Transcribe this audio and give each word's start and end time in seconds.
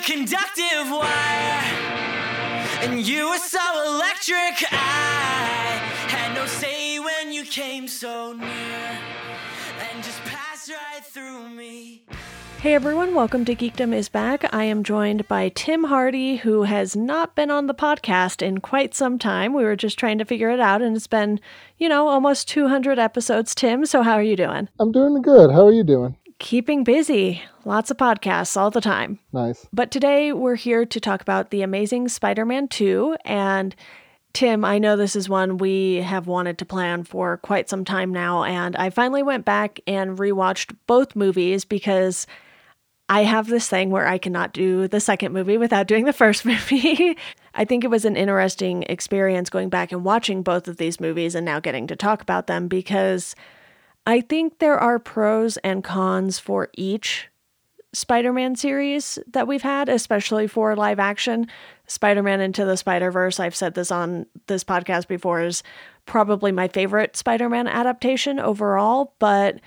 a 0.00 0.02
conductive 0.02 0.90
wire, 0.90 1.62
and 2.82 3.06
you 3.06 3.28
were 3.28 3.38
so 3.38 3.60
electric. 3.86 4.72
I 4.72 5.80
had 6.08 6.34
no 6.34 6.46
say 6.46 6.98
when 6.98 7.32
you 7.32 7.44
came 7.44 7.86
so 7.86 8.32
near, 8.32 8.48
and 8.48 10.02
just 10.02 10.20
passed 10.24 10.70
right 10.70 11.04
through 11.04 11.50
me. 11.50 12.02
Hey 12.60 12.74
everyone, 12.74 13.14
welcome 13.14 13.44
to 13.46 13.54
Geekdom 13.54 13.94
is 13.94 14.08
Back. 14.08 14.52
I 14.54 14.64
am 14.64 14.84
joined 14.84 15.26
by 15.28 15.50
Tim 15.50 15.84
Hardy, 15.84 16.36
who 16.36 16.62
has 16.62 16.94
not 16.94 17.34
been 17.34 17.50
on 17.50 17.66
the 17.66 17.74
podcast 17.74 18.42
in 18.42 18.60
quite 18.60 18.94
some 18.94 19.18
time. 19.18 19.54
We 19.54 19.64
were 19.64 19.76
just 19.76 19.98
trying 19.98 20.18
to 20.18 20.24
figure 20.24 20.50
it 20.50 20.60
out, 20.60 20.82
and 20.82 20.96
it's 20.96 21.06
been, 21.06 21.40
you 21.78 21.88
know, 21.88 22.08
almost 22.08 22.48
200 22.48 22.98
episodes. 22.98 23.54
Tim, 23.54 23.84
so 23.86 24.02
how 24.02 24.12
are 24.12 24.22
you 24.22 24.36
doing? 24.36 24.68
I'm 24.78 24.92
doing 24.92 25.20
good. 25.20 25.50
How 25.50 25.66
are 25.66 25.72
you 25.72 25.84
doing? 25.84 26.16
Keeping 26.40 26.84
busy. 26.84 27.42
Lots 27.66 27.90
of 27.90 27.98
podcasts 27.98 28.56
all 28.56 28.70
the 28.70 28.80
time. 28.80 29.18
Nice. 29.30 29.68
But 29.74 29.90
today 29.90 30.32
we're 30.32 30.54
here 30.54 30.86
to 30.86 30.98
talk 30.98 31.20
about 31.20 31.50
The 31.50 31.60
Amazing 31.60 32.08
Spider 32.08 32.46
Man 32.46 32.66
2. 32.66 33.14
And 33.26 33.76
Tim, 34.32 34.64
I 34.64 34.78
know 34.78 34.96
this 34.96 35.14
is 35.14 35.28
one 35.28 35.58
we 35.58 35.96
have 35.96 36.26
wanted 36.26 36.56
to 36.58 36.64
plan 36.64 37.04
for 37.04 37.36
quite 37.36 37.68
some 37.68 37.84
time 37.84 38.10
now. 38.10 38.44
And 38.44 38.74
I 38.76 38.88
finally 38.88 39.22
went 39.22 39.44
back 39.44 39.80
and 39.86 40.16
rewatched 40.16 40.74
both 40.86 41.14
movies 41.14 41.66
because 41.66 42.26
I 43.10 43.24
have 43.24 43.46
this 43.46 43.68
thing 43.68 43.90
where 43.90 44.06
I 44.06 44.16
cannot 44.16 44.54
do 44.54 44.88
the 44.88 44.98
second 44.98 45.34
movie 45.34 45.58
without 45.58 45.88
doing 45.88 46.06
the 46.06 46.12
first 46.12 46.44
movie. 46.46 47.18
I 47.54 47.66
think 47.66 47.84
it 47.84 47.90
was 47.90 48.06
an 48.06 48.16
interesting 48.16 48.84
experience 48.84 49.50
going 49.50 49.68
back 49.68 49.92
and 49.92 50.04
watching 50.04 50.42
both 50.42 50.68
of 50.68 50.78
these 50.78 51.00
movies 51.00 51.34
and 51.34 51.44
now 51.44 51.60
getting 51.60 51.86
to 51.88 51.96
talk 51.96 52.22
about 52.22 52.46
them 52.46 52.66
because 52.66 53.36
I 54.06 54.20
think 54.20 54.58
there 54.58 54.78
are 54.78 54.98
pros 54.98 55.56
and 55.58 55.84
cons 55.84 56.38
for 56.38 56.68
each 56.76 57.28
Spider 57.92 58.32
Man 58.32 58.54
series 58.54 59.18
that 59.32 59.48
we've 59.48 59.62
had, 59.62 59.88
especially 59.88 60.46
for 60.46 60.76
live 60.76 60.98
action. 60.98 61.48
Spider 61.86 62.22
Man 62.22 62.40
Into 62.40 62.64
the 62.64 62.76
Spider 62.76 63.10
Verse, 63.10 63.40
I've 63.40 63.56
said 63.56 63.74
this 63.74 63.90
on 63.90 64.26
this 64.46 64.62
podcast 64.62 65.08
before, 65.08 65.42
is 65.42 65.62
probably 66.06 66.52
my 66.52 66.68
favorite 66.68 67.16
Spider 67.16 67.48
Man 67.48 67.66
adaptation 67.66 68.38
overall, 68.38 69.14
but 69.18 69.60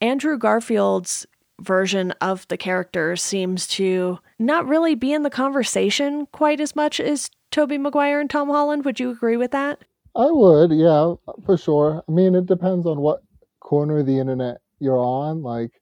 Andrew 0.00 0.36
Garfield's 0.36 1.26
version 1.60 2.10
of 2.20 2.46
the 2.48 2.56
character 2.56 3.14
seems 3.14 3.68
to 3.68 4.18
not 4.38 4.66
really 4.66 4.96
be 4.96 5.12
in 5.12 5.22
the 5.22 5.30
conversation 5.30 6.26
quite 6.32 6.60
as 6.60 6.74
much 6.74 6.98
as 6.98 7.30
Tobey 7.52 7.78
Maguire 7.78 8.20
and 8.20 8.28
Tom 8.28 8.48
Holland. 8.48 8.84
Would 8.84 8.98
you 8.98 9.10
agree 9.10 9.36
with 9.36 9.52
that? 9.52 9.80
I 10.16 10.26
would, 10.30 10.72
yeah, 10.72 11.14
for 11.46 11.56
sure. 11.56 12.02
I 12.08 12.12
mean, 12.12 12.34
it 12.34 12.46
depends 12.46 12.86
on 12.86 13.00
what 13.00 13.22
corner 13.64 13.98
of 13.98 14.06
the 14.06 14.18
internet 14.18 14.58
you're 14.78 14.98
on. 14.98 15.42
Like, 15.42 15.72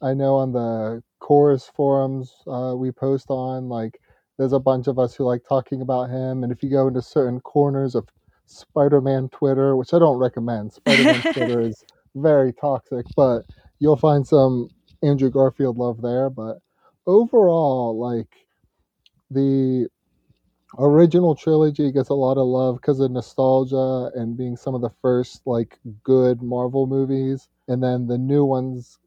I 0.00 0.14
know 0.14 0.36
on 0.36 0.52
the 0.52 1.02
chorus 1.18 1.70
forums 1.74 2.32
uh, 2.46 2.74
we 2.76 2.92
post 2.92 3.26
on, 3.28 3.68
like, 3.68 3.98
there's 4.38 4.52
a 4.52 4.58
bunch 4.58 4.86
of 4.86 4.98
us 4.98 5.14
who 5.14 5.24
like 5.24 5.42
talking 5.46 5.82
about 5.82 6.10
him. 6.10 6.42
And 6.42 6.52
if 6.52 6.62
you 6.62 6.70
go 6.70 6.88
into 6.88 7.02
certain 7.02 7.40
corners 7.40 7.94
of 7.94 8.08
Spider 8.46 9.00
Man 9.00 9.28
Twitter, 9.30 9.76
which 9.76 9.92
I 9.92 9.98
don't 9.98 10.18
recommend, 10.18 10.72
Spider 10.72 11.04
Man 11.04 11.22
Twitter 11.32 11.60
is 11.60 11.84
very 12.14 12.52
toxic, 12.52 13.06
but 13.16 13.42
you'll 13.78 13.96
find 13.96 14.26
some 14.26 14.68
Andrew 15.02 15.30
Garfield 15.30 15.78
love 15.78 16.00
there. 16.02 16.30
But 16.30 16.58
overall, 17.06 17.98
like, 17.98 18.28
the 19.30 19.88
original 20.78 21.34
trilogy 21.34 21.90
gets 21.92 22.08
a 22.08 22.14
lot 22.14 22.38
of 22.38 22.46
love 22.46 22.76
because 22.76 23.00
of 23.00 23.10
nostalgia 23.10 24.10
and 24.14 24.36
being 24.36 24.56
some 24.56 24.74
of 24.74 24.80
the 24.80 24.92
first 25.02 25.42
like 25.46 25.78
good 26.02 26.42
Marvel 26.42 26.86
movies, 26.86 27.48
and 27.68 27.82
then 27.82 28.06
the 28.06 28.18
new 28.18 28.44
ones 28.44 28.98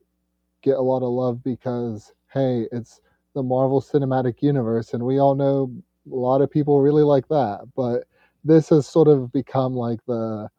get 0.62 0.78
a 0.78 0.82
lot 0.82 1.04
of 1.04 1.10
love 1.10 1.44
because 1.44 2.14
hey, 2.34 2.68
it's 2.72 3.02
the 3.34 3.44
Marvel 3.44 3.82
Cinematic 3.82 4.42
Universe, 4.42 4.94
and 4.94 5.04
we 5.04 5.20
all 5.20 5.36
know 5.36 5.72
a 6.12 6.16
lot 6.16 6.42
of 6.42 6.52
people 6.52 6.82
really 6.82 7.04
like 7.04 7.28
that. 7.30 7.62
But 7.76 8.06
this 8.44 8.70
has 8.70 8.88
sort 8.88 9.08
of 9.08 9.32
become 9.32 9.76
like 9.76 10.00
the 10.08 10.50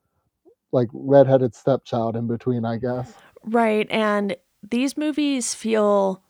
like 0.73 0.89
redheaded 0.93 1.55
stepchild 1.55 2.17
in 2.17 2.27
between, 2.27 2.65
I 2.65 2.77
guess. 2.77 3.13
Right, 3.43 3.91
and 3.91 4.37
these 4.69 4.97
movies 4.97 5.55
feel 5.55 6.23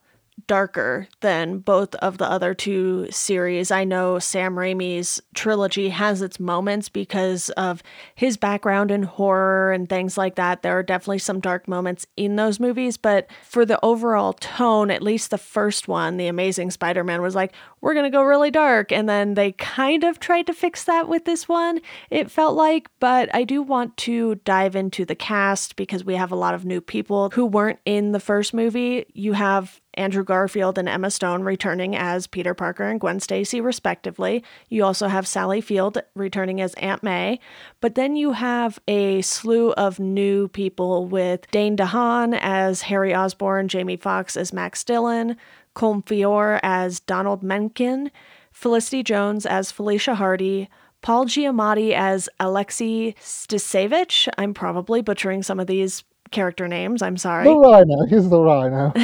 darker 0.47 1.07
than 1.21 1.59
both 1.59 1.95
of 1.95 2.17
the 2.17 2.29
other 2.29 2.53
two 2.53 3.07
series. 3.09 3.71
I 3.71 3.83
know 3.83 4.19
Sam 4.19 4.55
Raimi's 4.55 5.21
trilogy 5.33 5.89
has 5.89 6.21
its 6.21 6.39
moments 6.39 6.89
because 6.89 7.49
of 7.51 7.83
his 8.15 8.37
background 8.37 8.91
in 8.91 9.03
horror 9.03 9.71
and 9.71 9.87
things 9.87 10.17
like 10.17 10.35
that. 10.35 10.61
There 10.61 10.77
are 10.77 10.83
definitely 10.83 11.19
some 11.19 11.39
dark 11.39 11.67
moments 11.67 12.07
in 12.17 12.35
those 12.35 12.59
movies, 12.59 12.97
but 12.97 13.27
for 13.43 13.65
the 13.65 13.79
overall 13.83 14.33
tone, 14.33 14.91
at 14.91 15.01
least 15.01 15.31
the 15.31 15.37
first 15.37 15.87
one, 15.87 16.17
The 16.17 16.27
Amazing 16.27 16.71
Spider 16.71 17.03
Man, 17.03 17.21
was 17.21 17.35
like, 17.35 17.53
we're 17.81 17.93
going 17.93 18.05
to 18.05 18.09
go 18.15 18.23
really 18.23 18.51
dark. 18.51 18.91
And 18.91 19.07
then 19.09 19.33
they 19.33 19.53
kind 19.53 20.03
of 20.03 20.19
tried 20.19 20.47
to 20.47 20.53
fix 20.53 20.83
that 20.85 21.07
with 21.07 21.25
this 21.25 21.47
one, 21.47 21.81
it 22.09 22.31
felt 22.31 22.55
like. 22.55 22.89
But 22.99 23.33
I 23.33 23.43
do 23.43 23.61
want 23.61 23.97
to 23.97 24.35
dive 24.35 24.75
into 24.75 25.05
the 25.05 25.15
cast 25.15 25.75
because 25.75 26.03
we 26.03 26.15
have 26.15 26.31
a 26.31 26.35
lot 26.35 26.53
of 26.53 26.65
new 26.65 26.81
people 26.81 27.29
who 27.31 27.45
weren't 27.45 27.79
in 27.85 28.11
the 28.11 28.19
first 28.19 28.53
movie. 28.53 29.05
You 29.13 29.33
have 29.33 29.80
Andrew 29.95 30.23
Garfield 30.23 30.77
and 30.77 30.87
Emma 30.87 31.11
Stone 31.11 31.43
returning 31.43 31.95
as 31.95 32.27
Peter 32.27 32.53
Parker 32.53 32.83
and 32.85 32.99
Gwen 32.99 33.19
Stacy, 33.19 33.59
respectively. 33.59 34.43
You 34.69 34.83
also 34.83 35.07
have 35.07 35.27
Sally 35.27 35.61
Field 35.61 36.01
returning 36.15 36.61
as 36.61 36.73
Aunt 36.75 37.03
May. 37.03 37.39
But 37.81 37.95
then 37.95 38.15
you 38.15 38.31
have 38.31 38.79
a 38.87 39.21
slew 39.21 39.73
of 39.73 39.99
new 39.99 40.47
people 40.47 41.05
with 41.05 41.49
Dane 41.51 41.75
DeHaan 41.75 42.37
as 42.41 42.83
Harry 42.83 43.13
Osborn, 43.13 43.67
Jamie 43.67 43.97
Foxx 43.97 44.37
as 44.37 44.53
Max 44.53 44.83
Dillon, 44.83 45.35
Colm 45.75 46.05
Feore 46.05 46.59
as 46.63 46.99
Donald 46.99 47.43
Menken, 47.43 48.11
Felicity 48.51 49.03
Jones 49.03 49.45
as 49.45 49.71
Felicia 49.71 50.15
Hardy, 50.15 50.69
Paul 51.01 51.25
Giamatti 51.25 51.93
as 51.93 52.29
Alexei 52.39 53.13
Sytsevich. 53.19 54.29
I'm 54.37 54.53
probably 54.53 55.01
butchering 55.01 55.41
some 55.41 55.59
of 55.59 55.67
these 55.67 56.03
character 56.31 56.67
names. 56.67 57.01
I'm 57.01 57.17
sorry. 57.17 57.45
The 57.45 57.55
Rhino. 57.55 58.05
He's 58.05 58.29
the 58.29 58.41
Rhino. 58.41 58.91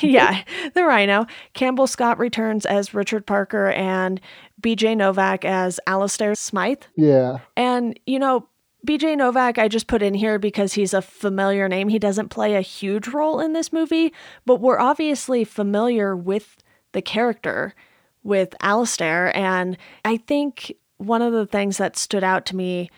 yeah, 0.00 0.42
the 0.74 0.84
Rhino. 0.84 1.26
Campbell 1.54 1.86
Scott 1.86 2.18
returns 2.18 2.66
as 2.66 2.94
Richard 2.94 3.26
Parker 3.26 3.70
and 3.70 4.20
BJ 4.60 4.96
Novak 4.96 5.44
as 5.44 5.80
Alistair 5.86 6.34
Smythe. 6.34 6.82
Yeah. 6.96 7.38
And, 7.56 7.98
you 8.06 8.18
know, 8.18 8.48
BJ 8.86 9.16
Novak, 9.16 9.58
I 9.58 9.68
just 9.68 9.86
put 9.86 10.02
in 10.02 10.14
here 10.14 10.38
because 10.38 10.74
he's 10.74 10.92
a 10.92 11.02
familiar 11.02 11.68
name. 11.68 11.88
He 11.88 11.98
doesn't 11.98 12.28
play 12.28 12.54
a 12.54 12.60
huge 12.60 13.08
role 13.08 13.40
in 13.40 13.54
this 13.54 13.72
movie, 13.72 14.12
but 14.44 14.60
we're 14.60 14.78
obviously 14.78 15.44
familiar 15.44 16.14
with 16.14 16.58
the 16.92 17.02
character 17.02 17.74
with 18.22 18.54
Alistair. 18.60 19.34
And 19.36 19.78
I 20.04 20.18
think 20.18 20.74
one 20.98 21.22
of 21.22 21.32
the 21.32 21.46
things 21.46 21.78
that 21.78 21.96
stood 21.96 22.24
out 22.24 22.44
to 22.46 22.56
me 22.56 22.90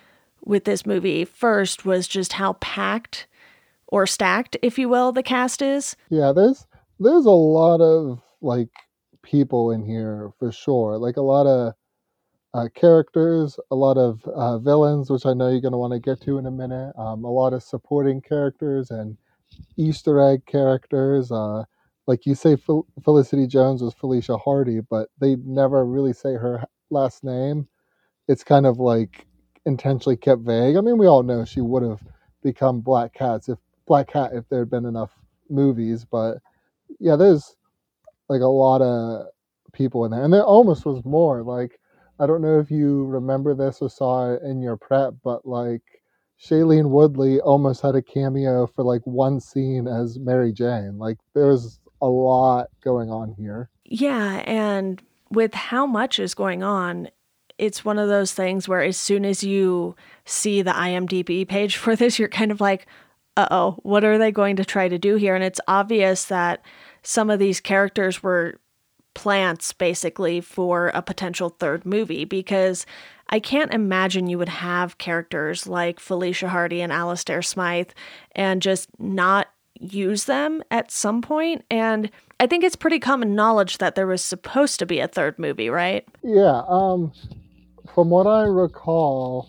with 0.45 0.65
this 0.65 0.87
movie 0.87 1.25
first 1.25 1.85
was 1.85 2.09
just 2.09 2.35
how 2.35 2.55
packed 2.55 3.27
or 3.89 4.07
stacked, 4.07 4.57
if 4.63 4.79
you 4.79 4.89
will, 4.89 5.13
the 5.13 5.23
cast 5.23 5.63
is. 5.63 5.97
Yeah, 6.11 6.33
there's 6.33 6.67
there's 6.99 7.27
a 7.27 7.31
lot 7.31 7.81
of 7.81 8.21
like 8.41 8.69
people 9.23 9.71
in 9.71 9.85
here 9.85 10.31
for 10.39 10.53
sure. 10.53 10.99
Like 10.99 11.17
a 11.17 11.23
lot 11.23 11.47
of 11.47 11.75
uh, 12.55 12.69
characters, 12.75 13.59
a 13.71 13.75
lot 13.77 13.99
of 13.99 14.25
uh, 14.25 14.59
villains, 14.59 15.11
which 15.11 15.27
I 15.27 15.35
know 15.35 15.51
you're 15.51 15.61
going 15.61 15.73
to 15.73 15.79
want 15.79 15.93
to 15.93 16.01
get 16.01 16.21
to 16.23 16.39
in 16.39 16.47
a 16.47 16.51
minute. 16.51 16.93
Um, 16.97 17.25
a 17.25 17.31
lot 17.31 17.53
of 17.53 17.63
supporting 17.63 18.21
characters 18.21 18.91
and 18.91 19.17
Easter 19.77 20.21
egg 20.21 20.47
characters. 20.47 21.31
Uh, 21.31 21.65
like 22.07 22.25
you 22.25 22.35
say, 22.35 22.57
Fel- 22.57 22.87
Felicity 23.05 23.47
Jones 23.47 23.83
was 23.83 23.95
Felicia 23.95 24.39
Hardy, 24.39 24.81
but 24.81 25.09
they 25.21 25.37
never 25.37 25.85
really 25.85 26.13
say 26.13 26.35
her 26.35 26.65
last 26.91 27.25
name. 27.25 27.69
It's 28.29 28.45
kind 28.45 28.65
of 28.65 28.79
like 28.79 29.27
intentionally 29.67 30.17
kept 30.17 30.43
vague. 30.43 30.77
I 30.77 30.81
mean, 30.81 30.99
we 30.99 31.07
all 31.07 31.23
know 31.23 31.45
she 31.45 31.61
would 31.61 31.83
have 31.83 32.01
become 32.43 32.81
Black 32.81 33.13
Cats 33.13 33.49
if 33.49 33.59
Black 33.87 34.09
Cat 34.09 34.33
if 34.35 34.49
there 34.49 34.61
had 34.61 34.71
been 34.71 34.85
enough 34.87 35.11
movies, 35.49 36.05
but 36.05 36.39
yeah, 36.99 37.17
there's 37.17 37.57
like 38.29 38.41
a 38.41 38.47
lot 38.47 38.83
of 38.83 39.27
people 39.73 40.05
in 40.05 40.11
there, 40.11 40.23
and 40.23 40.33
there 40.33 40.45
almost 40.45 40.85
was 40.85 41.05
more. 41.05 41.43
Like 41.43 41.79
I 42.19 42.27
don't 42.27 42.43
know 42.43 42.59
if 42.59 42.71
you 42.71 43.05
remember 43.05 43.55
this 43.55 43.79
or 43.81 43.91
saw 43.91 44.33
it 44.33 44.43
in 44.43 44.61
your 44.61 44.77
prep, 44.77 45.15
but 45.23 45.47
like 45.47 45.83
Shailene 46.43 46.91
Woodley 46.91 47.41
almost 47.41 47.83
had 47.83 47.95
a 47.95 48.03
cameo 48.03 48.67
for 48.67 48.85
like 48.85 49.03
one 49.05 49.41
scene 49.41 49.87
as 49.87 50.19
Mary 50.19 50.53
Jane. 50.53 50.99
Like 50.99 51.19
there's 51.35 51.79
a 52.01 52.09
lot 52.09 52.69
going 52.83 53.11
on 53.11 53.35
here. 53.39 53.71
Yeah, 53.85 54.43
and 54.47 55.03
with 55.31 55.55
how 55.55 55.87
much 55.87 56.19
is 56.19 56.35
going 56.35 56.63
on, 56.63 57.09
it's 57.59 57.85
one 57.85 57.99
of 57.99 58.09
those 58.09 58.33
things 58.33 58.69
where 58.69 58.83
as 58.83 58.97
soon 58.97 59.25
as 59.25 59.43
you 59.43 59.97
see 60.25 60.63
the 60.63 60.73
IMDb 60.73 61.49
page 61.49 61.77
for 61.77 61.97
this, 61.97 62.19
you're 62.19 62.29
kind 62.29 62.53
of 62.53 62.61
like, 62.61 62.87
uh 63.37 63.49
oh, 63.51 63.79
what 63.83 64.05
are 64.05 64.19
they 64.19 64.33
going 64.33 64.57
to 64.57 64.65
try 64.65 64.89
to 64.89 64.99
do 64.99 65.17
here? 65.17 65.35
And 65.35 65.45
it's 65.45 65.61
obvious 65.69 66.25
that 66.27 66.63
some 67.03 67.31
of 67.31 67.39
these 67.39 67.61
characters 67.61 68.23
were 68.23 68.59
plants 69.15 69.73
basically 69.73 70.41
for 70.41 70.89
a 70.89 71.01
potential 71.03 71.49
third 71.49 71.87
movie 71.87 72.25
because 72.25 72.85
I 73.29 73.41
can't 73.41 73.73
imagine 73.73 74.29
you 74.29 74.39
would 74.39 74.49
have 74.49 74.99
characters 74.99 75.67
like 75.67 75.99
Felicia 76.01 76.49
Hardy 76.49 76.81
and 76.81 76.93
Alistair 76.93 77.43
Smythe 77.43 77.91
and 78.33 78.61
just 78.63 78.89
not 78.99 79.49
use 79.81 80.25
them 80.25 80.63
at 80.71 80.91
some 80.91 81.23
point. 81.23 81.65
and 81.71 82.11
I 82.39 82.47
think 82.47 82.65
it's 82.65 82.77
pretty 82.77 82.99
common 82.99 83.35
knowledge 83.35 83.79
that 83.79 83.95
there 83.95 84.07
was 84.07 84.23
supposed 84.23 84.79
to 84.81 84.87
be 84.87 85.01
a 85.01 85.09
third 85.09 85.39
movie, 85.39 85.71
right? 85.71 86.07
Yeah, 86.23 86.63
um 86.69 87.13
from 87.95 88.11
what 88.11 88.27
I 88.27 88.43
recall 88.43 89.49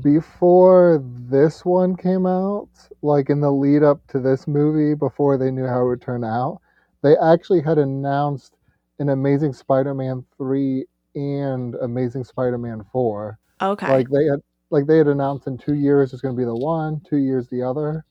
before 0.00 1.02
this 1.04 1.64
one 1.64 1.96
came 1.96 2.26
out, 2.26 2.68
like 3.02 3.30
in 3.30 3.40
the 3.40 3.50
lead 3.50 3.82
up 3.82 4.06
to 4.08 4.18
this 4.18 4.46
movie 4.46 4.94
before 4.94 5.36
they 5.36 5.50
knew 5.50 5.66
how 5.66 5.82
it 5.82 5.88
would 5.88 6.02
turn 6.02 6.24
out, 6.24 6.60
they 7.02 7.16
actually 7.16 7.60
had 7.60 7.78
announced 7.78 8.56
an 8.98 9.10
Amazing 9.10 9.52
Spider-Man 9.52 10.24
3 10.36 10.84
and 11.14 11.74
Amazing 11.76 12.24
Spider-Man 12.24 12.84
4. 12.90 13.38
Okay. 13.60 13.88
Like 13.88 14.08
they 14.10 14.24
had 14.24 14.40
like 14.70 14.86
they 14.86 14.98
had 14.98 15.06
announced 15.06 15.46
in 15.46 15.58
2 15.58 15.74
years 15.74 16.12
it's 16.12 16.22
going 16.22 16.34
to 16.34 16.38
be 16.38 16.44
the 16.44 16.56
one, 16.56 17.00
2 17.08 17.18
years 17.18 17.48
the 17.48 17.62
other. 17.62 18.04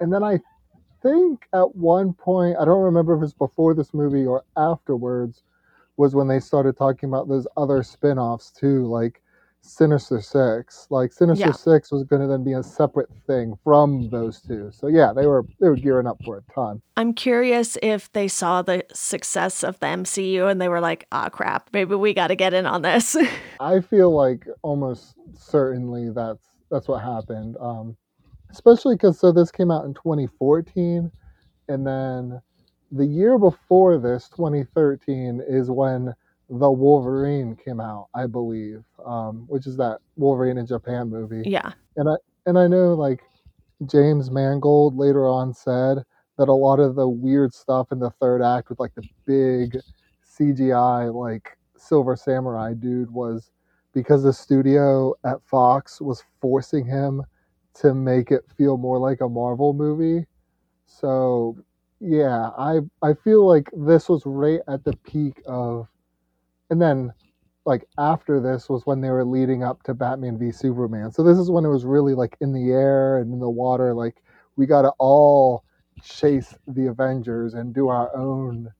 And 0.00 0.12
then 0.12 0.22
I 0.24 0.40
think 1.02 1.46
at 1.52 1.76
one 1.76 2.12
point, 2.12 2.56
I 2.60 2.64
don't 2.64 2.82
remember 2.82 3.16
if 3.16 3.22
it's 3.22 3.32
before 3.32 3.74
this 3.74 3.94
movie 3.94 4.26
or 4.26 4.44
afterwards, 4.56 5.42
was 5.96 6.14
when 6.14 6.28
they 6.28 6.40
started 6.40 6.76
talking 6.76 7.08
about 7.08 7.28
those 7.28 7.46
other 7.56 7.82
spin-offs 7.82 8.50
too, 8.50 8.86
like 8.86 9.20
Sinister 9.60 10.20
Six. 10.20 10.86
Like 10.90 11.12
Sinister 11.12 11.46
Yeah. 11.46 11.52
Six 11.52 11.92
was 11.92 12.04
going 12.04 12.22
to 12.22 12.28
then 12.28 12.44
be 12.44 12.52
a 12.52 12.62
separate 12.62 13.10
thing 13.26 13.58
from 13.64 14.08
those 14.10 14.40
two. 14.40 14.70
So 14.72 14.88
yeah, 14.88 15.12
they 15.14 15.26
were 15.26 15.44
they 15.60 15.68
were 15.68 15.76
gearing 15.76 16.06
up 16.06 16.18
for 16.24 16.38
a 16.38 16.52
ton. 16.52 16.80
I'm 16.96 17.12
curious 17.12 17.76
if 17.82 18.10
they 18.12 18.28
saw 18.28 18.62
the 18.62 18.84
success 18.92 19.62
of 19.62 19.78
the 19.80 19.86
MCU 19.86 20.50
and 20.50 20.60
they 20.60 20.68
were 20.68 20.80
like, 20.80 21.06
ah, 21.12 21.28
crap, 21.28 21.70
maybe 21.72 21.94
we 21.94 22.14
got 22.14 22.28
to 22.28 22.36
get 22.36 22.54
in 22.54 22.66
on 22.66 22.82
this. 22.82 23.16
I 23.60 23.80
feel 23.80 24.10
like 24.14 24.46
almost 24.62 25.14
certainly 25.36 26.10
that's 26.10 26.46
that's 26.70 26.88
what 26.88 27.02
happened. 27.02 27.56
Um, 27.60 27.96
especially 28.50 28.94
because 28.94 29.18
so 29.18 29.32
this 29.32 29.50
came 29.50 29.70
out 29.70 29.84
in 29.84 29.94
2014, 29.94 31.10
and 31.68 31.86
then 31.86 32.40
the 32.90 33.06
year 33.06 33.38
before 33.38 33.98
this, 33.98 34.28
2013, 34.30 35.42
is 35.46 35.70
when 35.70 36.14
the 36.50 36.70
Wolverine 36.70 37.56
came 37.56 37.80
out, 37.80 38.08
I 38.14 38.26
believe, 38.26 38.82
um, 39.04 39.44
which 39.48 39.66
is 39.66 39.76
that 39.76 39.98
Wolverine 40.16 40.58
in 40.58 40.66
Japan 40.66 41.08
movie. 41.10 41.48
yeah. 41.48 41.72
And 41.96 42.08
I 42.08 42.14
and 42.46 42.58
I 42.58 42.66
know 42.66 42.94
like 42.94 43.20
James 43.86 44.30
Mangold 44.30 44.96
later 44.96 45.26
on 45.26 45.52
said 45.52 45.98
that 46.38 46.48
a 46.48 46.52
lot 46.52 46.80
of 46.80 46.94
the 46.94 47.08
weird 47.08 47.52
stuff 47.52 47.92
in 47.92 47.98
the 47.98 48.10
third 48.10 48.42
act 48.42 48.70
with 48.70 48.80
like 48.80 48.94
the 48.94 49.06
big 49.26 49.76
CGI 50.24 51.12
like 51.12 51.58
Silver 51.76 52.16
Samurai 52.16 52.74
dude 52.74 53.10
was 53.10 53.50
because 53.92 54.22
the 54.22 54.32
studio 54.32 55.14
at 55.24 55.42
Fox 55.44 56.00
was 56.00 56.22
forcing 56.40 56.86
him 56.86 57.22
to 57.74 57.94
make 57.94 58.30
it 58.30 58.44
feel 58.56 58.76
more 58.76 58.98
like 58.98 59.20
a 59.20 59.28
Marvel 59.28 59.72
movie. 59.72 60.26
So 60.86 61.58
yeah, 62.00 62.50
I 62.56 62.80
I 63.02 63.12
feel 63.12 63.46
like 63.46 63.68
this 63.76 64.08
was 64.08 64.22
right 64.24 64.60
at 64.68 64.84
the 64.84 64.96
peak 65.04 65.42
of 65.46 65.88
and 66.70 66.80
then 66.80 67.12
like 67.64 67.86
after 67.98 68.40
this 68.40 68.68
was 68.68 68.86
when 68.86 69.00
they 69.00 69.10
were 69.10 69.24
leading 69.24 69.62
up 69.62 69.82
to 69.82 69.94
Batman 69.94 70.38
v 70.38 70.50
Superman. 70.50 71.12
So 71.12 71.22
this 71.22 71.38
is 71.38 71.50
when 71.50 71.64
it 71.64 71.68
was 71.68 71.84
really 71.84 72.14
like 72.14 72.36
in 72.40 72.52
the 72.52 72.70
air 72.70 73.18
and 73.18 73.32
in 73.32 73.40
the 73.40 73.50
water. 73.50 73.94
Like 73.94 74.22
we 74.56 74.66
got 74.66 74.82
to 74.82 74.92
all 74.98 75.64
chase 76.02 76.54
the 76.66 76.86
Avengers 76.86 77.54
and 77.54 77.74
do 77.74 77.88
our 77.88 78.14
own 78.16 78.70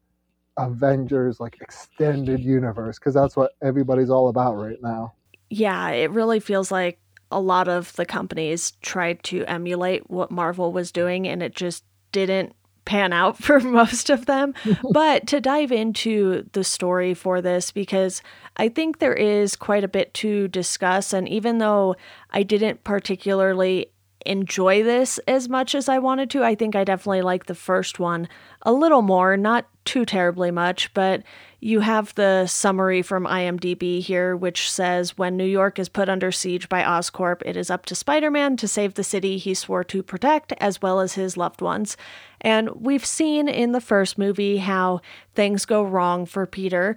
Avengers 0.57 1.39
like 1.39 1.59
extended 1.61 2.41
universe 2.41 2.99
because 2.99 3.15
that's 3.15 3.37
what 3.37 3.53
everybody's 3.63 4.11
all 4.11 4.29
about 4.29 4.55
right 4.55 4.79
now. 4.83 5.13
Yeah, 5.51 5.91
it 5.91 6.11
really 6.11 6.41
feels 6.41 6.71
like 6.71 6.99
a 7.31 7.41
lot 7.41 7.69
of 7.69 7.95
the 7.97 8.07
companies 8.07 8.73
tried 8.81 9.23
to 9.25 9.45
emulate 9.45 10.09
what 10.11 10.31
Marvel 10.31 10.73
was 10.73 10.91
doing 10.91 11.29
and 11.29 11.43
it 11.43 11.55
just 11.55 11.85
didn't 12.11 12.55
pan 12.89 13.13
out 13.13 13.37
for 13.43 13.61
most 13.61 14.11
of 14.11 14.27
them. 14.27 14.55
but 14.93 15.29
to 15.29 15.41
dive 15.41 15.71
into 15.71 16.49
the 16.53 16.65
story 16.65 17.15
for 17.15 17.41
this, 17.41 17.71
because 17.71 18.23
I 18.57 18.69
think 18.69 18.99
there 18.99 19.15
is 19.15 19.55
quite 19.55 19.85
a 19.85 19.89
bit 19.89 20.13
to 20.15 20.49
discuss. 20.49 21.13
And 21.13 21.29
even 21.29 21.59
though 21.59 21.95
I 22.31 22.43
didn't 22.43 22.83
particularly 22.83 23.93
enjoy 24.27 24.83
this 24.83 25.19
as 25.29 25.49
much 25.49 25.75
as 25.75 25.89
I 25.89 25.99
wanted 26.01 26.31
to, 26.31 26.43
I 26.43 26.55
think 26.55 26.75
I 26.75 26.83
definitely 26.83 27.23
like 27.23 27.47
the 27.47 27.55
first 27.55 28.01
one 28.01 28.29
a 28.63 28.73
little 28.73 29.03
more, 29.03 29.37
not 29.37 29.69
too 29.85 30.05
terribly 30.05 30.51
much, 30.51 30.93
but 30.93 31.23
you 31.61 31.81
have 31.81 32.15
the 32.15 32.47
summary 32.47 33.03
from 33.03 33.25
IMDb 33.25 34.01
here, 34.01 34.37
which 34.37 34.71
says 34.71 35.19
when 35.19 35.37
New 35.37 35.45
York 35.45 35.79
is 35.79 35.89
put 35.89 36.09
under 36.09 36.31
siege 36.31 36.69
by 36.69 36.83
Oscorp, 36.83 37.43
it 37.45 37.57
is 37.57 37.69
up 37.69 37.85
to 37.87 37.97
Spider 37.97 38.31
Man 38.31 38.57
to 38.59 38.69
save 38.69 38.95
the 38.95 39.03
city 39.03 39.39
he 39.39 39.55
swore 39.55 39.83
to 39.85 40.03
protect, 40.03 40.53
as 40.61 40.81
well 40.81 41.01
as 41.01 41.15
his 41.15 41.37
loved 41.37 41.61
ones. 41.61 41.97
And 42.41 42.71
we've 42.77 43.05
seen 43.05 43.49
in 43.49 43.73
the 43.73 43.81
first 43.81 44.19
movie 44.19 44.59
how 44.59 45.01
things 45.35 45.65
go 45.65 45.83
wrong 45.83 46.27
for 46.27 46.47
Peter. 46.47 46.97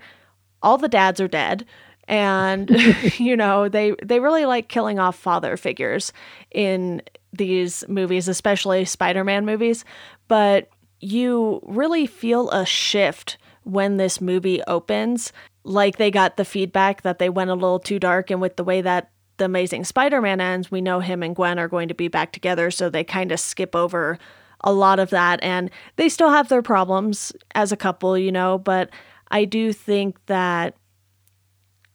All 0.62 0.78
the 0.78 0.88
dads 0.88 1.20
are 1.20 1.28
dead. 1.28 1.66
And 2.08 2.70
you 3.20 3.36
know 3.36 3.68
they 3.68 3.96
they 4.04 4.20
really 4.20 4.46
like 4.46 4.68
killing 4.68 5.00
off 5.00 5.16
father 5.16 5.58
figures 5.58 6.14
in 6.52 7.02
these 7.34 7.84
movies, 7.88 8.28
especially 8.28 8.86
Spider-Man 8.86 9.44
movies. 9.44 9.86
But 10.28 10.70
you 11.00 11.62
really 11.64 12.06
feel 12.06 12.52
a 12.52 12.64
shift 12.64 13.38
when 13.64 13.98
this 13.98 14.22
movie 14.22 14.62
opens. 14.68 15.32
Like 15.64 15.98
they 15.98 16.12
got 16.12 16.38
the 16.38 16.46
feedback 16.46 17.04
that 17.04 17.20
they 17.20 17.30
went 17.30 17.50
a 17.50 17.56
little 17.56 17.80
too 17.80 18.00
dark, 18.00 18.32
and 18.32 18.42
with 18.42 18.56
the 18.56 18.64
way 18.64 18.82
that 18.82 19.12
the 19.38 19.46
Amazing 19.46 19.86
Spider 19.86 20.22
Man 20.22 20.42
ends, 20.42 20.72
we 20.72 20.82
know 20.82 21.00
him 21.00 21.24
and 21.24 21.36
Gwen 21.36 21.60
are 21.60 21.68
going 21.68 21.88
to 21.88 21.94
be 21.94 22.08
back 22.08 22.32
together, 22.32 22.72
so 22.72 22.90
they 22.90 23.04
kind 23.04 23.32
of 23.32 23.40
skip 23.40 23.76
over 23.76 24.18
a 24.64 24.72
lot 24.72 25.00
of 25.00 25.10
that. 25.10 25.42
And 25.44 25.72
they 25.96 26.10
still 26.10 26.30
have 26.30 26.50
their 26.50 26.62
problems 26.62 27.34
as 27.56 27.72
a 27.72 27.78
couple, 27.78 28.18
you 28.18 28.32
know, 28.32 28.58
but 28.58 28.90
I 29.30 29.46
do 29.46 29.74
think 29.74 30.24
that 30.28 30.76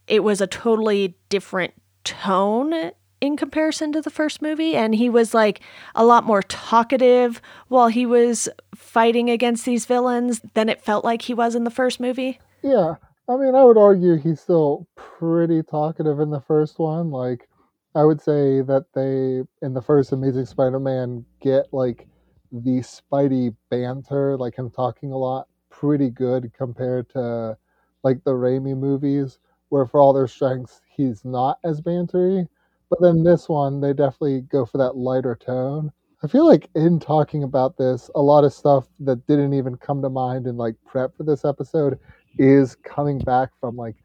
it 0.06 0.22
was 0.24 0.40
a 0.40 0.46
totally 0.46 1.16
different 1.28 1.74
tone 2.04 2.92
in 3.20 3.36
comparison 3.36 3.92
to 3.92 4.02
the 4.02 4.10
first 4.10 4.42
movie 4.42 4.76
and 4.76 4.94
he 4.94 5.08
was 5.08 5.32
like 5.32 5.60
a 5.94 6.04
lot 6.04 6.24
more 6.24 6.42
talkative 6.42 7.40
while 7.68 7.88
he 7.88 8.04
was 8.04 8.48
fighting 8.74 9.30
against 9.30 9.64
these 9.64 9.86
villains 9.86 10.40
than 10.54 10.68
it 10.68 10.82
felt 10.82 11.04
like 11.04 11.22
he 11.22 11.34
was 11.34 11.54
in 11.54 11.64
the 11.64 11.70
first 11.70 11.98
movie. 11.98 12.38
Yeah, 12.62 12.96
I 13.28 13.36
mean, 13.36 13.54
I 13.54 13.64
would 13.64 13.78
argue 13.78 14.16
he's 14.16 14.40
still 14.40 14.86
pretty 14.94 15.62
talkative 15.62 16.20
in 16.20 16.30
the 16.30 16.40
first 16.40 16.78
one. 16.78 17.10
Like, 17.10 17.48
I 17.94 18.04
would 18.04 18.20
say 18.20 18.60
that 18.60 18.86
they 18.94 19.42
in 19.66 19.72
the 19.72 19.82
first 19.82 20.12
Amazing 20.12 20.46
Spider-Man 20.46 21.24
get 21.40 21.72
like 21.72 22.06
the 22.52 22.80
Spidey 22.80 23.54
banter, 23.70 24.36
like 24.36 24.56
him 24.56 24.70
talking 24.70 25.10
a 25.10 25.16
lot, 25.16 25.48
pretty 25.70 26.10
good 26.10 26.52
compared 26.56 27.08
to 27.10 27.56
like 28.04 28.23
the 28.25 28.32
Raimi 28.32 28.76
movies, 28.76 29.38
where 29.70 29.87
for 29.87 30.00
all 30.00 30.12
their 30.12 30.28
strengths, 30.28 30.80
he's 30.87 31.25
not 31.25 31.58
as 31.64 31.80
bantery. 31.80 32.46
But 32.90 33.00
then 33.00 33.25
this 33.25 33.49
one, 33.49 33.81
they 33.81 33.93
definitely 33.93 34.43
go 34.43 34.64
for 34.64 34.78
that 34.78 34.97
lighter 34.97 35.37
tone. 35.37 35.90
I 36.23 36.28
feel 36.28 36.47
like 36.47 36.71
in 36.75 36.99
talking 36.99 37.43
about 37.43 37.76
this, 37.76 38.11
a 38.14 38.23
lot 38.23 38.45
of 38.45 38.52
stuff 38.52 38.87
that 39.00 39.26
didn't 39.26 39.55
even 39.55 39.76
come 39.76 40.02
to 40.02 40.09
mind 40.09 40.47
in 40.47 40.57
like 40.57 40.75
prep 40.85 41.16
for 41.16 41.25
this 41.25 41.45
episode 41.45 41.99
is 42.38 42.76
coming 42.76 43.19
back 43.19 43.50
from 43.61 43.76
like 43.76 43.97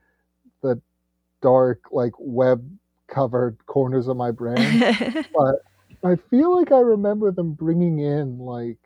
the 0.62 0.82
dark, 1.42 1.82
like 1.92 2.14
web 2.20 2.68
covered 3.08 3.58
corners 3.66 4.08
of 4.08 4.18
my 4.18 4.32
brain. 4.32 4.80
but 5.36 5.56
I 6.04 6.16
feel 6.30 6.56
like 6.58 6.72
I 6.72 6.80
remember 6.80 7.32
them 7.32 7.54
bringing 7.54 8.00
in 8.00 8.40
like 8.40 8.80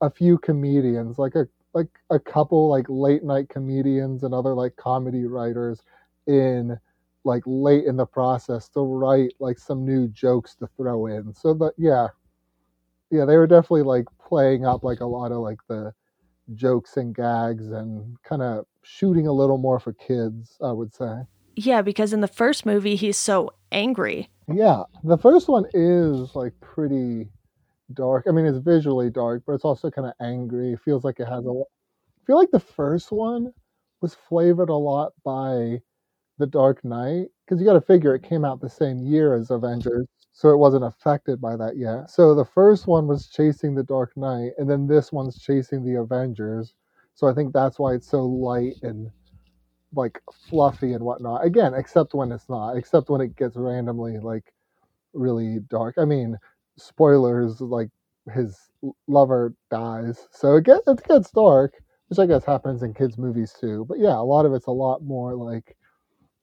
a 0.00 0.10
few 0.10 0.38
comedians, 0.38 1.18
like 1.18 1.34
a 1.34 1.46
like 1.74 1.88
a 2.10 2.18
couple 2.18 2.68
like 2.68 2.86
late 2.88 3.24
night 3.24 3.48
comedians 3.48 4.22
and 4.24 4.34
other 4.34 4.54
like 4.54 4.76
comedy 4.76 5.24
writers 5.24 5.80
in 6.26 6.78
like 7.24 7.42
late 7.46 7.84
in 7.84 7.96
the 7.96 8.06
process 8.06 8.68
to 8.70 8.80
write 8.80 9.32
like 9.40 9.58
some 9.58 9.84
new 9.84 10.08
jokes 10.08 10.54
to 10.56 10.66
throw 10.76 11.06
in. 11.06 11.34
So 11.34 11.54
that 11.54 11.74
yeah. 11.78 12.08
Yeah, 13.10 13.26
they 13.26 13.36
were 13.36 13.46
definitely 13.46 13.82
like 13.82 14.06
playing 14.26 14.64
up 14.64 14.82
like 14.82 15.00
a 15.00 15.06
lot 15.06 15.32
of 15.32 15.38
like 15.38 15.58
the 15.68 15.92
jokes 16.54 16.96
and 16.96 17.14
gags 17.14 17.70
and 17.70 18.16
kind 18.22 18.42
of 18.42 18.66
shooting 18.82 19.26
a 19.26 19.32
little 19.32 19.58
more 19.58 19.80
for 19.80 19.92
kids, 19.94 20.58
I 20.62 20.72
would 20.72 20.94
say. 20.94 21.22
yeah, 21.56 21.82
because 21.82 22.12
in 22.12 22.20
the 22.20 22.28
first 22.28 22.64
movie 22.66 22.96
he's 22.96 23.18
so 23.18 23.50
angry. 23.70 24.30
Yeah, 24.52 24.84
the 25.04 25.18
first 25.18 25.48
one 25.48 25.66
is 25.74 26.34
like 26.34 26.52
pretty 26.60 27.28
dark. 27.94 28.26
I 28.28 28.32
mean, 28.32 28.46
it's 28.46 28.58
visually 28.58 29.10
dark, 29.10 29.44
but 29.46 29.54
it's 29.54 29.64
also 29.64 29.90
kind 29.90 30.08
of 30.08 30.14
angry. 30.20 30.72
It 30.72 30.80
feels 30.80 31.04
like 31.04 31.20
it 31.20 31.28
has 31.28 31.44
a. 31.46 31.50
I 31.50 32.24
feel 32.26 32.36
like 32.38 32.50
the 32.50 32.60
first 32.60 33.12
one 33.12 33.52
was 34.00 34.14
flavored 34.14 34.70
a 34.70 34.74
lot 34.74 35.12
by 35.24 35.80
The 36.38 36.46
Dark 36.46 36.84
Knight 36.84 37.28
because 37.44 37.60
you 37.60 37.66
got 37.66 37.74
to 37.74 37.80
figure 37.80 38.14
it 38.14 38.22
came 38.22 38.44
out 38.44 38.60
the 38.60 38.68
same 38.70 39.02
year 39.02 39.34
as 39.34 39.50
Avengers, 39.50 40.06
so 40.32 40.50
it 40.50 40.56
wasn't 40.56 40.84
affected 40.84 41.40
by 41.40 41.56
that 41.56 41.76
yet. 41.76 42.10
So 42.10 42.34
the 42.34 42.44
first 42.44 42.86
one 42.86 43.06
was 43.06 43.28
chasing 43.28 43.74
The 43.74 43.82
Dark 43.82 44.16
Knight, 44.16 44.52
and 44.58 44.68
then 44.68 44.86
this 44.86 45.12
one's 45.12 45.38
chasing 45.38 45.84
the 45.84 46.00
Avengers. 46.00 46.74
So 47.14 47.28
I 47.28 47.34
think 47.34 47.52
that's 47.52 47.78
why 47.78 47.94
it's 47.94 48.08
so 48.08 48.24
light 48.24 48.76
and 48.82 49.10
like 49.94 50.20
fluffy 50.48 50.94
and 50.94 51.04
whatnot. 51.04 51.44
Again, 51.44 51.74
except 51.74 52.14
when 52.14 52.32
it's 52.32 52.48
not, 52.48 52.76
except 52.76 53.10
when 53.10 53.20
it 53.20 53.36
gets 53.36 53.56
randomly 53.56 54.18
like 54.18 54.52
really 55.12 55.60
dark. 55.68 55.96
I 55.98 56.04
mean, 56.04 56.38
spoilers, 56.76 57.60
like 57.60 57.90
his 58.34 58.70
lover 59.06 59.54
dies. 59.70 60.28
So 60.30 60.56
it 60.56 60.64
gets 60.64 60.86
it 60.88 61.02
gets 61.06 61.30
dark, 61.30 61.74
which 62.08 62.18
I 62.18 62.26
guess 62.26 62.44
happens 62.44 62.82
in 62.82 62.94
kids' 62.94 63.18
movies 63.18 63.54
too. 63.58 63.84
But 63.88 63.98
yeah, 63.98 64.16
a 64.16 64.24
lot 64.24 64.46
of 64.46 64.54
it's 64.54 64.66
a 64.66 64.72
lot 64.72 65.02
more 65.02 65.34
like 65.34 65.76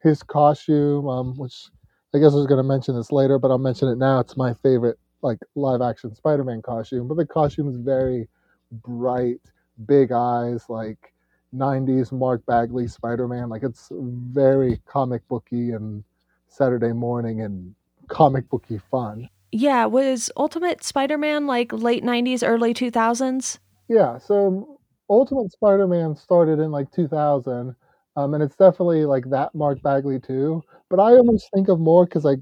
his 0.02 0.24
costume, 0.24 1.08
um, 1.08 1.38
which 1.38 1.70
I 2.14 2.20
guess 2.20 2.34
I 2.34 2.38
was 2.38 2.48
going 2.48 2.58
to 2.58 2.68
mention 2.68 2.96
this 2.96 3.12
later, 3.12 3.38
but 3.38 3.52
I'll 3.52 3.58
mention 3.58 3.88
it 3.90 3.98
now. 3.98 4.20
It's 4.20 4.38
my 4.38 4.54
favorite 4.56 4.98
like 5.22 5.40
live 5.56 5.82
action 5.82 6.16
Spider-Man 6.16 6.62
costume, 6.62 7.08
but 7.08 7.18
the 7.18 7.26
costume 7.26 7.68
is 7.70 7.76
very 7.76 8.30
bright, 8.72 9.42
big 9.86 10.12
eyes, 10.12 10.66
like 10.70 11.14
90s 11.54 12.12
Mark 12.12 12.46
Bagley 12.46 12.88
Spider-Man. 12.88 13.50
Like 13.50 13.64
it's 13.64 13.90
very 13.92 14.82
comic 14.86 15.28
booky 15.28 15.72
and 15.72 16.04
Saturday 16.48 16.94
morning 16.94 17.42
and 17.42 17.76
comic 18.08 18.50
booky 18.50 18.80
fun. 18.90 19.30
Yeah, 19.52 19.86
was 19.86 20.32
Ultimate 20.38 20.84
Spider-Man 20.84 21.48
like 21.48 21.74
late 21.74 22.04
90s, 22.04 22.48
early 22.48 22.74
2000s? 22.74 23.60
Yeah, 23.88 24.20
so 24.20 24.80
Ultimate 25.10 25.52
Spider-Man 25.52 26.16
started 26.16 26.60
in 26.60 26.72
like 26.72 26.92
2000, 26.92 27.76
um, 28.20 28.34
and 28.34 28.44
it's 28.44 28.56
definitely 28.56 29.06
like 29.06 29.30
that 29.30 29.56
Mark 29.56 29.82
Bagley 29.82 30.20
too. 30.20 30.62
But 30.90 31.00
I 31.00 31.14
almost 31.14 31.50
think 31.54 31.70
of 31.70 31.80
more 31.80 32.06
because 32.06 32.26
I 32.26 32.36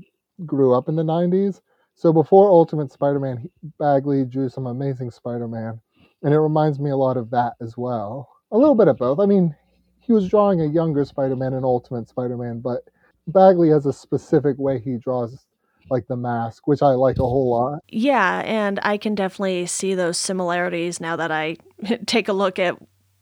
grew 0.45 0.73
up 0.73 0.89
in 0.89 0.95
the 0.95 1.03
90s. 1.03 1.61
So 1.93 2.11
before 2.11 2.49
Ultimate 2.49 2.91
Spider-Man, 2.91 3.49
Bagley 3.79 4.25
drew 4.25 4.49
some 4.49 4.67
amazing 4.67 5.11
Spider-Man, 5.11 5.79
and 6.23 6.33
it 6.33 6.39
reminds 6.39 6.79
me 6.79 6.91
a 6.91 6.95
lot 6.95 7.17
of 7.17 7.29
that 7.31 7.53
as 7.61 7.77
well. 7.77 8.29
A 8.51 8.57
little 8.57 8.75
bit 8.75 8.87
of 8.87 8.97
both. 8.97 9.19
I 9.19 9.25
mean, 9.25 9.55
he 9.99 10.13
was 10.13 10.27
drawing 10.27 10.61
a 10.61 10.65
younger 10.65 11.05
Spider-Man 11.05 11.53
in 11.53 11.63
Ultimate 11.63 12.07
Spider-Man, 12.07 12.59
but 12.59 12.83
Bagley 13.27 13.69
has 13.69 13.85
a 13.85 13.93
specific 13.93 14.57
way 14.57 14.79
he 14.79 14.97
draws 14.97 15.45
like 15.89 16.07
the 16.07 16.15
mask, 16.15 16.67
which 16.67 16.81
I 16.81 16.89
like 16.89 17.17
a 17.17 17.21
whole 17.21 17.51
lot. 17.51 17.79
Yeah, 17.89 18.41
and 18.45 18.79
I 18.83 18.97
can 18.97 19.15
definitely 19.15 19.65
see 19.65 19.95
those 19.95 20.17
similarities 20.17 20.99
now 20.99 21.15
that 21.15 21.31
I 21.31 21.57
take 22.05 22.27
a 22.27 22.33
look 22.33 22.59
at 22.59 22.77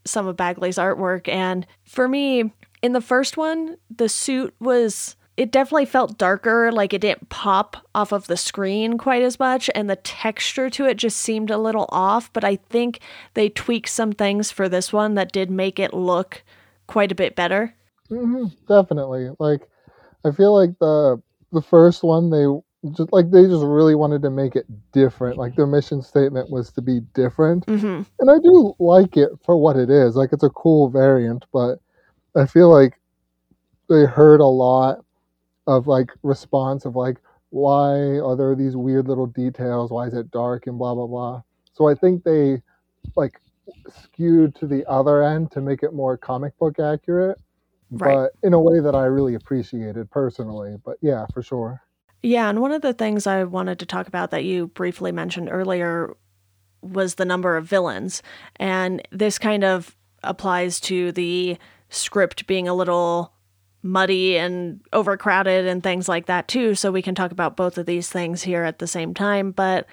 some 0.05 0.27
of 0.27 0.37
Bagley's 0.37 0.77
artwork. 0.77 1.27
And 1.27 1.65
for 1.83 2.07
me, 2.07 2.53
in 2.81 2.93
the 2.93 3.01
first 3.01 3.37
one, 3.37 3.77
the 3.89 4.09
suit 4.09 4.53
was 4.59 5.15
it 5.37 5.51
definitely 5.51 5.85
felt 5.85 6.17
darker, 6.17 6.71
like 6.71 6.93
it 6.93 7.01
didn't 7.01 7.27
pop 7.29 7.77
off 7.93 8.13
of 8.13 8.27
the 8.27 8.37
screen 8.37 8.97
quite 8.97 9.21
as 9.21 9.37
much, 9.37 9.69
and 9.75 9.89
the 9.89 9.97
texture 9.97 10.69
to 10.69 10.85
it 10.85 10.95
just 10.95 11.17
seemed 11.17 11.51
a 11.51 11.57
little 11.57 11.87
off. 11.89 12.31
But 12.31 12.45
I 12.45 12.55
think 12.55 12.99
they 13.33 13.49
tweaked 13.49 13.89
some 13.89 14.13
things 14.13 14.49
for 14.49 14.69
this 14.69 14.93
one 14.93 15.15
that 15.15 15.33
did 15.33 15.51
make 15.51 15.77
it 15.77 15.93
look 15.93 16.43
quite 16.87 17.11
a 17.11 17.15
bit 17.15 17.35
better. 17.35 17.75
Mm-hmm, 18.09 18.45
definitely, 18.67 19.31
like 19.39 19.67
I 20.23 20.31
feel 20.31 20.55
like 20.55 20.77
the 20.79 21.21
the 21.51 21.61
first 21.61 22.03
one 22.03 22.29
they 22.29 22.45
just 22.91 23.11
like 23.11 23.31
they 23.31 23.43
just 23.43 23.63
really 23.63 23.95
wanted 23.95 24.21
to 24.23 24.29
make 24.29 24.55
it 24.55 24.65
different. 24.91 25.37
Like 25.37 25.55
their 25.55 25.67
mission 25.67 26.01
statement 26.01 26.49
was 26.49 26.71
to 26.73 26.81
be 26.81 27.01
different, 27.13 27.65
mm-hmm. 27.65 28.03
and 28.19 28.31
I 28.31 28.37
do 28.39 28.73
like 28.79 29.17
it 29.17 29.29
for 29.43 29.57
what 29.57 29.75
it 29.75 29.89
is. 29.89 30.15
Like 30.15 30.31
it's 30.33 30.43
a 30.43 30.49
cool 30.49 30.89
variant, 30.89 31.45
but 31.53 31.79
I 32.35 32.45
feel 32.45 32.71
like 32.71 32.99
they 33.89 34.05
heard 34.05 34.39
a 34.39 34.45
lot 34.45 35.03
of 35.67 35.87
like 35.87 36.09
response 36.23 36.85
of 36.85 36.95
like 36.95 37.17
why 37.49 38.19
are 38.19 38.35
there 38.35 38.55
these 38.55 38.75
weird 38.75 39.07
little 39.07 39.27
details? 39.27 39.91
Why 39.91 40.07
is 40.07 40.13
it 40.13 40.31
dark 40.31 40.67
and 40.67 40.77
blah 40.77 40.93
blah 40.93 41.07
blah. 41.07 41.41
So 41.73 41.87
I 41.87 41.95
think 41.95 42.23
they 42.23 42.61
like 43.15 43.39
skewed 44.03 44.55
to 44.55 44.67
the 44.67 44.85
other 44.85 45.23
end 45.23 45.51
to 45.51 45.61
make 45.61 45.83
it 45.83 45.93
more 45.93 46.17
comic 46.17 46.57
book 46.59 46.79
accurate 46.79 47.39
Right. 47.91 48.15
but 48.15 48.47
in 48.47 48.53
a 48.53 48.59
way 48.59 48.79
that 48.79 48.95
I 48.95 49.05
really 49.05 49.35
appreciated 49.35 50.09
personally. 50.09 50.77
But 50.83 50.97
yeah, 51.01 51.25
for 51.33 51.41
sure. 51.43 51.81
Yeah, 52.25 52.49
and 52.49 52.59
one 52.59 52.71
of 52.71 52.81
the 52.81 52.91
things 52.91 53.27
I 53.27 53.43
wanted 53.43 53.77
to 53.77 53.85
talk 53.85 54.07
about 54.07 54.31
that 54.31 54.43
you 54.43 54.65
briefly 54.65 55.11
mentioned 55.11 55.47
earlier 55.51 56.17
was 56.81 57.15
the 57.15 57.23
number 57.23 57.55
of 57.55 57.67
villains. 57.67 58.23
And 58.55 59.07
this 59.11 59.37
kind 59.37 59.63
of 59.63 59.95
applies 60.23 60.79
to 60.81 61.11
the 61.11 61.55
script 61.89 62.47
being 62.47 62.67
a 62.67 62.73
little 62.73 63.31
muddy 63.83 64.39
and 64.39 64.81
overcrowded 64.91 65.67
and 65.67 65.83
things 65.83 66.09
like 66.09 66.25
that 66.25 66.47
too. 66.47 66.73
So 66.73 66.91
we 66.91 67.03
can 67.03 67.13
talk 67.13 67.31
about 67.31 67.55
both 67.55 67.77
of 67.77 67.85
these 67.85 68.09
things 68.09 68.41
here 68.41 68.63
at 68.63 68.79
the 68.79 68.87
same 68.87 69.13
time. 69.13 69.51
But 69.51 69.85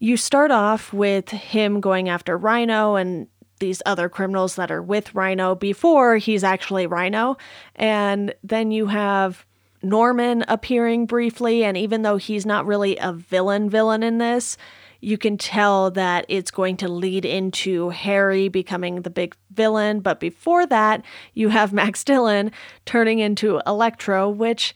you 0.00 0.16
start 0.16 0.50
off 0.50 0.92
with 0.92 1.28
him 1.30 1.80
going 1.80 2.08
after 2.08 2.36
Rhino 2.36 2.96
and 2.96 3.28
these 3.60 3.82
other 3.86 4.08
criminals 4.08 4.56
that 4.56 4.72
are 4.72 4.82
with 4.82 5.14
Rhino 5.14 5.54
before 5.54 6.16
he's 6.16 6.42
actually 6.42 6.88
Rhino. 6.88 7.36
And 7.76 8.34
then 8.42 8.72
you 8.72 8.86
have 8.86 9.46
Norman 9.82 10.44
appearing 10.48 11.06
briefly. 11.06 11.64
And 11.64 11.76
even 11.76 12.02
though 12.02 12.16
he's 12.16 12.46
not 12.46 12.66
really 12.66 12.96
a 12.98 13.12
villain 13.12 13.70
villain 13.70 14.02
in 14.02 14.18
this, 14.18 14.56
you 15.00 15.16
can 15.16 15.38
tell 15.38 15.90
that 15.92 16.24
it's 16.28 16.50
going 16.50 16.76
to 16.78 16.88
lead 16.88 17.24
into 17.24 17.90
Harry 17.90 18.48
becoming 18.48 19.02
the 19.02 19.10
big 19.10 19.36
villain. 19.52 20.00
But 20.00 20.20
before 20.20 20.66
that, 20.66 21.04
you 21.34 21.48
have 21.50 21.72
Max 21.72 22.02
Dillon 22.04 22.50
turning 22.84 23.20
into 23.20 23.60
Electro, 23.66 24.28
which 24.28 24.74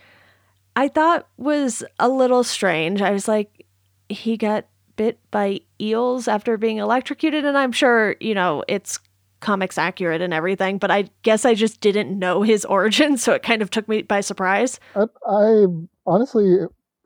I 0.77 0.89
thought 0.89 1.29
was 1.37 1.85
a 1.99 2.09
little 2.09 2.45
strange. 2.45 3.03
I 3.03 3.11
was 3.11 3.29
like, 3.29 3.67
he 4.09 4.37
got 4.37 4.67
bit 4.97 5.19
by 5.31 5.61
eels 5.81 6.29
after 6.29 6.57
being 6.57 6.79
electrocuted. 6.79 7.45
And 7.45 7.57
I'm 7.57 7.73
sure, 7.73 8.17
you 8.21 8.35
know, 8.35 8.63
it's 8.69 8.99
comics 9.43 9.77
accurate 9.77 10.23
and 10.23 10.33
everything, 10.33 10.79
but 10.79 10.91
I 10.91 11.11
guess 11.23 11.45
I 11.45 11.55
just 11.55 11.81
didn't 11.81 12.19
know 12.19 12.43
his 12.43 12.65
origin. 12.77 13.17
So 13.17 13.33
it 13.33 13.43
kind 13.43 13.61
of 13.61 13.71
took 13.71 13.89
me 13.89 14.03
by 14.03 14.21
surprise. 14.21 14.81
I, 14.97 15.05
I 15.29 15.67
honestly 16.07 16.59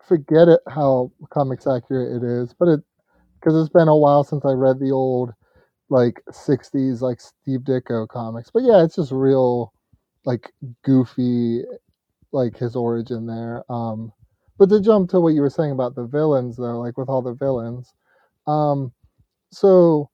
forget 0.06 0.48
it 0.48 0.60
how 0.68 1.10
comics 1.30 1.66
accurate 1.66 2.22
it 2.22 2.26
is, 2.26 2.54
but 2.54 2.68
it, 2.68 2.80
because 3.34 3.60
it's 3.60 3.72
been 3.72 3.88
a 3.88 3.96
while 3.96 4.24
since 4.24 4.44
I 4.44 4.52
read 4.52 4.78
the 4.78 4.92
old 4.92 5.32
like 5.88 6.22
60s 6.30 7.00
like 7.00 7.20
Steve 7.20 7.60
Ditko 7.60 8.08
comics. 8.08 8.50
But 8.50 8.62
yeah, 8.64 8.82
it's 8.84 8.96
just 8.96 9.12
real 9.12 9.72
like 10.24 10.52
goofy 10.84 11.62
like 12.32 12.56
his 12.56 12.74
origin 12.76 13.26
there. 13.26 13.62
Um 13.70 14.12
but 14.58 14.68
to 14.70 14.80
jump 14.80 15.10
to 15.10 15.20
what 15.20 15.34
you 15.34 15.42
were 15.42 15.50
saying 15.50 15.70
about 15.70 15.94
the 15.94 16.06
villains 16.06 16.56
though, 16.56 16.80
like 16.80 16.96
with 16.96 17.08
all 17.08 17.22
the 17.22 17.34
villains, 17.34 17.92
um 18.46 18.92
so 19.52 20.10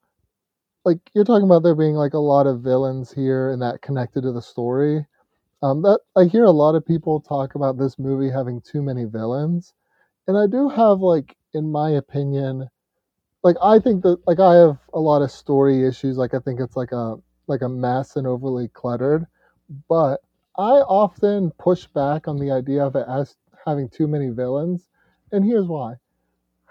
like 0.85 0.99
you're 1.15 1.25
talking 1.25 1.47
about 1.47 1.63
there 1.63 1.75
being 1.75 1.95
like 1.95 2.15
a 2.15 2.19
lot 2.19 2.47
of 2.47 2.61
villains 2.63 3.13
here 3.13 3.51
and 3.51 3.63
that 3.63 3.83
connected 3.83 4.23
to 4.23 4.33
the 4.33 4.43
story. 4.43 5.07
Um 5.63 5.83
that 5.83 6.01
I 6.17 6.25
hear 6.27 6.45
a 6.45 6.51
lot 6.53 6.77
of 6.77 6.87
people 6.87 7.21
talk 7.21 7.55
about 7.57 7.79
this 7.79 7.99
movie 7.99 8.31
having 8.31 8.61
too 8.63 8.83
many 8.83 9.05
villains. 9.07 9.75
And 10.29 10.39
I 10.39 10.47
do 10.49 10.69
have 10.71 11.01
like 11.01 11.37
in 11.55 11.73
my 11.73 11.91
opinion 11.91 12.69
like 13.45 13.57
I 13.63 13.79
think 13.79 14.03
that 14.03 14.19
like 14.27 14.41
I 14.41 14.55
have 14.57 14.79
a 14.95 15.01
lot 15.01 15.23
of 15.23 15.31
story 15.31 15.87
issues. 15.87 16.17
Like 16.19 16.35
I 16.35 16.39
think 16.41 16.61
it's 16.61 16.77
like 16.77 16.93
a 16.93 17.17
like 17.49 17.63
a 17.63 17.69
mess 17.69 18.17
and 18.17 18.27
overly 18.27 18.69
cluttered. 18.69 19.27
But 19.89 20.21
I 20.59 20.81
often 20.83 21.53
push 21.59 21.87
back 21.89 22.29
on 22.29 22.39
the 22.39 22.51
idea 22.53 22.85
of 22.85 22.97
it 22.97 23.07
as 23.09 23.37
having 23.67 23.89
too 23.89 24.09
many 24.09 24.31
villains, 24.31 24.89
and 25.33 25.45
here's 25.45 25.69
why. 25.69 25.97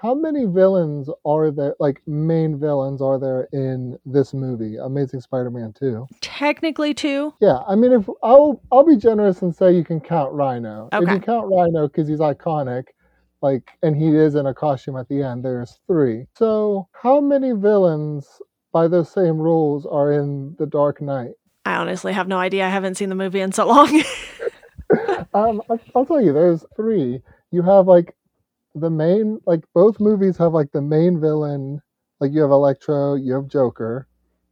How 0.02 0.16
many 0.16 0.46
villains 0.46 1.12
are 1.26 1.52
there, 1.52 1.76
like 1.80 2.02
main 2.08 2.60
villains, 2.60 3.04
are 3.04 3.20
there 3.20 3.48
in 3.54 4.00
this 4.04 4.34
movie, 4.34 4.78
Amazing 4.78 5.22
Spider-Man 5.22 5.74
Two? 5.78 6.08
Technically, 6.22 6.96
two. 6.96 7.36
Yeah, 7.40 7.60
I 7.68 7.76
mean, 7.76 7.92
if 7.92 8.10
I'll 8.24 8.60
I'll 8.72 8.84
be 8.84 8.96
generous 8.98 9.44
and 9.44 9.56
say 9.56 9.76
you 9.76 9.84
can 9.84 10.00
count 10.00 10.34
Rhino. 10.34 10.90
okay. 10.92 11.04
If 11.06 11.12
you 11.12 11.20
count 11.20 11.52
Rhino 11.52 11.88
because 11.88 12.08
he's 12.08 12.20
iconic, 12.20 12.86
like, 13.44 13.74
and 13.84 13.96
he 13.96 14.16
is 14.16 14.34
in 14.34 14.48
a 14.48 14.56
costume 14.56 14.98
at 14.98 15.08
the 15.08 15.22
end, 15.22 15.46
there's 15.46 15.80
three. 15.86 16.26
So 16.36 16.88
how 16.94 17.22
many 17.22 17.52
villains 17.52 18.28
by 18.74 18.88
those 18.88 19.12
same 19.12 19.38
rules 19.38 19.86
are 19.86 20.12
in 20.14 20.56
The 20.58 20.66
Dark 20.66 21.00
Knight? 21.00 21.34
I 21.66 21.76
honestly 21.76 22.14
have 22.14 22.28
no 22.28 22.40
idea. 22.40 22.66
I 22.66 22.70
haven't 22.70 22.96
seen 22.96 23.10
the 23.10 23.16
movie 23.16 23.42
in 23.42 23.52
so 23.52 23.68
long. 23.68 23.88
um, 25.36 25.62
I- 25.70 25.80
I'll 25.94 26.08
tell 26.08 26.22
you, 26.22 26.34
there's 26.34 26.66
three. 26.76 27.22
You 27.52 27.62
have 27.62 27.86
like 27.88 28.16
the 28.76 28.90
main, 28.90 29.40
like 29.46 29.64
both 29.74 30.00
movies 30.00 30.38
have 30.38 30.54
like 30.54 30.72
the 30.72 30.82
main 30.82 31.20
villain. 31.20 31.82
Like 32.20 32.32
you 32.34 32.42
have 32.42 32.52
Electro, 32.52 33.16
you 33.16 33.34
have 33.34 33.48
Joker. 33.48 34.08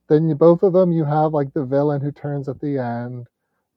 Then 0.09 0.27
you, 0.29 0.35
both 0.35 0.63
of 0.63 0.73
them, 0.73 0.91
you 0.91 1.05
have 1.05 1.33
like 1.33 1.53
the 1.53 1.65
villain 1.65 2.01
who 2.01 2.11
turns 2.11 2.49
at 2.49 2.59
the 2.59 2.77
end, 2.77 3.27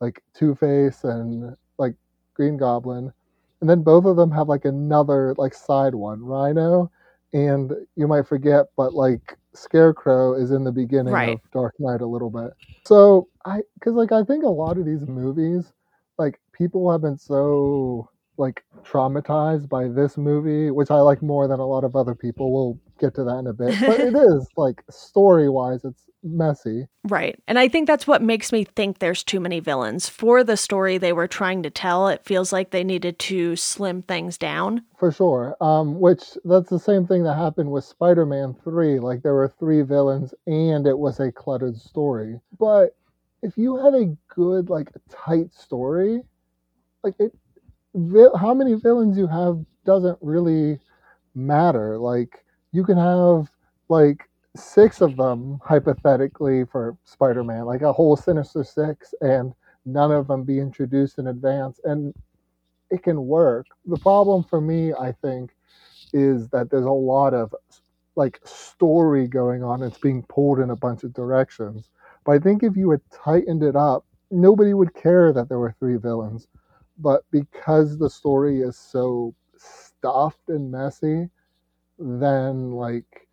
like 0.00 0.22
Two 0.34 0.54
Face 0.54 1.04
and 1.04 1.56
like 1.78 1.94
Green 2.34 2.56
Goblin. 2.56 3.12
And 3.60 3.70
then 3.70 3.82
both 3.82 4.04
of 4.04 4.16
them 4.16 4.30
have 4.32 4.48
like 4.48 4.64
another 4.64 5.34
like 5.38 5.54
side 5.54 5.94
one, 5.94 6.22
Rhino. 6.24 6.90
And 7.32 7.72
you 7.96 8.06
might 8.08 8.26
forget, 8.26 8.66
but 8.76 8.94
like 8.94 9.36
Scarecrow 9.54 10.34
is 10.34 10.50
in 10.52 10.64
the 10.64 10.72
beginning 10.72 11.12
Right. 11.12 11.28
of 11.28 11.40
Dark 11.52 11.74
Knight 11.78 12.00
a 12.02 12.06
little 12.06 12.30
bit. 12.30 12.52
So 12.84 13.28
I, 13.44 13.62
because 13.74 13.94
like 13.94 14.12
I 14.12 14.24
think 14.24 14.44
a 14.44 14.48
lot 14.48 14.78
of 14.78 14.84
these 14.86 15.06
movies, 15.06 15.72
like 16.18 16.40
people 16.52 16.90
have 16.90 17.02
been 17.02 17.18
so 17.18 18.08
like 18.42 18.64
traumatized 18.82 19.68
by 19.68 19.88
this 19.88 20.18
movie, 20.18 20.70
which 20.70 20.90
I 20.90 20.96
like 20.96 21.22
more 21.22 21.46
than 21.46 21.60
a 21.60 21.66
lot 21.66 21.84
of 21.84 21.94
other 21.96 22.14
people. 22.14 22.52
We'll 22.52 22.78
get 22.98 23.14
to 23.14 23.24
that 23.24 23.38
in 23.38 23.46
a 23.46 23.52
bit. 23.52 23.80
But 23.80 24.00
it 24.00 24.14
is 24.30 24.46
like 24.56 24.82
story 24.90 25.48
wise, 25.48 25.84
it's 25.84 26.02
messy. 26.24 26.86
Right. 27.04 27.38
And 27.46 27.58
I 27.58 27.68
think 27.68 27.86
that's 27.86 28.06
what 28.06 28.22
makes 28.22 28.52
me 28.52 28.64
think 28.64 28.98
there's 28.98 29.22
too 29.22 29.40
many 29.40 29.60
villains. 29.60 30.08
For 30.08 30.44
the 30.44 30.56
story 30.56 30.98
they 30.98 31.12
were 31.12 31.28
trying 31.28 31.62
to 31.62 31.70
tell, 31.70 32.08
it 32.08 32.24
feels 32.24 32.52
like 32.52 32.70
they 32.70 32.84
needed 32.84 33.18
to 33.20 33.56
slim 33.56 34.02
things 34.02 34.38
down. 34.38 34.82
For 34.98 35.12
sure. 35.12 35.56
Um, 35.60 36.00
which 36.00 36.22
that's 36.44 36.70
the 36.70 36.78
same 36.78 37.06
thing 37.06 37.22
that 37.24 37.36
happened 37.36 37.70
with 37.70 37.84
Spider 37.84 38.26
Man 38.26 38.54
3. 38.64 38.98
Like 38.98 39.22
there 39.22 39.34
were 39.34 39.54
three 39.58 39.82
villains 39.82 40.34
and 40.46 40.86
it 40.86 40.98
was 40.98 41.20
a 41.20 41.32
cluttered 41.32 41.76
story. 41.76 42.40
But 42.58 42.96
if 43.42 43.56
you 43.56 43.76
had 43.76 43.94
a 43.94 44.16
good, 44.28 44.70
like 44.70 44.88
tight 45.10 45.52
story, 45.52 46.22
like 47.02 47.14
it 47.18 47.34
how 47.94 48.54
many 48.54 48.74
villains 48.74 49.18
you 49.18 49.26
have 49.26 49.64
doesn't 49.84 50.18
really 50.20 50.78
matter. 51.34 51.98
Like 51.98 52.44
you 52.72 52.84
can 52.84 52.96
have 52.96 53.50
like 53.88 54.28
six 54.56 55.00
of 55.00 55.16
them 55.16 55.60
hypothetically 55.64 56.64
for 56.64 56.96
Spider-Man, 57.04 57.64
like 57.64 57.82
a 57.82 57.92
whole 57.92 58.16
Sinister 58.16 58.64
Six, 58.64 59.14
and 59.20 59.54
none 59.84 60.12
of 60.12 60.28
them 60.28 60.44
be 60.44 60.58
introduced 60.58 61.18
in 61.18 61.26
advance, 61.26 61.80
and 61.84 62.14
it 62.90 63.02
can 63.02 63.26
work. 63.26 63.66
The 63.86 63.98
problem 63.98 64.44
for 64.44 64.60
me, 64.60 64.92
I 64.92 65.12
think, 65.12 65.56
is 66.12 66.48
that 66.48 66.70
there's 66.70 66.84
a 66.84 66.90
lot 66.90 67.34
of 67.34 67.54
like 68.16 68.40
story 68.44 69.26
going 69.26 69.62
on. 69.62 69.82
It's 69.82 69.98
being 69.98 70.22
pulled 70.24 70.60
in 70.60 70.70
a 70.70 70.76
bunch 70.76 71.02
of 71.02 71.14
directions. 71.14 71.88
But 72.24 72.32
I 72.32 72.38
think 72.38 72.62
if 72.62 72.76
you 72.76 72.90
had 72.90 73.00
tightened 73.10 73.62
it 73.62 73.74
up, 73.74 74.04
nobody 74.30 74.74
would 74.74 74.94
care 74.94 75.32
that 75.32 75.48
there 75.48 75.58
were 75.58 75.74
three 75.78 75.96
villains. 75.96 76.46
But 76.98 77.24
because 77.30 77.98
the 77.98 78.10
story 78.10 78.60
is 78.60 78.76
so 78.76 79.34
stuffed 79.56 80.48
and 80.48 80.70
messy, 80.70 81.28
then 81.98 82.72
like 82.72 83.28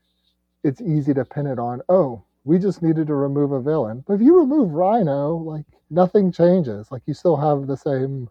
it's 0.64 0.82
easy 0.82 1.14
to 1.14 1.26
pin 1.26 1.48
it 1.48 1.60
on, 1.60 1.82
oh, 1.90 2.24
we 2.44 2.58
just 2.58 2.82
needed 2.82 3.08
to 3.08 3.16
remove 3.16 3.52
a 3.52 3.62
villain. 3.62 4.04
But 4.08 4.14
if 4.14 4.22
you 4.22 4.40
remove 4.40 4.72
Rhino, 4.72 5.36
like 5.36 5.66
nothing 5.90 6.32
changes. 6.32 6.92
Like 6.92 7.02
you 7.06 7.14
still 7.14 7.38
have 7.38 7.68
the 7.68 7.78
same 7.78 8.30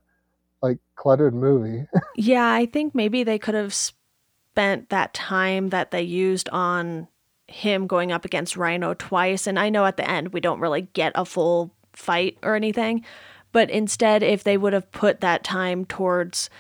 like 0.62 0.78
cluttered 0.96 1.34
movie. 1.34 1.86
yeah, 2.16 2.50
I 2.52 2.66
think 2.66 2.94
maybe 2.94 3.22
they 3.22 3.38
could 3.38 3.54
have 3.54 3.74
spent 3.74 4.88
that 4.88 5.14
time 5.14 5.68
that 5.70 5.90
they 5.90 6.02
used 6.02 6.48
on 6.50 7.08
him 7.46 7.86
going 7.86 8.12
up 8.12 8.24
against 8.24 8.56
Rhino 8.56 8.94
twice. 8.94 9.46
And 9.46 9.58
I 9.58 9.70
know 9.70 9.86
at 9.86 9.96
the 9.96 10.08
end 10.08 10.32
we 10.32 10.40
don't 10.40 10.60
really 10.60 10.82
get 10.82 11.12
a 11.14 11.24
full 11.24 11.74
fight 11.92 12.38
or 12.42 12.54
anything. 12.54 13.04
But 13.52 13.70
instead, 13.70 14.22
if 14.22 14.44
they 14.44 14.56
would 14.56 14.72
have 14.72 14.92
put 14.92 15.20
that 15.20 15.44
time 15.44 15.84
towards 15.84 16.50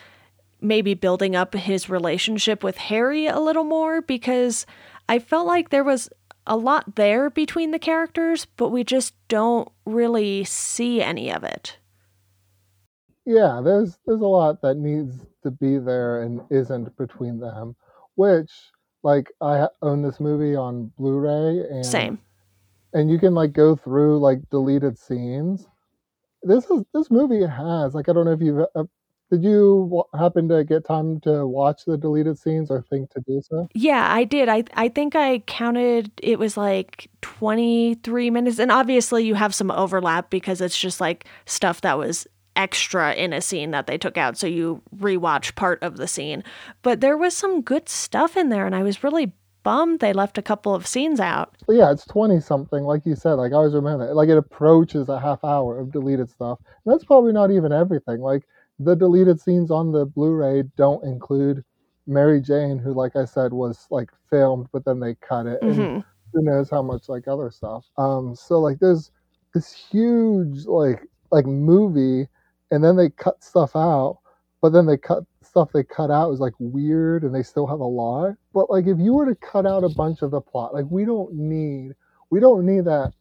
maybe 0.60 0.94
building 0.94 1.36
up 1.36 1.54
his 1.54 1.88
relationship 1.88 2.64
with 2.64 2.76
Harry 2.76 3.26
a 3.26 3.38
little 3.38 3.64
more, 3.64 4.02
because 4.02 4.66
I 5.08 5.18
felt 5.18 5.46
like 5.46 5.70
there 5.70 5.84
was 5.84 6.08
a 6.46 6.56
lot 6.56 6.96
there 6.96 7.30
between 7.30 7.70
the 7.70 7.78
characters, 7.78 8.46
but 8.56 8.70
we 8.70 8.82
just 8.82 9.14
don't 9.28 9.70
really 9.84 10.44
see 10.44 11.02
any 11.02 11.30
of 11.32 11.44
it. 11.44 11.76
Yeah, 13.26 13.60
there's 13.62 13.98
there's 14.06 14.22
a 14.22 14.26
lot 14.26 14.62
that 14.62 14.78
needs 14.78 15.26
to 15.42 15.50
be 15.50 15.76
there 15.78 16.22
and 16.22 16.40
isn't 16.50 16.96
between 16.96 17.38
them, 17.38 17.76
which 18.14 18.50
like 19.02 19.30
I 19.42 19.68
own 19.82 20.00
this 20.00 20.18
movie 20.18 20.56
on 20.56 20.90
Blu-ray 20.96 21.66
and 21.70 21.84
same, 21.84 22.18
and 22.94 23.10
you 23.10 23.18
can 23.18 23.34
like 23.34 23.52
go 23.52 23.76
through 23.76 24.18
like 24.18 24.48
deleted 24.48 24.98
scenes. 24.98 25.68
This 26.42 26.64
is 26.70 26.84
this 26.94 27.10
movie 27.10 27.44
has 27.44 27.94
like 27.94 28.08
I 28.08 28.12
don't 28.12 28.24
know 28.24 28.32
if 28.32 28.40
you've 28.40 28.64
uh, 28.74 28.84
did 29.30 29.44
you 29.44 30.04
happen 30.18 30.48
to 30.48 30.64
get 30.64 30.86
time 30.86 31.20
to 31.20 31.46
watch 31.46 31.84
the 31.84 31.98
deleted 31.98 32.38
scenes 32.38 32.70
or 32.70 32.82
think 32.88 33.10
to 33.10 33.20
do 33.26 33.42
so? 33.42 33.68
Yeah, 33.74 34.10
I 34.10 34.24
did. 34.24 34.48
I 34.48 34.64
I 34.74 34.88
think 34.88 35.14
I 35.14 35.40
counted 35.40 36.10
it 36.22 36.38
was 36.38 36.56
like 36.56 37.10
23 37.22 38.30
minutes 38.30 38.58
and 38.58 38.72
obviously 38.72 39.24
you 39.24 39.34
have 39.34 39.54
some 39.54 39.70
overlap 39.70 40.30
because 40.30 40.60
it's 40.60 40.78
just 40.78 41.00
like 41.00 41.26
stuff 41.44 41.82
that 41.82 41.98
was 41.98 42.26
extra 42.56 43.14
in 43.14 43.32
a 43.32 43.40
scene 43.40 43.70
that 43.70 43.86
they 43.86 43.96
took 43.96 44.16
out 44.16 44.36
so 44.36 44.44
you 44.46 44.82
rewatch 44.96 45.54
part 45.54 45.82
of 45.82 45.96
the 45.96 46.08
scene. 46.08 46.42
But 46.82 47.00
there 47.00 47.16
was 47.16 47.36
some 47.36 47.60
good 47.60 47.88
stuff 47.88 48.36
in 48.36 48.48
there 48.48 48.66
and 48.66 48.74
I 48.74 48.82
was 48.82 49.04
really 49.04 49.32
bummed 49.62 50.00
they 50.00 50.12
left 50.12 50.38
a 50.38 50.42
couple 50.42 50.74
of 50.74 50.86
scenes 50.86 51.20
out. 51.20 51.54
yeah, 51.68 51.90
it's 51.90 52.06
20 52.06 52.40
something 52.40 52.84
like 52.84 53.04
you 53.04 53.14
said. 53.14 53.34
Like 53.34 53.52
I 53.52 53.56
always 53.56 53.74
remember 53.74 54.12
Like 54.14 54.28
it 54.28 54.38
approaches 54.38 55.08
a 55.08 55.20
half 55.20 55.44
hour 55.44 55.78
of 55.78 55.92
deleted 55.92 56.30
stuff. 56.30 56.58
And 56.84 56.92
that's 56.92 57.04
probably 57.04 57.32
not 57.32 57.50
even 57.50 57.72
everything. 57.72 58.20
Like 58.20 58.44
the 58.78 58.94
deleted 58.94 59.40
scenes 59.40 59.70
on 59.70 59.92
the 59.92 60.06
Blu-ray 60.06 60.64
don't 60.76 61.04
include 61.04 61.64
Mary 62.08 62.40
Jane, 62.40 62.78
who, 62.78 62.94
like 62.94 63.14
I 63.14 63.24
said, 63.26 63.52
was 63.52 63.86
like 63.90 64.10
filmed, 64.30 64.68
but 64.72 64.84
then 64.84 64.98
they 64.98 65.14
cut 65.16 65.46
it, 65.46 65.60
mm-hmm. 65.60 65.80
and 65.80 66.04
who 66.32 66.42
knows 66.42 66.70
how 66.70 66.82
much 66.82 67.08
like 67.08 67.28
other 67.28 67.50
stuff. 67.50 67.84
Um, 67.98 68.34
so 68.34 68.58
like 68.58 68.78
there's 68.80 69.10
this 69.54 69.72
huge 69.72 70.64
like 70.64 71.02
like 71.30 71.46
movie, 71.46 72.26
and 72.70 72.82
then 72.82 72.96
they 72.96 73.10
cut 73.10 73.44
stuff 73.44 73.76
out, 73.76 74.20
but 74.62 74.70
then 74.70 74.86
they 74.86 74.96
cut 74.96 75.24
stuff 75.58 75.72
they 75.72 75.82
cut 75.82 76.10
out 76.10 76.30
is 76.30 76.38
like 76.38 76.52
weird, 76.60 77.24
and 77.24 77.34
they 77.34 77.42
still 77.42 77.66
have 77.66 77.80
a 77.80 77.84
lot. 77.84 78.34
But 78.54 78.70
like 78.70 78.86
if 78.86 78.98
you 78.98 79.14
were 79.14 79.26
to 79.26 79.34
cut 79.34 79.66
out 79.66 79.82
a 79.82 79.88
bunch 79.88 80.22
of 80.22 80.30
the 80.30 80.40
plot, 80.40 80.72
like 80.72 80.84
we 80.88 81.04
don't 81.04 81.34
need 81.34 81.94
we 82.30 82.38
don't 82.38 82.64
need 82.64 82.84
that 82.84 83.12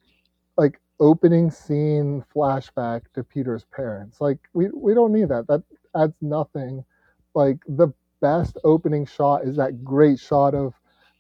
like 0.56 0.80
opening 1.00 1.50
scene 1.50 2.24
flashback 2.36 3.02
to 3.16 3.24
Peter's 3.24 3.66
parents. 3.76 4.22
Like 4.22 4.38
we 4.54 4.70
we 4.74 4.94
don't 4.94 5.12
need 5.12 5.30
that. 5.30 5.48
That 5.48 5.64
adds 5.96 6.14
nothing. 6.22 6.86
Like 7.34 7.58
the 7.68 7.88
best 8.22 8.58
opening 8.64 9.06
shot 9.06 9.44
is 9.44 9.56
that 9.58 9.84
great 9.84 10.20
shot 10.20 10.54
of 10.54 10.74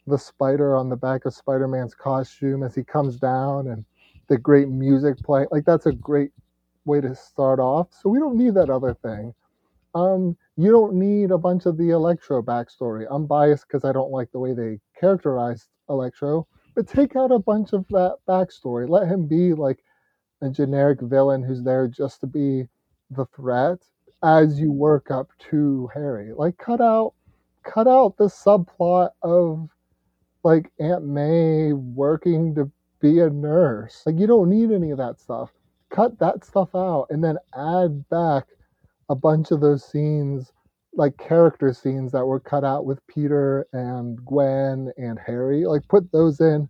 the 0.06 0.17
spider 0.17 0.75
on 0.75 0.89
the 0.89 0.95
back 0.95 1.25
of 1.25 1.34
Spider-Man's 1.34 1.93
costume 1.93 2.63
as 2.63 2.73
he 2.73 2.84
comes 2.84 3.17
down 3.17 3.67
and 3.67 3.84
the 4.30 4.38
great 4.38 4.69
music 4.69 5.17
playing. 5.19 5.47
Like 5.51 5.65
that's 5.65 5.88
a 5.88 5.91
great 5.91 6.32
way 6.86 7.01
to 7.01 7.15
start 7.15 7.60
off. 7.60 7.88
So 7.91 8.08
we 8.10 8.19
don't 8.19 8.38
need 8.38 8.53
that 8.53 8.69
other 8.69 8.93
thing. 8.93 9.34
Um, 9.97 10.38
you 10.57 10.71
don't 10.71 10.95
need 10.95 11.31
a 11.31 11.38
bunch 11.38 11.65
of 11.65 11.77
the 11.77 11.89
Electro 11.89 12.41
backstory. 12.41 13.05
I'm 13.10 13.25
biased 13.25 13.67
because 13.67 13.83
I 13.86 13.91
don't 13.91 14.12
like 14.12 14.31
the 14.31 14.39
way 14.39 14.53
they 14.53 14.79
characterized 14.99 15.67
Electro 15.89 16.47
but 16.77 16.88
take 16.88 17.15
out 17.15 17.31
a 17.31 17.39
bunch 17.39 17.73
of 17.73 17.88
that 17.88 18.17
backstory. 18.29 18.88
Let 18.88 19.07
him 19.07 19.25
be 19.25 19.55
like 19.55 19.83
a 20.43 20.49
generic 20.51 21.01
villain 21.01 21.41
who's 21.41 21.63
there 21.63 21.88
just 21.88 22.21
to 22.21 22.27
be 22.27 22.67
the 23.10 23.25
threat 23.36 23.79
as 24.23 24.60
you 24.60 24.71
work 24.71 25.10
up 25.10 25.29
to 25.49 25.89
Harry. 25.91 26.33
Like 26.33 26.55
cut 26.60 26.79
out 26.79 27.15
cut 27.63 27.88
out 27.88 28.15
the 28.17 28.25
subplot 28.25 29.10
of 29.23 29.69
like 30.43 30.71
Aunt 30.79 31.03
May 31.03 31.73
working 31.73 32.53
to 32.53 32.71
be 33.01 33.21
a 33.21 33.29
nurse. 33.31 34.03
Like 34.05 34.19
you 34.19 34.27
don't 34.27 34.51
need 34.51 34.71
any 34.71 34.91
of 34.91 34.99
that 34.99 35.19
stuff. 35.19 35.49
Cut 35.89 36.19
that 36.19 36.45
stuff 36.45 36.75
out 36.75 37.07
and 37.10 37.23
then 37.23 37.39
add 37.55 38.07
back 38.10 38.45
a 39.10 39.15
bunch 39.15 39.52
of 39.52 39.62
those 39.62 39.84
scenes 39.84 40.52
like 40.98 41.17
character 41.17 41.74
scenes 41.74 42.12
that 42.12 42.26
were 42.26 42.39
cut 42.39 42.63
out 42.63 42.86
with 42.86 43.06
Peter 43.08 43.67
and 43.72 44.24
Gwen 44.26 44.91
and 44.98 45.20
Harry. 45.26 45.65
Like 45.65 45.88
put 45.88 46.12
those 46.12 46.39
in 46.39 46.67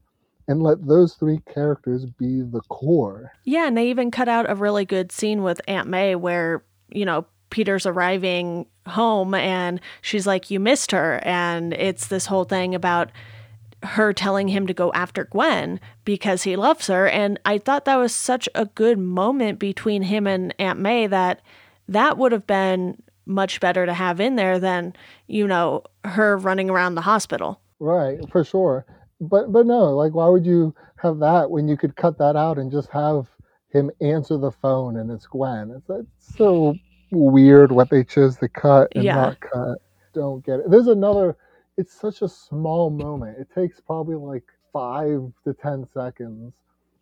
and 0.47 0.61
let 0.61 0.85
those 0.85 1.13
three 1.15 1.39
characters 1.53 2.05
be 2.05 2.41
the 2.41 2.61
core. 2.69 3.31
Yeah, 3.43 3.67
and 3.67 3.77
they 3.77 3.89
even 3.89 4.11
cut 4.11 4.27
out 4.27 4.49
a 4.49 4.55
really 4.55 4.85
good 4.85 5.11
scene 5.11 5.43
with 5.43 5.61
Aunt 5.67 5.87
May 5.87 6.15
where, 6.15 6.63
you 6.89 7.05
know, 7.05 7.25
Peter's 7.49 7.85
arriving 7.85 8.65
home 8.85 9.33
and 9.33 9.79
she's 10.01 10.27
like, 10.27 10.51
You 10.51 10.59
missed 10.59 10.91
her. 10.91 11.19
And 11.23 11.73
it's 11.73 12.07
this 12.07 12.25
whole 12.25 12.43
thing 12.43 12.75
about 12.75 13.11
her 13.83 14.11
telling 14.11 14.47
him 14.47 14.67
to 14.67 14.73
go 14.73 14.91
after 14.93 15.25
Gwen 15.25 15.79
because 16.03 16.43
he 16.43 16.55
loves 16.55 16.87
her. 16.87 17.07
And 17.07 17.39
I 17.45 17.57
thought 17.57 17.85
that 17.85 17.97
was 17.97 18.13
such 18.13 18.49
a 18.55 18.65
good 18.65 18.97
moment 18.97 19.59
between 19.59 20.03
him 20.03 20.27
and 20.27 20.53
Aunt 20.59 20.79
May 20.79 21.07
that 21.07 21.41
that 21.87 22.17
would 22.17 22.31
have 22.31 22.47
been 22.47 23.01
much 23.25 23.59
better 23.59 23.85
to 23.85 23.93
have 23.93 24.19
in 24.19 24.35
there 24.35 24.59
than, 24.59 24.93
you 25.27 25.47
know, 25.47 25.83
her 26.05 26.37
running 26.37 26.69
around 26.69 26.95
the 26.95 27.01
hospital. 27.01 27.59
Right, 27.79 28.19
for 28.31 28.43
sure. 28.43 28.85
But 29.19 29.51
but 29.51 29.65
no, 29.65 29.95
like 29.95 30.13
why 30.13 30.27
would 30.27 30.45
you 30.45 30.75
have 30.97 31.19
that 31.19 31.49
when 31.51 31.67
you 31.67 31.77
could 31.77 31.95
cut 31.95 32.17
that 32.19 32.35
out 32.35 32.57
and 32.57 32.71
just 32.71 32.89
have 32.89 33.27
him 33.69 33.91
answer 34.01 34.37
the 34.37 34.51
phone 34.51 34.97
and 34.97 35.11
it's 35.11 35.27
Gwen? 35.27 35.71
It's, 35.71 35.89
it's 35.89 36.37
so 36.37 36.75
weird 37.11 37.71
what 37.71 37.89
they 37.89 38.03
chose 38.03 38.37
to 38.37 38.49
cut 38.49 38.89
and 38.95 39.03
yeah. 39.03 39.15
not 39.15 39.39
cut. 39.39 39.79
Don't 40.13 40.45
get 40.45 40.59
it. 40.59 40.69
There's 40.69 40.87
another 40.87 41.35
it's 41.77 41.93
such 41.93 42.21
a 42.21 42.29
small 42.29 42.89
moment. 42.89 43.37
It 43.39 43.47
takes 43.53 43.79
probably 43.79 44.15
like 44.15 44.45
five 44.73 45.31
to 45.43 45.53
ten 45.53 45.87
seconds 45.93 46.53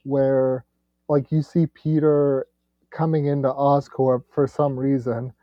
where 0.04 0.65
like 1.08 1.32
you 1.32 1.41
see 1.41 1.67
Peter 1.67 2.48
coming 2.95 3.25
into 3.25 3.49
Oscorp 3.49 4.23
for 4.31 4.47
some 4.47 4.79
reason 4.79 5.34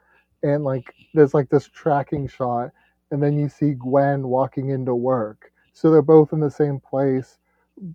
and 0.42 0.64
like 0.64 0.94
there's 1.14 1.34
like 1.34 1.50
this 1.50 1.68
tracking 1.68 2.26
shot 2.26 2.70
and 3.10 3.22
then 3.22 3.38
you 3.38 3.48
see 3.48 3.74
Gwen 3.74 4.26
walking 4.26 4.70
into 4.70 4.94
work. 4.94 5.52
So 5.74 5.90
they're 5.90 6.02
both 6.02 6.32
in 6.32 6.40
the 6.40 6.50
same 6.50 6.80
place, 6.80 7.38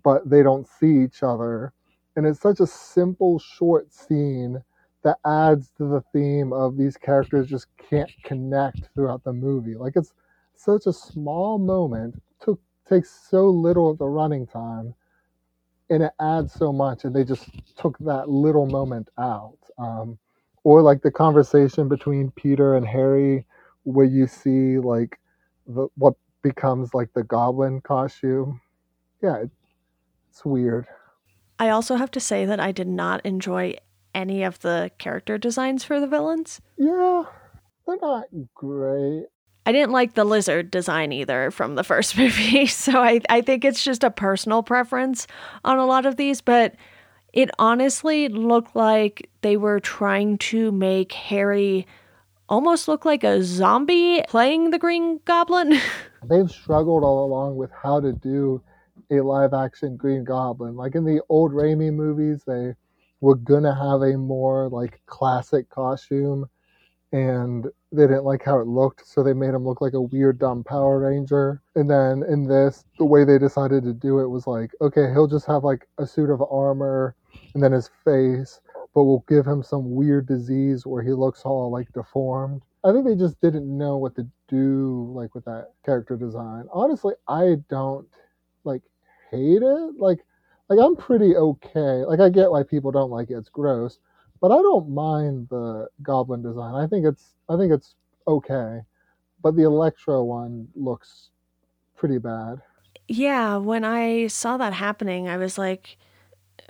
but 0.04 0.28
they 0.30 0.42
don't 0.42 0.66
see 0.66 1.02
each 1.02 1.22
other. 1.22 1.72
And 2.16 2.26
it's 2.26 2.40
such 2.40 2.60
a 2.60 2.66
simple, 2.66 3.38
short 3.40 3.92
scene 3.92 4.62
that 5.02 5.18
adds 5.26 5.70
to 5.78 5.84
the 5.88 6.02
theme 6.12 6.52
of 6.52 6.76
these 6.76 6.96
characters 6.96 7.48
just 7.48 7.66
can't 7.78 8.10
connect 8.24 8.88
throughout 8.94 9.24
the 9.24 9.32
movie. 9.32 9.74
Like 9.74 9.94
it's 9.96 10.14
such 10.54 10.86
a 10.86 10.92
small 10.92 11.58
moment, 11.58 12.20
took 12.40 12.60
takes 12.88 13.10
so 13.28 13.48
little 13.50 13.90
of 13.90 13.98
the 13.98 14.06
running 14.06 14.46
time, 14.46 14.94
and 15.90 16.02
it 16.02 16.12
adds 16.20 16.52
so 16.52 16.72
much, 16.72 17.04
and 17.04 17.14
they 17.14 17.24
just 17.24 17.48
took 17.76 17.98
that 18.00 18.28
little 18.28 18.66
moment 18.66 19.08
out. 19.18 19.58
Um, 19.78 20.18
or 20.64 20.82
like 20.82 21.02
the 21.02 21.10
conversation 21.10 21.88
between 21.88 22.30
Peter 22.32 22.74
and 22.74 22.86
Harry, 22.86 23.44
where 23.84 24.06
you 24.06 24.26
see 24.26 24.78
like 24.78 25.18
the, 25.66 25.88
what 25.96 26.14
becomes 26.42 26.94
like 26.94 27.12
the 27.14 27.22
goblin 27.22 27.80
costume. 27.80 28.60
Yeah, 29.22 29.44
it's 30.30 30.44
weird. 30.44 30.86
I 31.58 31.70
also 31.70 31.96
have 31.96 32.10
to 32.12 32.20
say 32.20 32.44
that 32.44 32.60
I 32.60 32.72
did 32.72 32.88
not 32.88 33.24
enjoy 33.24 33.76
any 34.14 34.42
of 34.42 34.60
the 34.60 34.90
character 34.98 35.38
designs 35.38 35.84
for 35.84 36.00
the 36.00 36.06
villains. 36.06 36.60
Yeah, 36.76 37.24
they're 37.86 37.96
not 38.00 38.24
great. 38.54 39.24
I 39.68 39.72
didn't 39.72 39.92
like 39.92 40.14
the 40.14 40.24
lizard 40.24 40.70
design 40.70 41.12
either 41.12 41.50
from 41.50 41.74
the 41.74 41.84
first 41.84 42.16
movie. 42.18 42.64
So 42.64 43.02
I, 43.02 43.20
I 43.28 43.42
think 43.42 43.66
it's 43.66 43.84
just 43.84 44.02
a 44.02 44.10
personal 44.10 44.62
preference 44.62 45.26
on 45.62 45.76
a 45.76 45.84
lot 45.84 46.06
of 46.06 46.16
these, 46.16 46.40
but 46.40 46.74
it 47.34 47.50
honestly 47.58 48.28
looked 48.28 48.74
like 48.74 49.28
they 49.42 49.58
were 49.58 49.78
trying 49.78 50.38
to 50.38 50.72
make 50.72 51.12
Harry 51.12 51.86
almost 52.48 52.88
look 52.88 53.04
like 53.04 53.22
a 53.22 53.42
zombie 53.44 54.22
playing 54.26 54.70
the 54.70 54.78
Green 54.78 55.20
Goblin. 55.26 55.78
They've 56.24 56.50
struggled 56.50 57.04
all 57.04 57.26
along 57.26 57.56
with 57.56 57.70
how 57.70 58.00
to 58.00 58.14
do 58.14 58.62
a 59.10 59.20
live 59.20 59.52
action 59.52 59.98
Green 59.98 60.24
Goblin. 60.24 60.76
Like 60.76 60.94
in 60.94 61.04
the 61.04 61.20
old 61.28 61.52
Raimi 61.52 61.92
movies, 61.92 62.42
they 62.46 62.72
were 63.20 63.34
gonna 63.34 63.74
have 63.74 64.00
a 64.00 64.16
more 64.16 64.70
like 64.70 65.02
classic 65.04 65.68
costume 65.68 66.48
and 67.12 67.66
they 67.90 68.02
didn't 68.02 68.24
like 68.24 68.42
how 68.44 68.58
it 68.58 68.66
looked, 68.66 69.06
so 69.06 69.22
they 69.22 69.32
made 69.32 69.54
him 69.54 69.64
look 69.66 69.80
like 69.80 69.94
a 69.94 70.00
weird 70.00 70.38
dumb 70.38 70.62
Power 70.62 71.00
Ranger. 71.00 71.62
And 71.74 71.90
then 71.90 72.22
in 72.28 72.44
this, 72.44 72.84
the 72.98 73.04
way 73.04 73.24
they 73.24 73.38
decided 73.38 73.82
to 73.84 73.94
do 73.94 74.18
it 74.20 74.28
was 74.28 74.46
like, 74.46 74.72
okay, 74.80 75.10
he'll 75.12 75.26
just 75.26 75.46
have 75.46 75.64
like 75.64 75.88
a 75.98 76.06
suit 76.06 76.30
of 76.30 76.42
armor 76.50 77.14
and 77.54 77.62
then 77.62 77.72
his 77.72 77.90
face, 78.04 78.60
but 78.94 79.04
we'll 79.04 79.24
give 79.28 79.46
him 79.46 79.62
some 79.62 79.94
weird 79.94 80.26
disease 80.26 80.86
where 80.86 81.02
he 81.02 81.12
looks 81.12 81.42
all 81.44 81.70
like 81.70 81.90
deformed. 81.92 82.62
I 82.84 82.92
think 82.92 83.06
they 83.06 83.16
just 83.16 83.40
didn't 83.40 83.76
know 83.76 83.96
what 83.96 84.14
to 84.16 84.26
do 84.48 85.10
like 85.14 85.34
with 85.34 85.44
that 85.46 85.72
character 85.84 86.16
design. 86.16 86.64
Honestly, 86.72 87.14
I 87.26 87.56
don't 87.68 88.06
like 88.64 88.82
hate 89.30 89.62
it. 89.62 89.92
Like 89.98 90.18
like 90.68 90.78
I'm 90.78 90.94
pretty 90.94 91.36
okay. 91.36 92.04
Like 92.04 92.20
I 92.20 92.28
get 92.28 92.50
why 92.50 92.62
people 92.62 92.90
don't 92.90 93.10
like 93.10 93.30
it. 93.30 93.34
It's 93.34 93.48
gross 93.48 93.98
but 94.40 94.52
I 94.52 94.56
don't 94.56 94.90
mind 94.90 95.48
the 95.50 95.88
goblin 96.02 96.42
design. 96.42 96.74
I 96.74 96.86
think 96.86 97.06
it's 97.06 97.34
I 97.48 97.56
think 97.56 97.72
it's 97.72 97.94
okay, 98.26 98.80
but 99.42 99.56
the 99.56 99.62
Electro 99.64 100.24
one 100.24 100.68
looks 100.74 101.30
pretty 101.96 102.18
bad. 102.18 102.62
Yeah, 103.08 103.56
when 103.56 103.84
I 103.84 104.26
saw 104.26 104.58
that 104.58 104.74
happening, 104.74 105.28
I 105.28 105.38
was 105.38 105.56
like, 105.56 105.96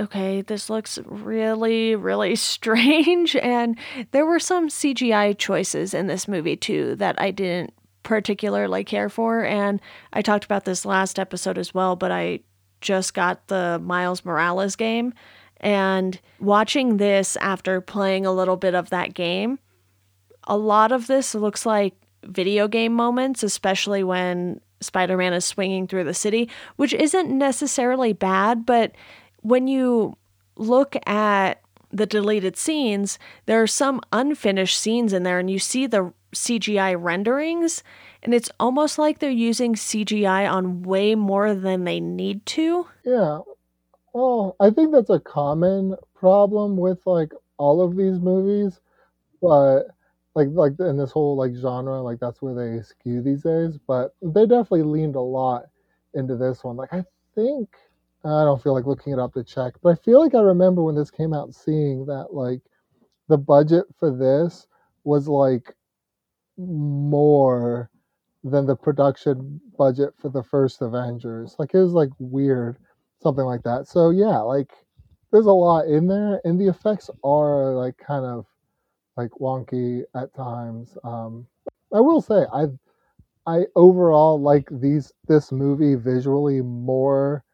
okay, 0.00 0.42
this 0.42 0.70
looks 0.70 0.98
really, 1.04 1.96
really 1.96 2.36
strange. 2.36 3.36
And 3.36 3.78
there 4.12 4.26
were 4.26 4.40
some 4.40 4.68
CGI 4.68 5.36
choices 5.36 5.94
in 5.94 6.06
this 6.06 6.28
movie 6.28 6.56
too 6.56 6.94
that 6.96 7.20
I 7.20 7.30
didn't 7.30 7.74
particularly 8.02 8.84
care 8.84 9.08
for. 9.08 9.44
And 9.44 9.80
I 10.12 10.22
talked 10.22 10.44
about 10.44 10.64
this 10.64 10.84
last 10.86 11.18
episode 11.18 11.58
as 11.58 11.74
well, 11.74 11.96
but 11.96 12.12
I 12.12 12.40
just 12.80 13.12
got 13.12 13.48
the 13.48 13.80
Miles 13.82 14.24
Morales 14.24 14.76
game 14.76 15.12
and 15.60 16.20
watching 16.40 16.96
this 16.96 17.36
after 17.36 17.80
playing 17.80 18.26
a 18.26 18.32
little 18.32 18.56
bit 18.56 18.74
of 18.74 18.90
that 18.90 19.14
game, 19.14 19.58
a 20.44 20.56
lot 20.56 20.92
of 20.92 21.06
this 21.06 21.34
looks 21.34 21.66
like 21.66 21.94
video 22.24 22.68
game 22.68 22.92
moments, 22.92 23.42
especially 23.42 24.02
when 24.02 24.60
Spider 24.80 25.16
Man 25.16 25.32
is 25.32 25.44
swinging 25.44 25.86
through 25.86 26.04
the 26.04 26.14
city, 26.14 26.48
which 26.76 26.94
isn't 26.94 27.36
necessarily 27.36 28.12
bad, 28.12 28.64
but 28.64 28.92
when 29.40 29.66
you 29.66 30.16
look 30.56 30.96
at 31.06 31.60
the 31.90 32.06
deleted 32.06 32.56
scenes, 32.56 33.18
there 33.46 33.62
are 33.62 33.66
some 33.66 34.00
unfinished 34.12 34.78
scenes 34.78 35.12
in 35.12 35.22
there, 35.22 35.38
and 35.38 35.50
you 35.50 35.58
see 35.58 35.86
the 35.86 36.12
CGI 36.34 36.94
renderings, 36.98 37.82
and 38.22 38.34
it's 38.34 38.50
almost 38.60 38.98
like 38.98 39.18
they're 39.18 39.30
using 39.30 39.74
CGI 39.74 40.50
on 40.50 40.82
way 40.82 41.14
more 41.14 41.54
than 41.54 41.84
they 41.84 42.00
need 42.00 42.44
to. 42.46 42.86
Yeah, 43.04 43.40
well, 44.18 44.56
I 44.58 44.70
think 44.70 44.92
that's 44.92 45.10
a 45.10 45.20
common 45.20 45.94
problem 46.14 46.76
with 46.76 46.98
like 47.06 47.32
all 47.56 47.80
of 47.80 47.96
these 47.96 48.18
movies, 48.18 48.80
but 49.40 49.84
like 50.34 50.48
like 50.52 50.72
in 50.80 50.96
this 50.96 51.12
whole 51.12 51.36
like 51.36 51.54
genre, 51.54 52.02
like 52.02 52.18
that's 52.18 52.42
where 52.42 52.54
they 52.54 52.82
skew 52.82 53.22
these 53.22 53.42
days. 53.42 53.78
But 53.86 54.14
they 54.20 54.42
definitely 54.46 54.82
leaned 54.82 55.14
a 55.16 55.20
lot 55.20 55.66
into 56.14 56.36
this 56.36 56.64
one. 56.64 56.76
Like 56.76 56.92
I 56.92 57.04
think 57.36 57.68
I 58.24 58.42
don't 58.44 58.60
feel 58.62 58.74
like 58.74 58.86
looking 58.86 59.12
it 59.12 59.20
up 59.20 59.34
to 59.34 59.44
check, 59.44 59.74
but 59.82 59.90
I 59.90 59.94
feel 59.94 60.20
like 60.20 60.34
I 60.34 60.40
remember 60.40 60.82
when 60.82 60.96
this 60.96 61.12
came 61.12 61.32
out 61.32 61.54
seeing 61.54 62.06
that 62.06 62.34
like 62.34 62.60
the 63.28 63.38
budget 63.38 63.86
for 64.00 64.10
this 64.10 64.66
was 65.04 65.28
like 65.28 65.76
more 66.56 67.88
than 68.44 68.66
the 68.66 68.76
production 68.76 69.60
budget 69.78 70.14
for 70.18 70.28
the 70.28 70.42
first 70.42 70.82
Avengers. 70.82 71.54
Like 71.58 71.74
it 71.74 71.78
was 71.78 71.92
like 71.92 72.10
weird 72.18 72.78
something 73.20 73.44
like 73.44 73.62
that. 73.64 73.86
So 73.88 74.10
yeah, 74.10 74.38
like 74.38 74.72
there's 75.32 75.46
a 75.46 75.52
lot 75.52 75.86
in 75.86 76.06
there, 76.06 76.40
and 76.44 76.60
the 76.60 76.68
effects 76.68 77.10
are 77.24 77.74
like 77.74 77.96
kind 77.98 78.24
of 78.24 78.46
like 79.16 79.30
wonky 79.40 80.02
at 80.14 80.34
times. 80.34 80.96
Um, 81.04 81.46
I 81.92 82.00
will 82.00 82.20
say 82.20 82.44
I 82.52 82.66
I 83.46 83.66
overall 83.76 84.40
like 84.40 84.68
these 84.70 85.12
this 85.26 85.52
movie 85.52 85.94
visually 85.96 86.60
more 86.62 87.44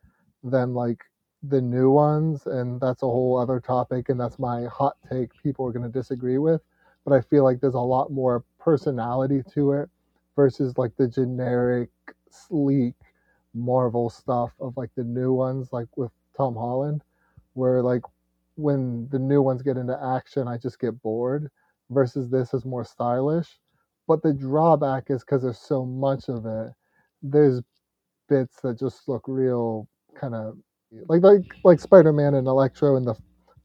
than 0.43 0.75
like 0.75 1.03
the 1.43 1.61
new 1.61 1.91
ones, 1.91 2.47
and 2.47 2.81
that's 2.81 3.03
a 3.03 3.07
whole 3.07 3.39
other 3.39 3.61
topic, 3.61 4.09
and 4.09 4.21
that's 4.21 4.39
my 4.39 4.65
hot 4.67 4.97
take. 5.11 5.31
People 5.43 5.67
are 5.67 5.73
going 5.73 5.85
to 5.91 5.99
disagree 5.99 6.39
with, 6.39 6.63
but 7.05 7.13
I 7.15 7.21
feel 7.21 7.45
like 7.45 7.61
there's 7.61 7.75
a 7.75 7.81
lot 7.81 8.11
more 8.11 8.45
personality 8.59 9.43
to 9.55 9.73
it 9.73 9.91
versus 10.37 10.77
like 10.79 10.97
the 10.97 11.07
generic 11.09 11.91
sleek 12.31 12.95
Marvel 13.55 14.11
stuff 14.11 14.53
of 14.61 14.77
like 14.77 14.91
the 14.97 15.05
new 15.05 15.33
ones, 15.33 15.69
like 15.73 15.89
with 15.97 16.11
Tom 16.37 16.55
Holland, 16.55 17.03
where 17.55 17.83
like 17.83 18.03
when 18.57 19.09
the 19.11 19.19
new 19.19 19.43
ones 19.43 19.63
get 19.63 19.77
into 19.77 19.99
action, 20.03 20.49
I 20.49 20.59
just 20.59 20.79
get 20.81 21.01
bored. 21.03 21.51
Versus 21.91 22.31
this 22.31 22.55
is 22.55 22.65
more 22.65 22.85
stylish. 22.85 23.61
But 24.09 24.23
the 24.23 24.33
drawback 24.33 25.11
is 25.11 25.23
because 25.23 25.43
there's 25.43 25.59
so 25.59 25.85
much 25.85 26.29
of 26.29 26.47
it. 26.47 26.73
There's 27.23 27.61
bits 28.29 28.61
that 28.63 28.79
just 28.79 29.07
look 29.09 29.25
real 29.29 29.87
kind 30.19 30.35
of 30.35 30.57
like 31.09 31.23
like 31.23 31.43
like 31.63 31.81
Spider-Man 31.81 32.35
and 32.35 32.47
Electro 32.47 32.97
in 32.97 33.05
the 33.05 33.15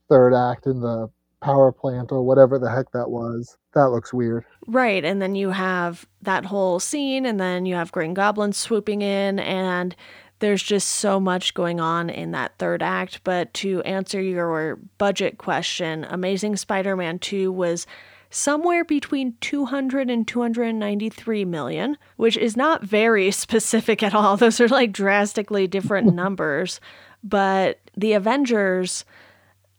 third 0.10 0.34
act 0.34 0.66
in 0.66 0.82
the 0.82 1.10
power 1.42 1.72
plant 1.72 2.12
or 2.12 2.22
whatever 2.22 2.60
the 2.60 2.70
heck 2.70 2.92
that 2.92 3.10
was. 3.10 3.58
That 3.74 3.90
looks 3.92 4.14
weird. 4.14 4.46
Right. 4.68 5.04
And 5.06 5.22
then 5.22 5.36
you 5.36 5.50
have 5.50 6.08
that 6.22 6.46
whole 6.46 6.80
scene, 6.80 7.26
and 7.26 7.40
then 7.40 7.66
you 7.66 7.76
have 7.76 7.92
Green 7.92 8.14
Goblin 8.14 8.54
swooping 8.54 9.02
in, 9.02 9.40
and 9.40 9.96
there's 10.40 10.64
just 10.64 10.88
so 10.88 11.20
much 11.20 11.54
going 11.54 11.80
on 11.80 12.10
in 12.10 12.32
that 12.32 12.58
third 12.58 12.82
act. 12.82 13.22
But 13.24 13.54
to 13.56 13.82
answer 13.84 14.22
your 14.22 14.80
budget 14.98 15.38
question, 15.38 16.06
Amazing 16.10 16.56
Spider 16.58 16.96
Man 16.96 17.20
2 17.20 17.52
was 17.52 17.86
somewhere 18.30 18.84
between 18.84 19.36
200 19.42 20.10
and 20.10 20.28
293 20.28 21.46
million, 21.46 21.98
which 22.16 22.38
is 22.38 22.56
not 22.56 22.84
very 22.84 23.32
specific 23.32 24.02
at 24.04 24.16
all. 24.16 24.38
Those 24.38 24.60
are 24.60 24.68
like 24.68 24.92
drastically 24.92 25.68
different 25.68 26.14
numbers. 26.14 26.80
But 27.24 27.80
the 27.98 28.14
Avengers, 28.14 29.04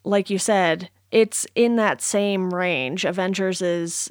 like 0.04 0.28
you 0.30 0.38
said, 0.38 0.90
it's 1.10 1.46
in 1.54 1.76
that 1.76 2.00
same 2.00 2.52
range. 2.52 3.04
Avengers 3.04 3.62
is 3.62 4.10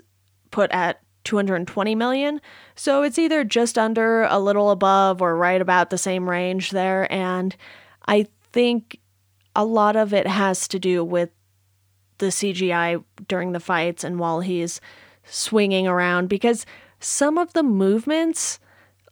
put 0.51 0.71
at 0.71 1.01
220 1.23 1.95
million. 1.95 2.41
So 2.75 3.03
it's 3.03 3.19
either 3.19 3.43
just 3.43 3.77
under, 3.77 4.23
a 4.23 4.39
little 4.39 4.71
above, 4.71 5.21
or 5.21 5.35
right 5.35 5.61
about 5.61 5.89
the 5.89 5.97
same 5.97 6.29
range 6.29 6.71
there. 6.71 7.11
And 7.11 7.55
I 8.07 8.27
think 8.51 8.99
a 9.55 9.65
lot 9.65 9.95
of 9.95 10.13
it 10.13 10.27
has 10.27 10.67
to 10.69 10.79
do 10.79 11.03
with 11.03 11.29
the 12.17 12.27
CGI 12.27 13.03
during 13.27 13.51
the 13.51 13.59
fights 13.59 14.03
and 14.03 14.19
while 14.19 14.41
he's 14.41 14.81
swinging 15.25 15.87
around 15.87 16.27
because 16.27 16.65
some 16.99 17.37
of 17.37 17.53
the 17.53 17.63
movements 17.63 18.59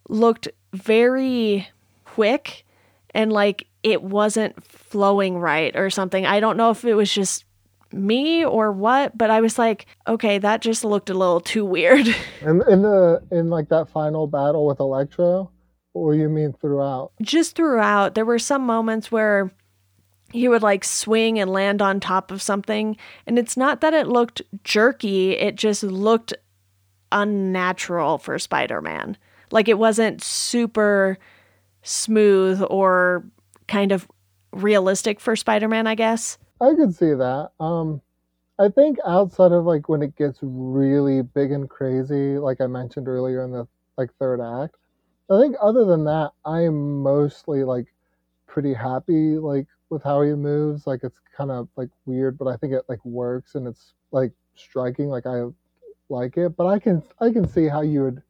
looked 0.09 0.47
very 0.73 1.67
quick 2.05 2.65
and 3.13 3.31
like 3.31 3.67
it 3.83 4.03
wasn't 4.03 4.61
flowing 4.63 5.37
right 5.37 5.75
or 5.75 5.89
something. 5.89 6.25
I 6.25 6.39
don't 6.39 6.57
know 6.57 6.71
if 6.71 6.83
it 6.83 6.95
was 6.95 7.11
just 7.11 7.45
me 7.93 8.45
or 8.45 8.71
what, 8.71 9.17
but 9.17 9.29
I 9.29 9.41
was 9.41 9.57
like, 9.57 9.85
okay, 10.07 10.37
that 10.37 10.61
just 10.61 10.83
looked 10.83 11.09
a 11.09 11.13
little 11.13 11.41
too 11.41 11.65
weird. 11.65 12.07
And 12.41 12.61
in 12.69 12.81
the 12.83 13.21
in 13.31 13.49
like 13.49 13.69
that 13.69 13.89
final 13.89 14.27
battle 14.27 14.65
with 14.65 14.79
Electro, 14.79 15.51
or 15.93 16.13
you 16.13 16.29
mean 16.29 16.53
throughout? 16.53 17.11
Just 17.21 17.55
throughout, 17.55 18.15
there 18.15 18.25
were 18.25 18.39
some 18.39 18.65
moments 18.65 19.11
where 19.11 19.51
he 20.31 20.47
would 20.47 20.61
like 20.61 20.83
swing 20.83 21.39
and 21.39 21.51
land 21.51 21.81
on 21.81 21.99
top 21.99 22.31
of 22.31 22.41
something, 22.41 22.95
and 23.25 23.39
it's 23.39 23.57
not 23.57 23.81
that 23.81 23.93
it 23.93 24.07
looked 24.07 24.41
jerky, 24.63 25.31
it 25.31 25.55
just 25.55 25.83
looked 25.83 26.33
unnatural 27.11 28.17
for 28.17 28.37
Spider-Man. 28.37 29.17
Like 29.51 29.67
it 29.67 29.79
wasn't 29.79 30.23
super 30.23 31.17
smooth 31.81 32.61
or 32.69 33.25
kind 33.67 33.91
of 33.91 34.07
realistic 34.51 35.19
for 35.19 35.35
Spider-Man, 35.35 35.87
I 35.87 35.95
guess. 35.95 36.37
I 36.59 36.73
could 36.73 36.93
see 36.95 37.13
that. 37.13 37.51
Um, 37.59 38.01
I 38.59 38.69
think 38.69 38.97
outside 39.05 39.51
of 39.51 39.65
like 39.65 39.87
when 39.87 40.01
it 40.01 40.15
gets 40.15 40.39
really 40.41 41.21
big 41.21 41.51
and 41.51 41.69
crazy, 41.69 42.37
like 42.39 42.59
I 42.59 42.67
mentioned 42.67 43.07
earlier 43.07 43.43
in 43.43 43.51
the 43.51 43.67
like 43.97 44.13
third 44.15 44.41
act, 44.41 44.75
I 45.29 45.39
think 45.39 45.55
other 45.61 45.85
than 45.85 46.05
that, 46.05 46.31
I'm 46.45 47.01
mostly 47.03 47.63
like 47.63 47.93
pretty 48.47 48.73
happy 48.73 49.37
like 49.37 49.67
with 49.89 50.03
how 50.03 50.21
he 50.21 50.33
moves. 50.33 50.87
Like 50.87 51.01
it's 51.03 51.19
kind 51.35 51.51
of 51.51 51.67
like 51.75 51.89
weird, 52.05 52.37
but 52.37 52.47
I 52.47 52.57
think 52.57 52.73
it 52.73 52.83
like 52.89 53.03
works 53.05 53.55
and 53.55 53.67
it's 53.67 53.93
like 54.11 54.31
striking. 54.55 55.09
Like 55.09 55.27
I 55.27 55.43
like 56.09 56.37
it, 56.37 56.57
but 56.57 56.65
I 56.65 56.79
can 56.79 57.03
I 57.19 57.31
can 57.31 57.47
see 57.47 57.67
how 57.67 57.81
you 57.81 58.03
would 58.03 58.23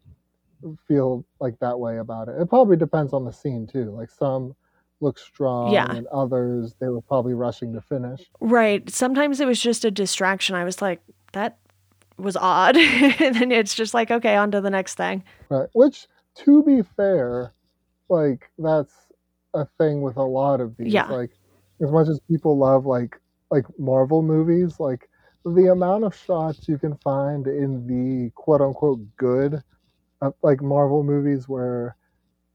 feel 0.88 1.24
like 1.40 1.58
that 1.60 1.80
way 1.80 2.00
about 2.00 2.28
it. 2.28 2.36
It 2.42 2.50
probably 2.50 2.76
depends 2.76 3.13
on 3.13 3.24
the 3.24 3.32
scene 3.32 3.68
too. 3.68 3.92
Like 3.92 4.10
some 4.10 4.56
look 4.99 5.19
strong 5.19 5.71
Yeah. 5.71 5.91
and 5.91 6.07
others 6.07 6.75
they 6.79 6.88
were 6.88 7.01
probably 7.01 7.33
rushing 7.33 7.73
to 7.73 7.81
finish. 7.81 8.21
Right. 8.39 8.89
Sometimes 8.89 9.39
it 9.39 9.45
was 9.47 9.62
just 9.62 9.86
a 9.86 9.91
distraction. 9.91 10.55
I 10.55 10.63
was 10.63 10.81
like, 10.81 11.01
that 11.33 11.60
was 12.17 12.36
odd. 12.36 12.75
and 13.19 13.36
then 13.36 13.51
it's 13.51 13.75
just 13.75 13.93
like, 13.93 14.10
okay, 14.12 14.36
on 14.36 14.51
to 14.51 14.62
the 14.62 14.69
next 14.69 14.95
thing. 14.95 15.23
Right. 15.49 15.69
Which 15.73 16.07
to 16.43 16.63
be 16.63 16.81
fair, 16.95 17.53
like 18.10 18.49
that's 18.57 18.93
a 19.53 19.65
thing 19.77 20.01
with 20.01 20.17
a 20.17 20.23
lot 20.23 20.62
of 20.62 20.75
these. 20.77 20.93
Yeah. 20.93 21.07
Like 21.07 21.31
as 21.81 21.91
much 21.91 22.07
as 22.07 22.19
people 22.29 22.57
love 22.57 22.86
like 22.86 23.19
like 23.51 23.65
Marvel 23.77 24.21
movies, 24.21 24.79
like 24.79 25.10
the 25.45 25.71
amount 25.71 26.03
of 26.03 26.15
shots 26.15 26.67
you 26.67 26.77
can 26.77 26.95
find 26.97 27.47
in 27.47 27.88
the 27.88 28.31
quote 28.36 28.62
unquote 28.62 28.99
good 29.17 29.62
uh, 30.21 30.31
like 30.41 30.62
Marvel 30.62 31.03
movies 31.03 31.47
where 31.47 31.95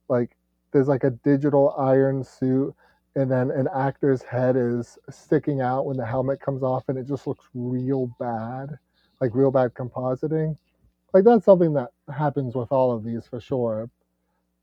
like 0.09 0.37
there's 0.73 0.89
like 0.89 1.05
a 1.05 1.11
digital 1.11 1.75
iron 1.79 2.25
suit 2.25 2.75
and 3.15 3.31
then 3.31 3.51
an 3.51 3.69
actor's 3.75 4.23
head 4.23 4.57
is 4.57 4.99
sticking 5.11 5.61
out 5.61 5.87
when 5.87 5.97
the 5.97 6.07
helmet 6.07 6.41
comes 6.41 6.63
off 6.63 6.85
and 6.89 6.99
it 6.99 7.07
just 7.07 7.27
looks 7.27 7.47
real 7.55 8.11
bad 8.19 8.79
like 9.23 9.35
real 9.35 9.53
bad 9.53 9.73
compositing. 9.75 10.59
Like 11.15 11.25
that's 11.25 11.45
something 11.45 11.73
that 11.75 11.91
happens 12.13 12.57
with 12.57 12.73
all 12.73 12.91
of 12.93 13.05
these 13.05 13.27
for 13.27 13.41
sure. 13.41 13.89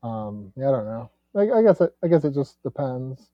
Um 0.02 0.52
i 0.58 0.62
don't 0.62 0.84
know. 0.84 1.10
Like 1.32 1.50
i 1.50 1.62
guess 1.62 1.80
it, 1.80 1.94
i 2.04 2.08
guess 2.08 2.24
it 2.24 2.34
just 2.34 2.62
depends 2.62 3.30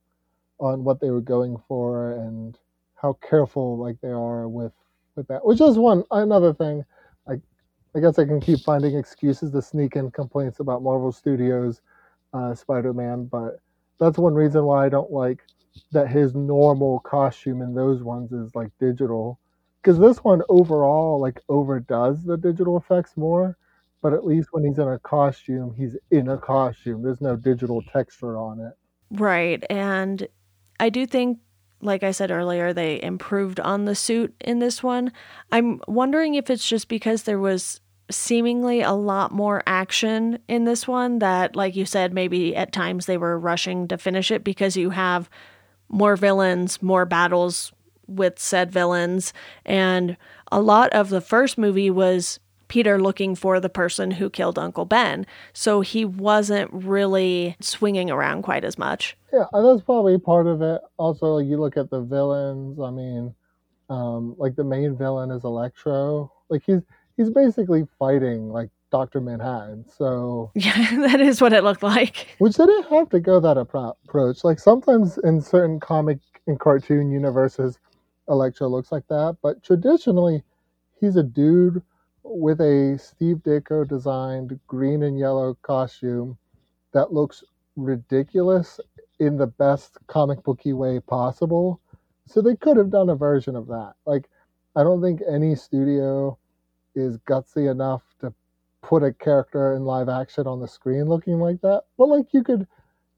on 0.58 0.84
what 0.84 1.00
they 1.00 1.10
were 1.10 1.20
going 1.20 1.60
for 1.68 2.12
and 2.12 2.58
how 2.94 3.18
careful 3.28 3.76
like 3.76 4.00
they 4.00 4.10
are 4.10 4.48
with 4.48 4.72
with 5.16 5.26
that 5.28 5.44
which 5.44 5.60
is 5.60 5.78
one 5.78 6.02
another 6.10 6.54
thing 6.54 6.82
i 7.28 7.34
i 7.94 8.00
guess 8.00 8.18
i 8.18 8.24
can 8.24 8.40
keep 8.40 8.60
finding 8.60 8.96
excuses 8.96 9.50
to 9.52 9.60
sneak 9.60 9.96
in 9.96 10.10
complaints 10.10 10.60
about 10.60 10.82
marvel 10.82 11.12
studios 11.12 11.82
uh, 12.36 12.54
spider-man 12.54 13.24
but 13.26 13.60
that's 13.98 14.18
one 14.18 14.34
reason 14.34 14.64
why 14.64 14.86
i 14.86 14.88
don't 14.88 15.10
like 15.10 15.40
that 15.92 16.08
his 16.08 16.34
normal 16.34 17.00
costume 17.00 17.62
in 17.62 17.74
those 17.74 18.02
ones 18.02 18.32
is 18.32 18.54
like 18.54 18.70
digital 18.78 19.38
because 19.82 19.98
this 19.98 20.18
one 20.24 20.42
overall 20.48 21.20
like 21.20 21.40
overdoes 21.48 22.22
the 22.24 22.36
digital 22.36 22.76
effects 22.76 23.16
more 23.16 23.56
but 24.02 24.12
at 24.12 24.26
least 24.26 24.48
when 24.52 24.64
he's 24.64 24.78
in 24.78 24.88
a 24.88 24.98
costume 25.00 25.74
he's 25.76 25.96
in 26.10 26.28
a 26.28 26.38
costume 26.38 27.02
there's 27.02 27.20
no 27.20 27.36
digital 27.36 27.82
texture 27.82 28.36
on 28.36 28.60
it 28.60 28.72
Right. 29.10 29.62
And 29.70 30.26
I 30.80 30.88
do 30.88 31.06
think, 31.06 31.38
like 31.80 32.02
I 32.02 32.10
said 32.10 32.30
earlier, 32.30 32.72
they 32.72 33.02
improved 33.02 33.60
on 33.60 33.84
the 33.84 33.94
suit 33.94 34.34
in 34.40 34.58
this 34.58 34.82
one. 34.82 35.12
I'm 35.52 35.80
wondering 35.86 36.34
if 36.34 36.50
it's 36.50 36.68
just 36.68 36.88
because 36.88 37.22
there 37.22 37.38
was 37.38 37.80
seemingly 38.10 38.82
a 38.82 38.92
lot 38.92 39.32
more 39.32 39.62
action 39.66 40.38
in 40.48 40.64
this 40.64 40.86
one 40.86 41.18
that, 41.18 41.56
like 41.56 41.74
you 41.76 41.84
said, 41.84 42.12
maybe 42.12 42.54
at 42.54 42.72
times 42.72 43.06
they 43.06 43.16
were 43.16 43.38
rushing 43.38 43.88
to 43.88 43.98
finish 43.98 44.30
it 44.30 44.44
because 44.44 44.76
you 44.76 44.90
have 44.90 45.28
more 45.88 46.16
villains, 46.16 46.82
more 46.82 47.04
battles 47.04 47.72
with 48.06 48.38
said 48.38 48.70
villains. 48.70 49.32
And 49.64 50.16
a 50.52 50.60
lot 50.60 50.92
of 50.92 51.08
the 51.10 51.20
first 51.20 51.58
movie 51.58 51.90
was 51.90 52.38
Peter 52.68 53.00
looking 53.00 53.34
for 53.34 53.60
the 53.60 53.68
person 53.68 54.10
who 54.10 54.28
killed 54.30 54.58
Uncle 54.58 54.84
Ben. 54.84 55.26
So 55.52 55.80
he 55.80 56.04
wasn't 56.04 56.70
really 56.72 57.56
swinging 57.60 58.10
around 58.10 58.42
quite 58.42 58.64
as 58.64 58.76
much. 58.78 59.16
yeah 59.32 59.44
that's 59.52 59.82
probably 59.82 60.18
part 60.18 60.46
of 60.46 60.62
it 60.62 60.80
also 60.96 61.34
like 61.36 61.46
you 61.46 61.58
look 61.60 61.76
at 61.76 61.90
the 61.90 62.00
villains 62.00 62.78
i 62.80 62.90
mean 62.90 63.34
um 63.90 64.34
like 64.38 64.56
the 64.56 64.64
main 64.64 64.96
villain 64.96 65.30
is 65.30 65.44
electro 65.44 66.32
like 66.48 66.62
he's 66.66 66.80
he's 67.16 67.30
basically 67.30 67.86
fighting 67.98 68.48
like 68.48 68.70
dr 68.90 69.20
manhattan 69.20 69.84
so 69.88 70.50
Yeah, 70.54 70.74
that 71.06 71.20
is 71.20 71.40
what 71.40 71.52
it 71.52 71.64
looked 71.64 71.82
like. 71.82 72.28
which 72.38 72.56
they 72.56 72.66
didn't 72.66 72.88
have 72.90 73.08
to 73.10 73.20
go 73.20 73.40
that 73.40 73.56
approach. 73.58 74.44
Like 74.44 74.58
sometimes 74.58 75.18
in 75.24 75.40
certain 75.40 75.80
comic 75.80 76.18
and 76.46 76.58
cartoon 76.60 77.10
universes, 77.10 77.78
Electro 78.28 78.68
looks 78.68 78.90
like 78.92 79.06
that, 79.08 79.36
but 79.42 79.62
traditionally, 79.62 80.42
he's 81.00 81.16
a 81.16 81.22
dude 81.22 81.82
with 82.22 82.60
a 82.60 82.98
Steve 82.98 83.38
Ditko 83.38 83.88
designed 83.88 84.58
green 84.66 85.02
and 85.02 85.18
yellow 85.18 85.56
costume 85.62 86.36
that 86.92 87.12
looks 87.12 87.44
ridiculous 87.76 88.80
in 89.20 89.36
the 89.36 89.46
best 89.46 89.98
comic 90.08 90.42
booky 90.42 90.72
way 90.72 90.98
possible. 91.00 91.80
So 92.26 92.40
they 92.42 92.56
could 92.56 92.76
have 92.76 92.90
done 92.90 93.10
a 93.10 93.14
version 93.16 93.54
of 93.54 93.66
that. 93.68 93.94
Like, 94.06 94.28
I 94.74 94.82
don't 94.82 95.00
think 95.02 95.20
any 95.30 95.54
studio 95.54 96.36
is 96.96 97.18
gutsy 97.18 97.70
enough 97.70 98.02
to 98.20 98.32
put 98.82 99.02
a 99.02 99.12
character 99.12 99.74
in 99.74 99.84
live 99.84 100.08
action 100.08 100.46
on 100.46 100.60
the 100.60 100.68
screen 100.68 101.04
looking 101.04 101.38
like 101.38 101.60
that. 101.60 101.84
But 101.98 102.08
like 102.08 102.32
you 102.32 102.42
could 102.42 102.66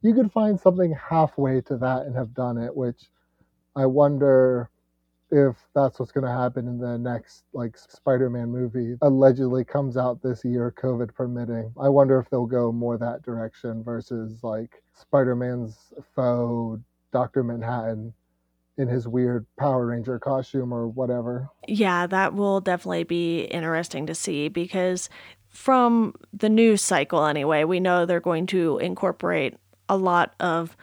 you 0.03 0.15
could 0.15 0.33
find 0.33 0.59
something 0.61 0.93
halfway 0.95 1.61
to 1.63 1.77
that 1.79 2.07
and 2.07 2.15
have 2.17 2.35
done 2.35 2.59
it, 2.59 2.75
which 2.77 3.03
I 3.77 3.87
wonder 3.87 4.71
if 5.31 5.57
that's 5.75 5.99
what's 5.99 6.13
going 6.13 6.25
to 6.25 6.33
happen 6.33 6.67
in 6.67 6.79
the 6.79 6.97
next 6.97 7.45
like 7.53 7.77
Spider-Man 7.77 8.51
movie 8.51 8.97
allegedly 9.03 9.63
comes 9.63 9.97
out 9.97 10.23
this 10.23 10.45
year 10.45 10.73
covid 10.77 11.15
permitting. 11.15 11.73
I 11.79 11.89
wonder 11.89 12.19
if 12.19 12.31
they'll 12.31 12.47
go 12.47 12.73
more 12.73 12.97
that 12.99 13.23
direction 13.23 13.85
versus 13.85 14.43
like 14.43 14.83
Spider-Man's 14.95 15.93
faux 16.15 16.81
Dr. 17.13 17.43
Manhattan 17.43 18.13
in 18.79 18.89
his 18.89 19.07
weird 19.07 19.45
Power 19.59 19.87
Ranger 19.87 20.19
costume 20.19 20.73
or 20.73 20.87
whatever. 20.89 21.49
Yeah, 21.67 22.07
that 22.07 22.35
will 22.35 22.61
definitely 22.61 23.05
be 23.05 23.43
interesting 23.43 24.07
to 24.07 24.15
see 24.15 24.49
because 24.49 25.11
from 25.49 26.15
the 26.33 26.49
news 26.49 26.81
cycle 26.81 27.25
anyway, 27.25 27.65
we 27.65 27.81
know 27.81 28.07
they're 28.07 28.21
going 28.21 28.47
to 28.47 28.79
incorporate 28.79 29.57
a 29.89 29.97
lot 29.97 30.35
of 30.41 30.77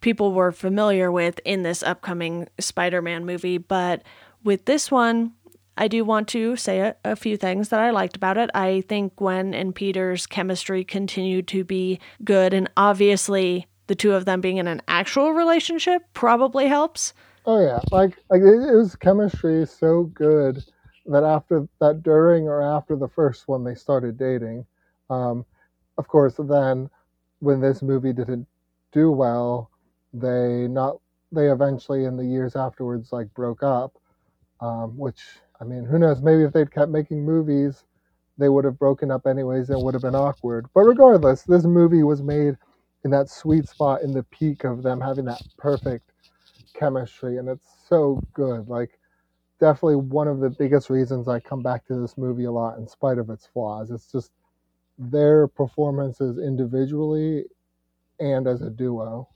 people 0.00 0.32
we're 0.32 0.52
familiar 0.52 1.10
with 1.10 1.40
in 1.44 1.62
this 1.62 1.82
upcoming 1.82 2.48
Spider-Man 2.58 3.24
movie, 3.24 3.58
but 3.58 4.02
with 4.44 4.64
this 4.64 4.90
one, 4.90 5.32
I 5.76 5.88
do 5.88 6.04
want 6.04 6.28
to 6.28 6.56
say 6.56 6.80
a, 6.80 6.96
a 7.04 7.16
few 7.16 7.36
things 7.36 7.70
that 7.70 7.80
I 7.80 7.90
liked 7.90 8.16
about 8.16 8.36
it. 8.36 8.50
I 8.54 8.82
think 8.88 9.16
Gwen 9.16 9.54
and 9.54 9.74
Peter's 9.74 10.26
chemistry 10.26 10.84
continued 10.84 11.48
to 11.48 11.64
be 11.64 11.98
good, 12.24 12.52
and 12.52 12.68
obviously, 12.76 13.66
the 13.86 13.94
two 13.94 14.12
of 14.12 14.24
them 14.24 14.40
being 14.40 14.58
in 14.58 14.68
an 14.68 14.82
actual 14.86 15.32
relationship 15.32 16.02
probably 16.14 16.68
helps. 16.68 17.14
Oh 17.44 17.60
yeah, 17.60 17.80
like 17.90 18.18
like 18.30 18.40
it, 18.42 18.70
it 18.70 18.74
was 18.76 18.94
chemistry 18.96 19.66
so 19.66 20.04
good 20.04 20.62
that 21.06 21.24
after 21.24 21.68
that 21.80 22.02
during 22.02 22.46
or 22.48 22.62
after 22.62 22.94
the 22.96 23.08
first 23.08 23.48
one 23.48 23.64
they 23.64 23.74
started 23.74 24.16
dating. 24.16 24.64
Um, 25.10 25.44
of 25.98 26.06
course, 26.08 26.36
then 26.38 26.88
when 27.40 27.60
this 27.60 27.82
movie 27.82 28.12
didn't 28.12 28.46
do 28.92 29.10
well, 29.10 29.70
they 30.12 30.68
not 30.68 30.98
they 31.32 31.50
eventually 31.50 32.04
in 32.04 32.16
the 32.16 32.24
years 32.24 32.54
afterwards 32.54 33.12
like 33.12 33.32
broke 33.34 33.62
up. 33.62 33.98
Um, 34.60 34.96
which 34.96 35.22
I 35.60 35.64
mean, 35.64 35.84
who 35.84 35.98
knows? 35.98 36.22
Maybe 36.22 36.44
if 36.44 36.52
they'd 36.52 36.72
kept 36.72 36.90
making 36.92 37.24
movies, 37.24 37.84
they 38.38 38.48
would 38.48 38.64
have 38.64 38.78
broken 38.78 39.10
up 39.10 39.26
anyways 39.26 39.70
and 39.70 39.82
would 39.82 39.94
have 39.94 40.02
been 40.02 40.14
awkward. 40.14 40.66
But 40.74 40.82
regardless, 40.82 41.42
this 41.42 41.64
movie 41.64 42.04
was 42.04 42.22
made 42.22 42.56
in 43.04 43.10
that 43.10 43.28
sweet 43.30 43.68
spot 43.68 44.02
in 44.02 44.12
the 44.12 44.22
peak 44.24 44.64
of 44.64 44.84
them 44.84 45.00
having 45.00 45.24
that 45.24 45.42
perfect 45.58 46.11
chemistry 46.74 47.38
and 47.38 47.48
it's 47.48 47.68
so 47.88 48.22
good 48.34 48.68
like 48.68 48.98
definitely 49.60 49.96
one 49.96 50.28
of 50.28 50.40
the 50.40 50.50
biggest 50.50 50.90
reasons 50.90 51.28
i 51.28 51.38
come 51.38 51.62
back 51.62 51.86
to 51.86 51.94
this 51.94 52.18
movie 52.18 52.44
a 52.44 52.52
lot 52.52 52.78
in 52.78 52.86
spite 52.86 53.18
of 53.18 53.30
its 53.30 53.46
flaws 53.46 53.90
it's 53.90 54.10
just 54.10 54.32
their 54.98 55.46
performances 55.46 56.38
individually 56.38 57.44
and 58.20 58.46
as 58.46 58.62
a 58.62 58.70
duo 58.70 59.28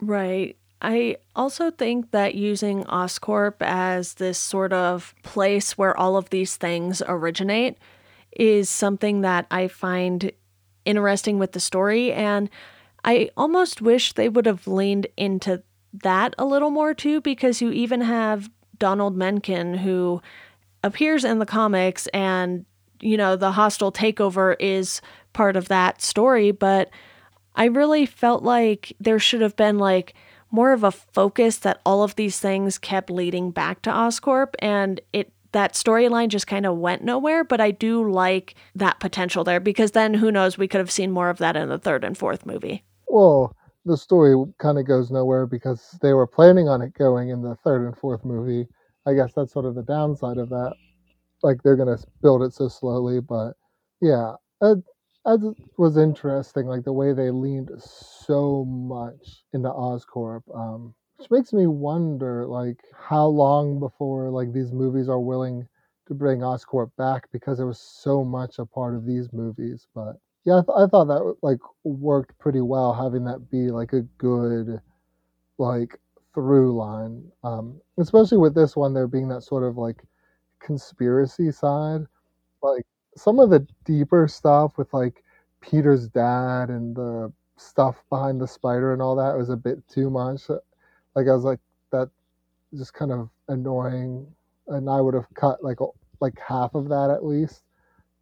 Right. 0.00 0.56
I 0.80 1.16
also 1.34 1.70
think 1.70 2.12
that 2.12 2.34
using 2.36 2.84
Oscorp 2.84 3.56
as 3.60 4.14
this 4.14 4.38
sort 4.38 4.72
of 4.72 5.14
place 5.22 5.76
where 5.76 5.96
all 5.96 6.16
of 6.16 6.30
these 6.30 6.56
things 6.56 7.02
originate 7.06 7.78
is 8.32 8.70
something 8.70 9.22
that 9.22 9.46
I 9.50 9.66
find 9.66 10.30
interesting 10.84 11.38
with 11.38 11.52
the 11.52 11.60
story. 11.60 12.12
And 12.12 12.48
I 13.04 13.30
almost 13.36 13.82
wish 13.82 14.12
they 14.12 14.28
would 14.28 14.46
have 14.46 14.68
leaned 14.68 15.08
into 15.16 15.62
that 15.92 16.34
a 16.38 16.44
little 16.44 16.70
more 16.70 16.94
too, 16.94 17.20
because 17.20 17.60
you 17.60 17.70
even 17.70 18.00
have 18.00 18.50
Donald 18.78 19.16
Menken 19.16 19.74
who 19.74 20.22
appears 20.84 21.24
in 21.24 21.38
the 21.38 21.46
comics 21.46 22.06
and, 22.08 22.64
you 23.00 23.16
know, 23.16 23.36
the 23.36 23.52
hostile 23.52 23.92
takeover 23.92 24.56
is 24.60 25.00
part 25.32 25.56
of 25.56 25.68
that 25.68 26.00
story. 26.02 26.50
But 26.50 26.90
I 27.56 27.64
really 27.64 28.06
felt 28.06 28.42
like 28.42 28.92
there 29.00 29.18
should 29.18 29.40
have 29.40 29.56
been 29.56 29.78
like 29.78 30.14
more 30.50 30.72
of 30.72 30.84
a 30.84 30.90
focus 30.90 31.58
that 31.58 31.80
all 31.84 32.02
of 32.02 32.14
these 32.14 32.38
things 32.38 32.78
kept 32.78 33.10
leading 33.10 33.50
back 33.50 33.82
to 33.82 33.90
Oscorp 33.90 34.54
and 34.60 35.00
it 35.12 35.32
that 35.52 35.72
storyline 35.72 36.28
just 36.28 36.46
kind 36.46 36.66
of 36.66 36.76
went 36.76 37.02
nowhere, 37.02 37.42
but 37.42 37.60
I 37.60 37.70
do 37.70 38.08
like 38.10 38.54
that 38.74 39.00
potential 39.00 39.44
there 39.44 39.60
because 39.60 39.92
then 39.92 40.12
who 40.12 40.30
knows, 40.30 40.58
we 40.58 40.68
could 40.68 40.78
have 40.78 40.90
seen 40.90 41.10
more 41.10 41.30
of 41.30 41.38
that 41.38 41.56
in 41.56 41.70
the 41.70 41.78
third 41.78 42.04
and 42.04 42.16
fourth 42.16 42.44
movie. 42.44 42.84
Well, 43.06 43.56
the 43.88 43.96
story 43.96 44.36
kind 44.58 44.78
of 44.78 44.86
goes 44.86 45.10
nowhere 45.10 45.46
because 45.46 45.98
they 46.02 46.12
were 46.12 46.26
planning 46.26 46.68
on 46.68 46.82
it 46.82 46.94
going 46.94 47.30
in 47.30 47.42
the 47.42 47.56
third 47.56 47.86
and 47.86 47.96
fourth 47.96 48.24
movie. 48.24 48.68
I 49.06 49.14
guess 49.14 49.32
that's 49.34 49.52
sort 49.52 49.64
of 49.64 49.74
the 49.74 49.82
downside 49.82 50.36
of 50.38 50.50
that. 50.50 50.74
Like 51.42 51.62
they're 51.62 51.76
to 51.76 51.98
build 52.22 52.42
it 52.42 52.52
so 52.52 52.68
slowly, 52.68 53.20
but 53.20 53.54
yeah, 54.00 54.34
it, 54.62 54.78
it 55.26 55.56
was 55.78 55.96
interesting. 55.96 56.66
Like 56.66 56.84
the 56.84 56.92
way 56.92 57.12
they 57.12 57.30
leaned 57.30 57.70
so 57.78 58.64
much 58.66 59.44
into 59.52 59.70
Oscorp. 59.70 60.42
Um, 60.54 60.94
which 61.16 61.30
makes 61.30 61.52
me 61.52 61.66
wonder 61.66 62.46
like 62.46 62.80
how 62.96 63.26
long 63.26 63.80
before 63.80 64.30
like 64.30 64.52
these 64.52 64.72
movies 64.72 65.08
are 65.08 65.18
willing 65.20 65.66
to 66.06 66.14
bring 66.14 66.40
Oscorp 66.40 66.90
back 66.96 67.28
because 67.32 67.58
it 67.58 67.64
was 67.64 67.80
so 67.80 68.24
much 68.24 68.58
a 68.58 68.66
part 68.66 68.94
of 68.94 69.04
these 69.04 69.32
movies. 69.32 69.86
But 69.94 70.16
yeah, 70.48 70.60
I, 70.60 70.62
th- 70.62 70.76
I 70.76 70.86
thought 70.86 71.04
that 71.08 71.36
like 71.42 71.58
worked 71.84 72.38
pretty 72.38 72.62
well 72.62 72.94
having 72.94 73.24
that 73.24 73.50
be 73.50 73.70
like 73.70 73.92
a 73.92 74.00
good 74.16 74.80
like 75.58 76.00
through 76.34 76.74
line, 76.74 77.30
um, 77.44 77.78
especially 77.98 78.38
with 78.38 78.54
this 78.54 78.74
one 78.74 78.94
there 78.94 79.06
being 79.06 79.28
that 79.28 79.42
sort 79.42 79.62
of 79.62 79.76
like 79.76 80.02
conspiracy 80.58 81.52
side, 81.52 82.06
like 82.62 82.86
some 83.14 83.38
of 83.40 83.50
the 83.50 83.66
deeper 83.84 84.26
stuff 84.26 84.78
with 84.78 84.92
like 84.94 85.22
Peter's 85.60 86.08
dad 86.08 86.70
and 86.70 86.96
the 86.96 87.30
stuff 87.56 88.02
behind 88.08 88.40
the 88.40 88.48
spider 88.48 88.94
and 88.94 89.02
all 89.02 89.16
that 89.16 89.36
was 89.36 89.50
a 89.50 89.56
bit 89.56 89.86
too 89.86 90.08
much. 90.08 90.48
Like 90.48 91.28
I 91.28 91.34
was 91.34 91.44
like 91.44 91.60
that 91.92 92.08
just 92.74 92.94
kind 92.94 93.12
of 93.12 93.28
annoying 93.48 94.26
and 94.68 94.88
I 94.88 95.02
would 95.02 95.14
have 95.14 95.26
cut 95.34 95.62
like 95.62 95.78
like 96.20 96.38
half 96.38 96.74
of 96.74 96.88
that 96.88 97.10
at 97.10 97.24
least 97.26 97.64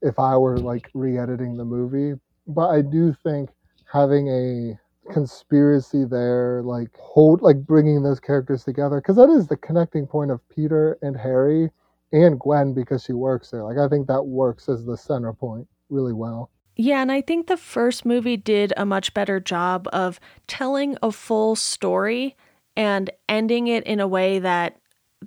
if 0.02 0.18
I 0.18 0.36
were 0.36 0.58
like 0.58 0.90
re-editing 0.94 1.56
the 1.56 1.64
movie 1.64 2.18
but 2.46 2.68
I 2.68 2.82
do 2.82 3.14
think 3.22 3.50
having 3.90 4.28
a 4.28 4.78
conspiracy 5.12 6.04
there 6.04 6.62
like 6.64 6.90
hold 6.96 7.40
like 7.42 7.64
bringing 7.64 8.02
those 8.02 8.20
characters 8.20 8.64
together 8.64 9.00
because 9.00 9.16
that 9.16 9.30
is 9.30 9.46
the 9.46 9.56
connecting 9.56 10.06
point 10.06 10.30
of 10.30 10.46
Peter 10.48 10.98
and 11.02 11.16
Harry 11.16 11.70
and 12.12 12.38
Gwen 12.38 12.74
because 12.74 13.04
she 13.04 13.12
works 13.12 13.50
there. 13.50 13.64
Like 13.64 13.78
I 13.78 13.88
think 13.88 14.06
that 14.08 14.22
works 14.22 14.68
as 14.68 14.84
the 14.84 14.96
center 14.96 15.32
point 15.32 15.68
really 15.90 16.12
well. 16.12 16.50
Yeah, 16.76 17.00
and 17.00 17.10
I 17.10 17.22
think 17.22 17.46
the 17.46 17.56
first 17.56 18.04
movie 18.04 18.36
did 18.36 18.72
a 18.76 18.84
much 18.84 19.14
better 19.14 19.40
job 19.40 19.88
of 19.92 20.20
telling 20.46 20.98
a 21.02 21.10
full 21.10 21.56
story 21.56 22.36
and 22.76 23.08
ending 23.28 23.66
it 23.66 23.84
in 23.84 23.98
a 23.98 24.06
way 24.06 24.38
that 24.40 24.76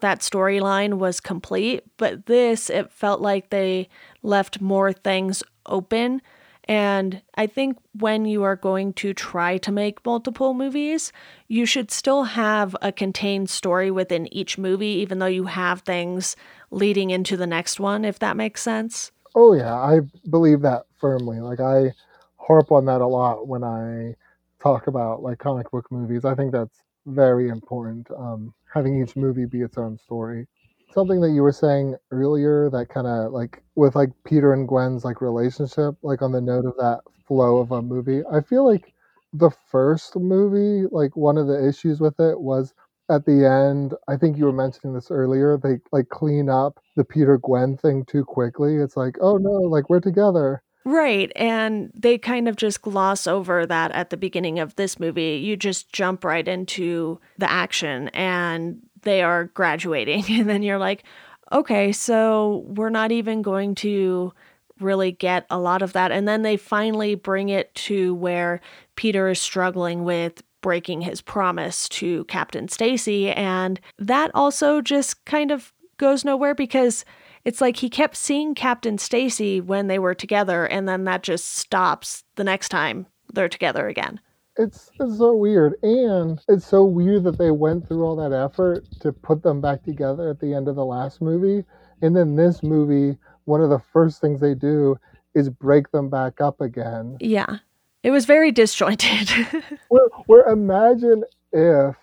that 0.02 0.20
storyline 0.20 0.96
was 0.96 1.20
complete. 1.20 1.84
But 1.98 2.26
this, 2.26 2.70
it 2.70 2.92
felt 2.92 3.22
like 3.22 3.50
they 3.50 3.90
left 4.24 4.62
more 4.62 4.94
things 4.94 5.44
open. 5.66 6.22
And 6.66 7.22
I 7.36 7.48
think 7.48 7.78
when 7.94 8.26
you 8.26 8.44
are 8.44 8.56
going 8.56 8.94
to 8.94 9.14
try 9.14 9.58
to 9.58 9.72
make 9.72 10.06
multiple 10.06 10.54
movies, 10.54 11.12
you 11.48 11.66
should 11.66 11.90
still 11.90 12.24
have 12.26 12.76
a 12.82 12.92
contained 12.92 13.50
story 13.50 13.90
within 13.90 14.32
each 14.32 14.58
movie, 14.58 14.86
even 14.88 15.18
though 15.18 15.26
you 15.26 15.46
have 15.46 15.82
things 15.82 16.36
leading 16.70 17.10
into 17.10 17.36
the 17.36 17.48
next 17.48 17.80
one, 17.80 18.06
if 18.06 18.20
that 18.20 18.38
makes 18.38 18.62
sense. 18.62 19.12
Oh, 19.34 19.54
yeah, 19.54 19.74
I 19.74 20.02
believe 20.30 20.62
that 20.62 20.86
firmly. 21.00 21.40
Like, 21.40 21.60
I 21.60 21.94
harp 22.38 22.72
on 22.72 22.86
that 22.86 23.02
a 23.02 23.08
lot 23.08 23.48
when 23.48 23.64
I 23.64 24.16
talk 24.62 24.88
about 24.88 25.24
like 25.24 25.40
comic 25.40 25.72
book 25.72 25.92
movies. 25.92 26.26
I 26.26 26.36
think 26.36 26.52
that's 26.52 26.84
very 27.06 27.50
important. 27.50 28.10
Um, 28.12 28.54
having 28.74 29.02
each 29.02 29.16
movie 29.16 29.46
be 29.46 29.62
its 29.62 29.78
own 29.78 29.98
story. 29.98 30.48
Something 30.94 31.22
that 31.22 31.32
you 31.32 31.44
were 31.44 31.52
saying 31.52 31.96
earlier 32.12 32.70
that 32.72 32.90
kind 32.90 33.08
of 33.08 33.32
like 33.32 33.64
with 33.76 33.96
like 33.96 34.10
Peter 34.26 34.54
and 34.54 34.68
Gwen's 34.68 35.06
like 35.06 35.22
relationship, 35.22 35.96
like 36.02 36.22
on 36.22 36.32
the 36.32 36.42
note 36.42 36.66
of 36.66 36.76
that 36.78 37.02
flow 37.28 37.58
of 37.58 37.72
a 37.72 37.82
movie, 37.82 38.22
I 38.32 38.42
feel 38.42 38.66
like 38.66 38.94
the 39.34 39.52
first 39.72 40.16
movie, 40.16 40.88
like 40.92 41.16
one 41.16 41.38
of 41.38 41.48
the 41.48 41.68
issues 41.68 42.00
with 42.00 42.20
it 42.20 42.40
was 42.40 42.74
at 43.10 43.26
the 43.26 43.46
end, 43.46 43.94
I 44.08 44.18
think 44.18 44.38
you 44.38 44.46
were 44.46 44.52
mentioning 44.52 44.94
this 44.94 45.12
earlier, 45.12 45.58
they 45.58 45.80
like 45.92 46.10
clean 46.10 46.50
up 46.50 46.80
the 46.96 47.04
Peter 47.04 47.38
Gwen 47.38 47.78
thing 47.78 48.06
too 48.06 48.24
quickly. 48.24 48.78
It's 48.78 48.98
like, 48.98 49.18
oh 49.22 49.38
no, 49.38 49.52
like 49.52 49.90
we're 49.90 50.00
together. 50.00 50.62
Right. 50.86 51.32
And 51.36 51.92
they 51.94 52.18
kind 52.18 52.48
of 52.48 52.56
just 52.56 52.82
gloss 52.82 53.28
over 53.28 53.66
that 53.66 53.92
at 53.92 54.10
the 54.10 54.18
beginning 54.18 54.60
of 54.60 54.76
this 54.76 55.00
movie. 55.00 55.36
You 55.36 55.58
just 55.58 55.92
jump 55.92 56.24
right 56.24 56.48
into 56.48 57.20
the 57.38 57.50
action 57.52 58.10
and 58.10 58.82
they 59.02 59.22
are 59.22 59.46
graduating. 59.46 60.24
And 60.30 60.50
then 60.50 60.64
you're 60.64 60.78
like, 60.78 61.04
okay, 61.52 61.92
so 61.92 62.64
we're 62.68 62.90
not 62.90 63.12
even 63.12 63.42
going 63.42 63.76
to 63.76 64.34
really 64.80 65.12
get 65.12 65.46
a 65.50 65.60
lot 65.60 65.82
of 65.82 65.94
that. 65.94 66.12
And 66.12 66.28
then 66.28 66.44
they 66.44 66.56
finally 66.56 67.16
bring 67.16 67.50
it 67.50 67.74
to 67.76 68.16
where 68.16 68.62
Peter 68.96 69.28
is 69.28 69.40
struggling 69.40 70.04
with 70.04 70.42
breaking 70.62 71.02
his 71.02 71.22
promise 71.22 71.90
to 71.90 72.24
Captain 72.26 72.68
Stacy. 72.68 73.32
And 73.32 73.80
that 73.98 74.32
also 74.34 74.82
just 74.82 75.24
kind 75.26 75.52
of 75.52 75.74
goes 75.98 76.24
nowhere 76.24 76.56
because 76.56 77.04
it's 77.50 77.62
like 77.62 77.78
he 77.78 77.90
kept 77.90 78.16
seeing 78.16 78.54
Captain 78.54 79.00
Stacy 79.00 79.60
when 79.60 79.88
they 79.88 79.98
were 79.98 80.14
together, 80.14 80.66
and 80.66 80.88
then 80.88 81.06
that 81.06 81.24
just 81.24 81.58
stops 81.58 82.24
the 82.36 82.44
next 82.44 82.70
time 82.70 83.08
they're 83.34 83.50
together 83.50 83.88
again. 83.88 84.20
It's, 84.56 84.92
it's 85.00 85.18
so 85.18 85.34
weird. 85.34 85.74
And 85.82 86.40
it's 86.48 86.68
so 86.68 86.84
weird 86.86 87.24
that 87.24 87.40
they 87.40 87.50
went 87.50 87.88
through 87.88 88.04
all 88.04 88.16
that 88.18 88.32
effort 88.32 88.86
to 89.00 89.12
put 89.12 89.42
them 89.42 89.62
back 89.62 89.82
together 89.82 90.30
at 90.30 90.40
the 90.40 90.54
end 90.54 90.68
of 90.68 90.76
the 90.76 90.86
last 90.86 91.24
movie. 91.24 91.66
And 92.04 92.16
then 92.16 92.36
this 92.36 92.62
movie, 92.62 93.18
one 93.46 93.62
of 93.62 93.72
the 93.72 93.80
first 93.80 94.22
things 94.22 94.40
they 94.40 94.54
do 94.54 95.00
is 95.34 95.50
break 95.50 95.90
them 95.92 96.08
back 96.08 96.42
up 96.42 96.62
again. 96.62 97.18
Yeah. 97.20 97.58
It 98.04 98.12
was 98.12 98.26
very 98.26 98.52
disjointed. 98.52 99.32
where, 99.88 100.08
where 100.28 100.46
imagine 100.54 101.24
if 101.52 101.96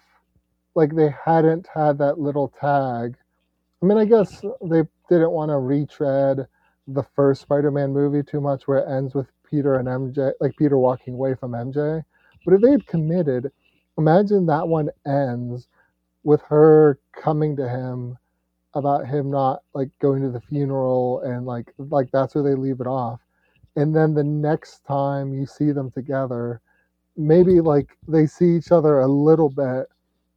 like 0.74 0.96
they 0.96 1.14
hadn't 1.24 1.68
had 1.72 1.98
that 1.98 2.18
little 2.18 2.52
tag. 2.60 3.16
I 3.80 3.86
mean, 3.86 3.96
I 3.96 4.06
guess 4.06 4.42
they 4.68 4.82
didn't 5.08 5.30
want 5.30 5.50
to 5.50 5.58
retread 5.58 6.46
the 6.88 7.02
first 7.02 7.42
Spider-Man 7.42 7.92
movie 7.92 8.22
too 8.22 8.40
much, 8.40 8.66
where 8.66 8.78
it 8.78 8.88
ends 8.88 9.14
with 9.14 9.26
Peter 9.48 9.76
and 9.76 9.88
MJ, 9.88 10.32
like 10.40 10.56
Peter 10.56 10.78
walking 10.78 11.14
away 11.14 11.34
from 11.34 11.52
MJ. 11.52 12.02
But 12.44 12.54
if 12.54 12.60
they'd 12.60 12.86
committed, 12.86 13.50
imagine 13.98 14.46
that 14.46 14.68
one 14.68 14.90
ends 15.06 15.68
with 16.24 16.42
her 16.42 16.98
coming 17.12 17.56
to 17.56 17.68
him 17.68 18.18
about 18.74 19.06
him 19.06 19.30
not 19.30 19.62
like 19.74 19.88
going 20.00 20.22
to 20.22 20.30
the 20.30 20.40
funeral 20.40 21.20
and 21.20 21.46
like 21.46 21.72
like 21.78 22.10
that's 22.12 22.34
where 22.34 22.44
they 22.44 22.54
leave 22.54 22.80
it 22.80 22.86
off. 22.86 23.20
And 23.76 23.94
then 23.94 24.12
the 24.12 24.24
next 24.24 24.84
time 24.86 25.32
you 25.32 25.46
see 25.46 25.72
them 25.72 25.90
together, 25.90 26.60
maybe 27.16 27.60
like 27.60 27.96
they 28.06 28.26
see 28.26 28.56
each 28.56 28.72
other 28.72 29.00
a 29.00 29.06
little 29.06 29.48
bit 29.48 29.86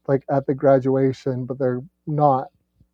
like 0.08 0.24
at 0.30 0.46
the 0.46 0.54
graduation, 0.54 1.46
but 1.46 1.60
they're 1.60 1.84
not 2.08 2.48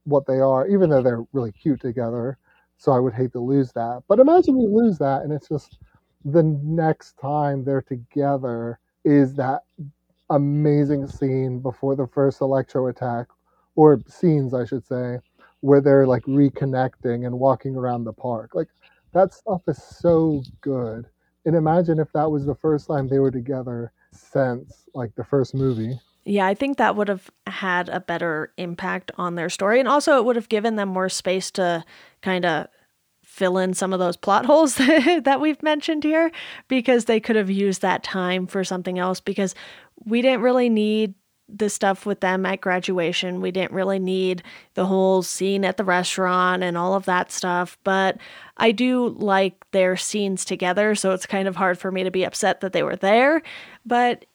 what 0.06 0.26
they 0.26 0.40
are, 0.40 0.68
even 0.68 0.90
though 0.90 1.04
they're 1.04 1.24
really 1.34 1.52
cute 1.52 1.82
together. 1.82 2.38
So 2.78 2.92
I 2.92 3.00
would 3.00 3.14
hate 3.14 3.32
to 3.34 3.40
lose 3.40 3.72
that. 3.74 4.04
But 4.08 4.20
imagine 4.20 4.60
you 4.60 4.68
lose 4.68 4.98
that, 5.00 5.22
and 5.24 5.32
it's 5.32 5.50
just 5.50 5.78
the 6.24 6.44
next 6.44 7.18
time 7.20 7.64
they're 7.64 7.82
together 7.82 8.80
is 9.04 9.36
that 9.36 9.62
amazing 10.32 11.08
scene 11.08 11.60
before 11.60 11.96
the 11.96 12.08
first 12.08 12.42
electro 12.42 12.88
attack, 12.88 13.28
or 13.76 14.02
scenes, 14.08 14.54
I 14.54 14.66
should 14.66 14.86
say, 14.86 15.20
where 15.62 15.82
they're 15.82 16.08
like 16.08 16.24
reconnecting 16.24 17.26
and 17.26 17.40
walking 17.40 17.76
around 17.76 18.04
the 18.04 18.14
park. 18.14 18.56
Like 18.56 18.70
that 19.14 19.34
stuff 19.34 19.62
is 19.68 19.82
so 19.82 20.44
good. 20.62 21.06
And 21.46 21.56
imagine 21.56 22.00
if 22.00 22.12
that 22.14 22.30
was 22.30 22.46
the 22.46 22.56
first 22.56 22.88
time 22.88 23.08
they 23.08 23.20
were 23.20 23.32
together 23.32 23.92
since 24.12 24.86
like 24.94 25.14
the 25.16 25.24
first 25.24 25.54
movie. 25.54 26.00
Yeah, 26.26 26.48
I 26.48 26.56
think 26.56 26.78
that 26.78 26.96
would 26.96 27.08
have 27.08 27.30
had 27.46 27.88
a 27.88 28.00
better 28.00 28.52
impact 28.58 29.12
on 29.18 29.36
their 29.36 29.50
story. 29.50 29.80
And 29.80 29.88
also, 29.88 30.18
it 30.18 30.26
would 30.26 30.36
have 30.36 30.50
given 30.50 30.76
them 30.76 30.90
more 30.90 31.08
space 31.08 31.52
to 31.52 31.86
kind 32.22 32.46
of 32.46 32.68
fill 33.24 33.58
in 33.58 33.74
some 33.74 33.94
of 33.94 34.00
those 34.00 34.18
plot 34.18 34.46
holes 34.46 34.76
that 34.78 35.40
we've 35.40 35.62
mentioned 35.62 36.04
here 36.04 36.32
because 36.68 37.06
they 37.06 37.20
could 37.20 37.36
have 37.36 37.50
used 37.50 37.82
that 37.82 38.04
time 38.04 38.48
for 38.48 38.64
something 38.64 38.98
else 38.98 39.20
because 39.20 39.54
we 40.04 40.22
didn't 40.22 40.42
really 40.42 40.70
need 40.70 41.14
the 41.48 41.70
stuff 41.70 42.06
with 42.06 42.22
them 42.22 42.46
at 42.46 42.62
graduation. 42.62 43.42
We 43.42 43.52
didn't 43.52 43.74
really 43.74 44.00
need 44.00 44.42
the 44.74 44.86
whole 44.86 45.22
scene 45.22 45.64
at 45.64 45.78
the 45.78 45.84
restaurant 45.84 46.64
and 46.64 46.76
all 46.76 46.96
of 46.96 47.06
that 47.06 47.32
stuff, 47.32 47.78
but 47.84 48.18
I 48.58 48.72
do 48.72 49.10
like 49.10 49.64
their 49.72 49.96
scenes 49.96 50.44
together, 50.44 50.96
so 50.96 51.12
it's 51.12 51.28
kind 51.28 51.48
of 51.48 51.56
hard 51.56 51.78
for 51.78 51.92
me 51.92 52.04
to 52.04 52.10
be 52.12 52.24
upset 52.24 52.62
that 52.62 52.74
they 52.74 52.82
were 52.82 52.96
there. 52.96 53.44
But 53.86 54.26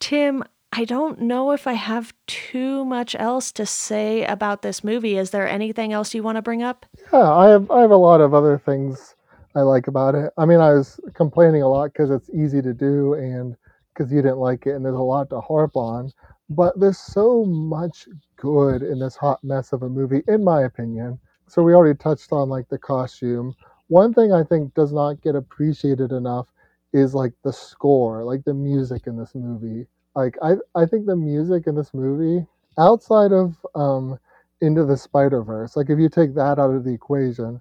Tim, 0.00 0.42
I 0.72 0.84
don't 0.84 1.20
know 1.20 1.50
if 1.52 1.66
I 1.66 1.72
have 1.72 2.12
too 2.26 2.84
much 2.84 3.16
else 3.18 3.52
to 3.52 3.66
say 3.66 4.24
about 4.24 4.62
this 4.62 4.84
movie. 4.84 5.16
Is 5.16 5.30
there 5.30 5.48
anything 5.48 5.92
else 5.92 6.14
you 6.14 6.22
want 6.22 6.36
to 6.36 6.42
bring 6.42 6.62
up? 6.62 6.86
Yeah, 7.12 7.32
I 7.32 7.48
have 7.48 7.70
I 7.70 7.80
have 7.80 7.90
a 7.90 7.96
lot 7.96 8.20
of 8.20 8.34
other 8.34 8.58
things 8.58 9.14
I 9.54 9.60
like 9.60 9.88
about 9.88 10.14
it. 10.14 10.32
I 10.36 10.44
mean, 10.44 10.60
I 10.60 10.72
was 10.74 11.00
complaining 11.14 11.62
a 11.62 11.68
lot 11.68 11.92
because 11.92 12.10
it's 12.10 12.30
easy 12.30 12.60
to 12.62 12.74
do 12.74 13.14
and 13.14 13.56
because 13.94 14.12
you 14.12 14.22
didn't 14.22 14.38
like 14.38 14.66
it, 14.66 14.74
and 14.74 14.84
there's 14.84 14.94
a 14.94 14.98
lot 14.98 15.30
to 15.30 15.40
harp 15.40 15.76
on. 15.76 16.12
but 16.50 16.78
there's 16.78 16.98
so 16.98 17.44
much 17.44 18.08
good 18.36 18.82
in 18.82 18.98
this 19.00 19.16
hot 19.16 19.42
mess 19.42 19.72
of 19.72 19.82
a 19.82 19.88
movie, 19.88 20.22
in 20.28 20.44
my 20.44 20.62
opinion. 20.62 21.18
So 21.48 21.62
we 21.62 21.74
already 21.74 21.96
touched 21.98 22.32
on 22.32 22.48
like 22.48 22.68
the 22.68 22.78
costume. 22.78 23.54
One 23.88 24.14
thing 24.14 24.32
I 24.32 24.44
think 24.44 24.74
does 24.74 24.92
not 24.92 25.20
get 25.22 25.34
appreciated 25.34 26.12
enough 26.12 26.46
is 26.92 27.14
like 27.14 27.32
the 27.42 27.52
score, 27.52 28.24
like 28.24 28.44
the 28.44 28.54
music 28.54 29.06
in 29.06 29.16
this 29.16 29.34
movie. 29.34 29.86
Like 30.18 30.36
I, 30.42 30.54
I 30.74 30.86
think 30.86 31.06
the 31.06 31.16
music 31.16 31.66
in 31.66 31.74
this 31.74 31.94
movie, 31.94 32.46
outside 32.78 33.32
of 33.32 33.54
um, 33.74 34.18
Into 34.60 34.84
the 34.84 34.96
Spider 34.96 35.42
Verse, 35.42 35.76
like 35.76 35.90
if 35.90 35.98
you 35.98 36.08
take 36.08 36.34
that 36.34 36.58
out 36.58 36.74
of 36.74 36.84
the 36.84 36.92
equation, 36.92 37.60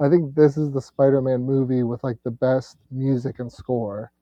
I 0.00 0.08
think 0.08 0.34
this 0.34 0.56
is 0.56 0.70
the 0.70 0.80
Spider-Man 0.80 1.42
movie 1.42 1.82
with 1.82 2.04
like 2.04 2.18
the 2.22 2.30
best 2.30 2.76
music 2.90 3.38
and 3.38 3.50
score 3.50 4.12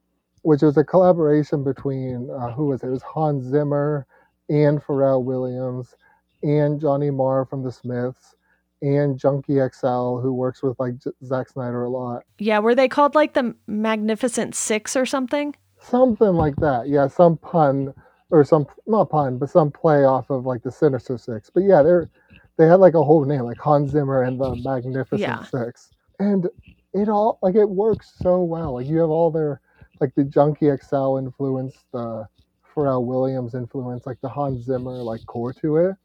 which 0.44 0.60
was 0.60 0.76
a 0.76 0.84
collaboration 0.84 1.64
between 1.64 2.28
uh, 2.30 2.52
who 2.52 2.66
was 2.66 2.82
it? 2.82 2.88
It 2.88 2.90
was 2.90 3.02
Hans 3.02 3.44
Zimmer 3.44 4.06
and 4.50 4.78
Pharrell 4.80 5.24
Williams 5.24 5.94
and 6.42 6.78
Johnny 6.78 7.10
Marr 7.10 7.46
from 7.46 7.64
the 7.64 7.72
Smiths 7.72 8.34
and 8.82 9.18
Junkie 9.18 9.54
XL, 9.56 10.18
who 10.18 10.34
works 10.34 10.62
with 10.62 10.78
like 10.78 10.98
J- 10.98 11.12
Zack 11.24 11.48
Snyder 11.48 11.84
a 11.84 11.88
lot. 11.88 12.24
Yeah, 12.38 12.58
were 12.58 12.74
they 12.74 12.88
called 12.88 13.14
like 13.14 13.32
the 13.32 13.56
Magnificent 13.66 14.54
Six 14.54 14.96
or 14.96 15.06
something? 15.06 15.56
Something 15.88 16.34
like 16.34 16.56
that. 16.60 16.88
Yeah, 16.88 17.06
some 17.08 17.36
pun 17.36 17.94
or 18.30 18.44
some 18.44 18.66
not 18.86 19.10
pun, 19.10 19.38
but 19.38 19.50
some 19.50 19.70
play 19.70 20.04
off 20.04 20.30
of 20.30 20.46
like 20.46 20.62
the 20.62 20.72
Sinister 20.72 21.18
Six. 21.18 21.50
But 21.50 21.64
yeah, 21.64 21.82
they're 21.82 22.10
they 22.56 22.66
had 22.66 22.80
like 22.80 22.94
a 22.94 23.02
whole 23.02 23.24
name 23.24 23.42
like 23.42 23.58
Hans 23.58 23.90
Zimmer 23.90 24.22
and 24.22 24.40
the 24.40 24.56
Magnificent 24.56 25.20
Yeah. 25.20 25.44
Six, 25.44 25.92
and 26.18 26.48
it 26.92 27.08
all 27.08 27.38
like 27.42 27.54
it 27.54 27.68
works 27.68 28.14
so 28.20 28.42
well. 28.42 28.74
Like 28.74 28.86
you 28.86 28.98
have 28.98 29.10
all 29.10 29.30
their 29.30 29.60
like 30.00 30.14
the 30.14 30.24
Junkie 30.24 30.70
XL 30.74 31.18
influence, 31.18 31.84
the 31.92 32.26
Pharrell 32.74 33.04
Williams 33.04 33.54
influence, 33.54 34.06
like 34.06 34.20
the 34.20 34.28
Hans 34.28 34.64
Zimmer 34.64 35.02
like 35.02 35.24
core 35.26 35.52
to 35.54 35.76
it, 35.76 35.96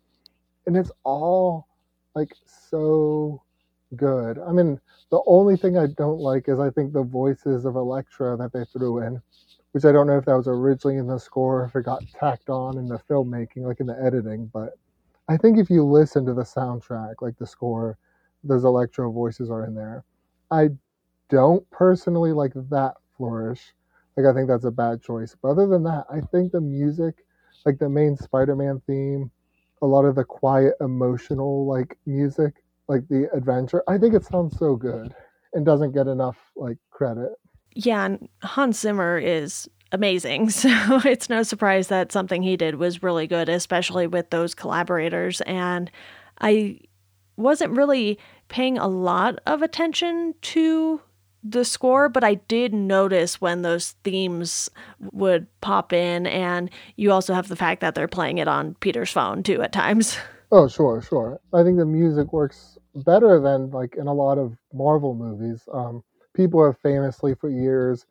and 0.68 0.76
it's 0.76 0.92
all 1.04 1.68
like 2.16 2.36
so 2.46 3.42
good. 3.96 4.40
I 4.40 4.52
mean, 4.52 4.80
the 5.10 5.22
only 5.26 5.58
thing 5.58 5.78
I 5.78 5.88
don't 5.88 6.20
like 6.20 6.50
is 6.50 6.60
I 6.60 6.70
think 6.70 6.94
the 6.94 7.04
voices 7.04 7.66
of 7.66 7.76
Electro 7.76 8.38
that 8.38 8.54
they 8.54 8.66
threw 8.66 9.00
in, 9.00 9.22
which 9.72 9.86
I 9.86 9.92
don't 9.92 10.08
know 10.08 10.18
if 10.18 10.26
that 10.26 10.38
was 10.38 10.48
originally 10.48 10.98
in 10.98 11.08
the 11.08 11.20
score, 11.20 11.62
or 11.62 11.66
if 11.66 11.76
it 11.76 11.86
got 11.86 12.04
tacked 12.08 12.50
on 12.50 12.78
in 12.78 12.88
the 12.88 13.00
filmmaking, 13.10 13.64
like 13.64 13.80
in 13.80 13.88
the 13.88 14.02
editing. 14.02 14.50
But 14.54 14.78
I 15.28 15.38
think 15.38 15.58
if 15.58 15.70
you 15.70 15.86
listen 15.86 16.26
to 16.26 16.34
the 16.34 16.44
soundtrack, 16.44 17.16
like 17.22 17.38
the 17.38 17.46
score, 17.46 17.98
those 18.44 18.64
electro 18.64 19.12
voices 19.12 19.52
are 19.52 19.66
in 19.66 19.76
there. 19.76 20.04
I 20.52 20.70
don't 21.30 21.70
personally 21.70 22.34
like 22.34 22.54
that 22.56 22.96
flourish. 23.16 23.74
Like 24.18 24.26
I 24.26 24.34
think 24.34 24.48
that's 24.48 24.66
a 24.66 24.72
bad 24.72 25.02
choice. 25.02 25.36
But 25.40 25.50
other 25.50 25.68
than 25.68 25.84
that, 25.84 26.06
I 26.12 26.22
think 26.22 26.52
the 26.52 26.62
music, 26.62 27.26
like 27.66 27.78
the 27.78 27.90
main 27.90 28.18
Spider-Man 28.18 28.82
theme, 28.88 29.32
a 29.82 29.86
lot 29.86 30.06
of 30.06 30.16
the 30.16 30.24
quiet, 30.24 30.74
emotional 30.82 31.68
like 31.68 31.98
music, 32.06 32.56
like 32.88 33.08
the 33.08 33.30
adventure, 33.34 33.84
I 33.88 33.98
think 33.98 34.16
it 34.16 34.26
sounds 34.26 34.58
so 34.58 34.76
good 34.76 35.14
and 35.54 35.66
doesn't 35.66 35.94
get 35.94 36.08
enough 36.08 36.38
like 36.56 36.78
credit. 36.90 37.32
Yeah, 37.74 38.06
and 38.06 38.30
Hans 38.42 38.80
Zimmer 38.80 39.18
is 39.18 39.70
amazing. 39.92 40.50
So 40.60 40.70
it's 41.06 41.30
no 41.30 41.44
surprise 41.44 41.88
that 41.88 42.12
something 42.12 42.42
he 42.44 42.58
did 42.58 42.76
was 42.76 43.04
really 43.04 43.28
good, 43.28 43.50
especially 43.50 44.08
with 44.08 44.30
those 44.30 44.54
collaborators. 44.54 45.42
And 45.42 45.90
I 46.42 46.80
wasn't 47.38 47.76
really 47.76 48.20
paying 48.50 48.78
a 48.78 48.88
lot 48.88 49.40
of 49.46 49.62
attention 49.62 50.36
to 50.42 51.02
the 51.44 51.64
score, 51.64 52.10
but 52.10 52.24
I 52.24 52.36
did 52.36 52.74
notice 52.74 53.40
when 53.40 53.62
those 53.62 53.92
themes 54.04 54.70
would 55.14 55.48
pop 55.62 55.94
in. 55.94 56.28
And 56.28 56.70
you 56.98 57.12
also 57.12 57.34
have 57.34 57.48
the 57.48 57.56
fact 57.56 57.82
that 57.82 57.96
they're 57.96 58.08
playing 58.08 58.40
it 58.40 58.48
on 58.48 58.76
Peter's 58.76 59.12
phone 59.12 59.44
too 59.44 59.62
at 59.62 59.72
times. 59.74 60.18
Oh, 60.52 60.68
sure, 60.68 61.00
sure. 61.00 61.40
I 61.54 61.62
think 61.62 61.78
the 61.78 61.86
music 61.86 62.34
works 62.34 62.80
better 62.96 63.40
than 63.40 63.70
like 63.70 63.96
in 63.96 64.08
a 64.08 64.14
lot 64.16 64.40
of 64.40 64.58
Marvel 64.74 65.14
movies. 65.14 65.62
Um, 65.72 66.04
people 66.40 66.66
have 66.66 66.78
famously 66.78 67.36
for 67.36 67.50
years 67.50 68.06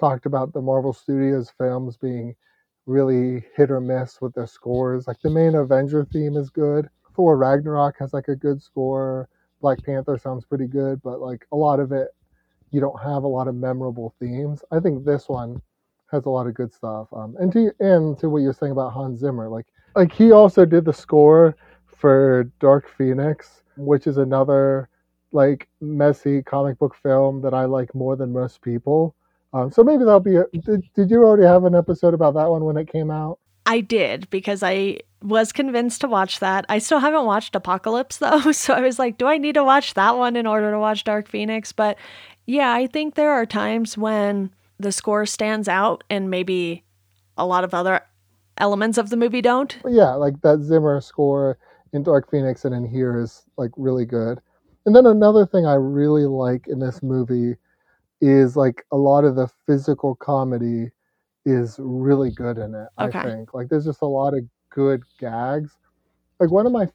talked 0.00 0.24
about 0.24 0.54
the 0.54 0.62
Marvel 0.62 0.94
Studios 0.94 1.52
films 1.58 1.98
being 1.98 2.34
really 2.86 3.44
hit 3.54 3.70
or 3.70 3.78
miss 3.78 4.22
with 4.22 4.32
their 4.32 4.46
scores. 4.46 5.06
Like 5.06 5.20
the 5.20 5.28
main 5.28 5.54
Avenger 5.54 6.06
theme 6.10 6.38
is 6.38 6.48
good. 6.48 6.88
Thor 7.14 7.36
Ragnarok 7.36 7.96
has 7.98 8.14
like 8.14 8.28
a 8.28 8.36
good 8.36 8.62
score. 8.62 9.28
Black 9.60 9.84
Panther 9.84 10.16
sounds 10.16 10.46
pretty 10.46 10.66
good, 10.66 11.02
but 11.02 11.20
like 11.20 11.46
a 11.52 11.56
lot 11.56 11.78
of 11.78 11.92
it, 11.92 12.08
you 12.70 12.80
don't 12.80 13.02
have 13.02 13.22
a 13.22 13.28
lot 13.28 13.48
of 13.48 13.54
memorable 13.54 14.14
themes. 14.18 14.62
I 14.72 14.80
think 14.80 15.04
this 15.04 15.28
one 15.28 15.60
has 16.10 16.24
a 16.24 16.30
lot 16.30 16.46
of 16.46 16.54
good 16.54 16.72
stuff. 16.72 17.08
Um, 17.12 17.36
and 17.38 17.52
to 17.52 17.70
and 17.80 18.18
to 18.18 18.30
what 18.30 18.40
you're 18.40 18.54
saying 18.54 18.72
about 18.72 18.94
Hans 18.94 19.20
Zimmer, 19.20 19.50
like 19.50 19.66
like 19.94 20.10
he 20.10 20.32
also 20.32 20.64
did 20.64 20.86
the 20.86 20.92
score 20.94 21.54
for 21.84 22.50
Dark 22.60 22.88
Phoenix, 22.88 23.62
which 23.76 24.06
is 24.06 24.16
another 24.16 24.88
like 25.34 25.68
messy 25.80 26.42
comic 26.42 26.78
book 26.78 26.94
film 27.02 27.42
that 27.42 27.52
I 27.52 27.64
like 27.64 27.94
more 27.94 28.16
than 28.16 28.32
most 28.32 28.62
people. 28.62 29.14
Um, 29.52 29.70
so 29.70 29.84
maybe 29.84 30.04
that'll 30.04 30.20
be. 30.20 30.36
A, 30.36 30.44
did, 30.64 30.82
did 30.94 31.10
you 31.10 31.22
already 31.22 31.46
have 31.46 31.64
an 31.64 31.74
episode 31.74 32.14
about 32.14 32.34
that 32.34 32.48
one 32.48 32.64
when 32.64 32.76
it 32.76 32.90
came 32.90 33.10
out? 33.10 33.38
I 33.66 33.80
did 33.80 34.28
because 34.30 34.62
I 34.62 34.98
was 35.22 35.52
convinced 35.52 36.02
to 36.02 36.08
watch 36.08 36.40
that. 36.40 36.66
I 36.68 36.78
still 36.78 36.98
haven't 36.98 37.24
watched 37.24 37.54
Apocalypse 37.54 38.16
though, 38.18 38.52
so 38.52 38.74
I 38.74 38.80
was 38.80 38.98
like, 38.98 39.18
do 39.18 39.26
I 39.26 39.38
need 39.38 39.54
to 39.54 39.64
watch 39.64 39.94
that 39.94 40.16
one 40.16 40.36
in 40.36 40.46
order 40.46 40.70
to 40.70 40.78
watch 40.78 41.04
Dark 41.04 41.28
Phoenix? 41.28 41.72
But 41.72 41.98
yeah, 42.46 42.72
I 42.72 42.86
think 42.86 43.14
there 43.14 43.32
are 43.32 43.46
times 43.46 43.96
when 43.96 44.50
the 44.78 44.92
score 44.92 45.24
stands 45.24 45.68
out 45.68 46.04
and 46.10 46.30
maybe 46.30 46.84
a 47.38 47.46
lot 47.46 47.64
of 47.64 47.74
other 47.74 48.00
elements 48.58 48.98
of 48.98 49.10
the 49.10 49.16
movie 49.16 49.40
don't. 49.40 49.76
Yeah, 49.86 50.14
like 50.14 50.40
that 50.42 50.60
Zimmer 50.60 51.00
score 51.00 51.58
in 51.92 52.02
Dark 52.02 52.30
Phoenix 52.30 52.64
and 52.64 52.74
in 52.74 52.86
here 52.86 53.18
is 53.18 53.44
like 53.56 53.70
really 53.76 54.04
good. 54.04 54.40
And 54.86 54.94
then 54.94 55.06
another 55.06 55.46
thing 55.46 55.66
I 55.66 55.74
really 55.74 56.26
like 56.26 56.66
in 56.68 56.78
this 56.78 57.02
movie 57.02 57.56
is 58.20 58.56
like 58.56 58.84
a 58.92 58.96
lot 58.96 59.24
of 59.24 59.36
the 59.36 59.48
physical 59.66 60.14
comedy 60.14 60.90
is 61.46 61.76
really 61.78 62.30
good 62.30 62.58
in 62.58 62.74
it. 62.74 62.88
Okay. 63.00 63.18
I 63.18 63.22
think 63.22 63.54
like 63.54 63.68
there's 63.68 63.84
just 63.84 64.02
a 64.02 64.06
lot 64.06 64.34
of 64.34 64.40
good 64.70 65.02
gags. 65.18 65.76
Like 66.40 66.50
one 66.50 66.66
of 66.66 66.72
my 66.72 66.88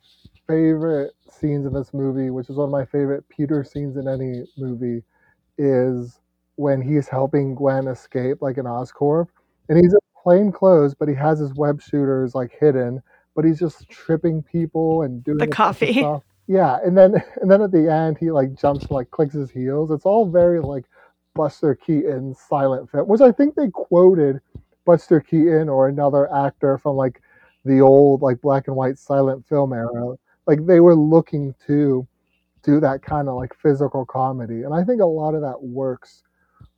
favorite 0.48 1.14
scenes 1.30 1.66
in 1.66 1.74
this 1.74 1.94
movie, 1.94 2.30
which 2.30 2.50
is 2.50 2.58
one 2.58 2.66
of 2.66 2.72
my 2.72 2.86
favorite 2.86 3.28
Peter 3.30 3.64
scenes 3.64 3.98
in 3.98 4.08
any 4.08 4.44
movie, 4.58 5.04
is 5.58 6.20
when 6.56 6.82
he's 6.82 7.08
helping 7.08 7.56
Gwen 7.56 7.88
escape 7.88 8.42
like 8.42 8.58
an 8.58 8.66
Oscorp, 8.66 9.28
and 9.70 9.78
he's 9.78 9.94
in 9.94 10.00
plain 10.24 10.52
clothes, 10.52 10.94
but 10.94 11.08
he 11.08 11.16
has 11.16 11.40
his 11.40 11.54
web 11.54 11.82
shooters 11.82 12.36
like 12.36 12.52
hidden, 12.60 13.02
but 13.36 13.46
he's 13.46 13.60
just 13.60 13.88
tripping 13.90 14.44
people 14.44 15.04
and 15.04 15.24
doing 15.24 15.38
The 15.38 15.46
a 15.46 15.48
bunch 15.48 15.52
of 15.54 15.58
coffee. 15.58 15.94
stuff. 15.94 16.24
Yeah, 16.50 16.80
and 16.84 16.98
then 16.98 17.14
and 17.42 17.50
then 17.50 17.62
at 17.62 17.72
the 17.72 17.90
end 17.90 18.18
he 18.18 18.32
like 18.32 18.56
jumps 18.56 18.82
and 18.82 18.92
like 18.92 19.12
clicks 19.12 19.36
his 19.36 19.52
heels. 19.52 19.92
It's 19.92 20.06
all 20.06 20.26
very 20.28 20.60
like 20.60 20.84
Buster 21.36 21.76
Keaton 21.76 22.36
silent 22.36 22.90
film, 22.90 23.08
which 23.08 23.22
I 23.22 23.32
think 23.32 23.56
they 23.56 23.70
quoted 23.70 24.42
Buster 24.84 25.22
Keaton 25.22 25.70
or 25.70 25.88
another 25.88 26.34
actor 26.34 26.78
from 26.80 26.96
like 26.98 27.22
the 27.64 27.80
old 27.80 28.24
like 28.24 28.42
black 28.42 28.68
and 28.68 28.76
white 28.76 28.98
silent 28.98 29.48
film 29.48 29.72
era. 29.72 30.16
Like 30.48 30.66
they 30.66 30.80
were 30.80 30.96
looking 30.96 31.54
to 31.68 32.08
do 32.64 32.80
that 32.80 33.04
kind 33.04 33.30
of 33.30 33.36
like 33.36 33.54
physical 33.54 34.06
comedy, 34.06 34.64
and 34.64 34.74
I 34.74 34.84
think 34.84 35.02
a 35.02 35.06
lot 35.06 35.36
of 35.36 35.42
that 35.42 35.62
works 35.62 36.24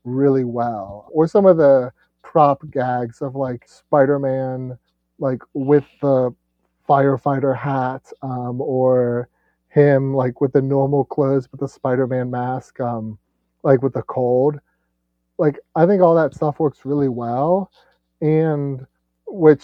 really 0.03 0.43
well. 0.43 1.07
Or 1.13 1.27
some 1.27 1.45
of 1.45 1.55
the 1.55 1.91
prop 2.23 2.61
gags 2.69 3.21
of 3.21 3.35
like 3.35 3.67
Spider-Man 3.67 4.77
like 5.17 5.41
with 5.53 5.85
the 6.01 6.35
firefighter 6.89 7.55
hat, 7.55 8.11
um, 8.21 8.59
or 8.59 9.29
him 9.71 10.13
like 10.13 10.41
with 10.41 10.51
the 10.51 10.61
normal 10.61 11.05
clothes 11.05 11.47
but 11.47 11.59
the 11.59 11.67
Spider-Man 11.67 12.29
mask, 12.29 12.79
um, 12.81 13.17
like 13.63 13.81
with 13.81 13.93
the 13.93 14.01
cold. 14.03 14.59
Like 15.37 15.59
I 15.75 15.85
think 15.85 16.01
all 16.01 16.15
that 16.15 16.35
stuff 16.35 16.59
works 16.59 16.85
really 16.85 17.09
well, 17.09 17.71
and 18.21 18.85
which 19.27 19.63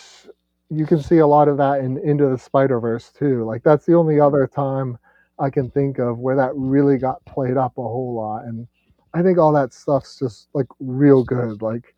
you 0.70 0.86
can 0.86 1.02
see 1.02 1.18
a 1.18 1.28
lot 1.28 1.48
of 1.48 1.58
that 1.58 1.80
in 1.82 1.98
Into 2.00 2.28
the 2.30 2.38
Spider 2.38 2.80
Verse 2.80 3.12
too. 3.12 3.44
Like 3.46 3.64
that's 3.64 3.86
the 3.86 3.96
only 3.96 4.20
other 4.20 4.48
time 4.48 4.98
I 5.40 5.50
can 5.50 5.70
think 5.70 6.00
of 6.00 6.20
where 6.20 6.36
that 6.38 6.52
really 6.56 6.98
got 6.98 7.24
played 7.26 7.58
up 7.58 7.78
a 7.78 7.82
whole 7.82 8.16
lot, 8.16 8.46
and 8.46 8.68
I 9.14 9.22
think 9.22 9.38
all 9.38 9.52
that 9.54 9.74
stuff's 9.74 10.18
just 10.18 10.48
like 10.54 10.68
real 10.80 11.24
good. 11.24 11.62
Like 11.62 11.94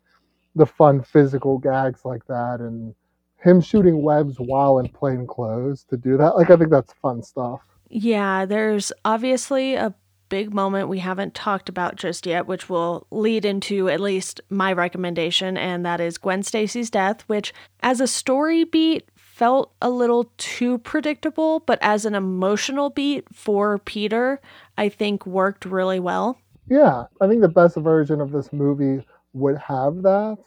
the 0.56 0.66
fun 0.66 1.02
physical 1.02 1.58
gags 1.58 2.04
like 2.04 2.26
that, 2.26 2.58
and 2.60 2.94
him 3.38 3.60
shooting 3.60 4.02
webs 4.02 4.36
while 4.38 4.80
in 4.80 4.88
plain 4.88 5.26
clothes 5.28 5.84
to 5.90 5.96
do 5.96 6.16
that. 6.18 6.36
Like 6.36 6.50
I 6.50 6.56
think 6.56 6.70
that's 6.70 6.92
fun 6.94 7.22
stuff. 7.22 7.60
Yeah, 7.90 8.46
there's 8.46 8.92
obviously 9.04 9.74
a 9.74 9.94
big 10.28 10.54
moment 10.54 10.88
we 10.88 11.00
haven't 11.00 11.34
talked 11.34 11.68
about 11.68 11.96
just 11.96 12.24
yet, 12.24 12.46
which 12.46 12.70
will 12.70 13.06
lead 13.10 13.44
into 13.44 13.88
at 13.90 14.00
least 14.00 14.40
my 14.48 14.72
recommendation, 14.72 15.56
and 15.56 15.84
that 15.84 16.00
is 16.00 16.16
Gwen 16.16 16.44
Stacy's 16.44 16.88
death, 16.88 17.22
which, 17.26 17.52
as 17.80 18.00
a 18.00 18.06
story 18.06 18.62
beat, 18.62 19.08
felt 19.16 19.72
a 19.82 19.90
little 19.90 20.30
too 20.38 20.78
predictable, 20.78 21.60
but 21.60 21.80
as 21.82 22.04
an 22.04 22.14
emotional 22.14 22.90
beat 22.90 23.24
for 23.34 23.78
Peter, 23.78 24.40
I 24.78 24.88
think 24.88 25.26
worked 25.26 25.64
really 25.64 25.98
well. 25.98 26.38
Yeah, 26.68 27.06
I 27.20 27.26
think 27.26 27.40
the 27.40 27.48
best 27.48 27.76
version 27.76 28.20
of 28.20 28.30
this 28.30 28.52
movie 28.52 29.04
would 29.32 29.58
have 29.58 30.02
that. 30.02 30.38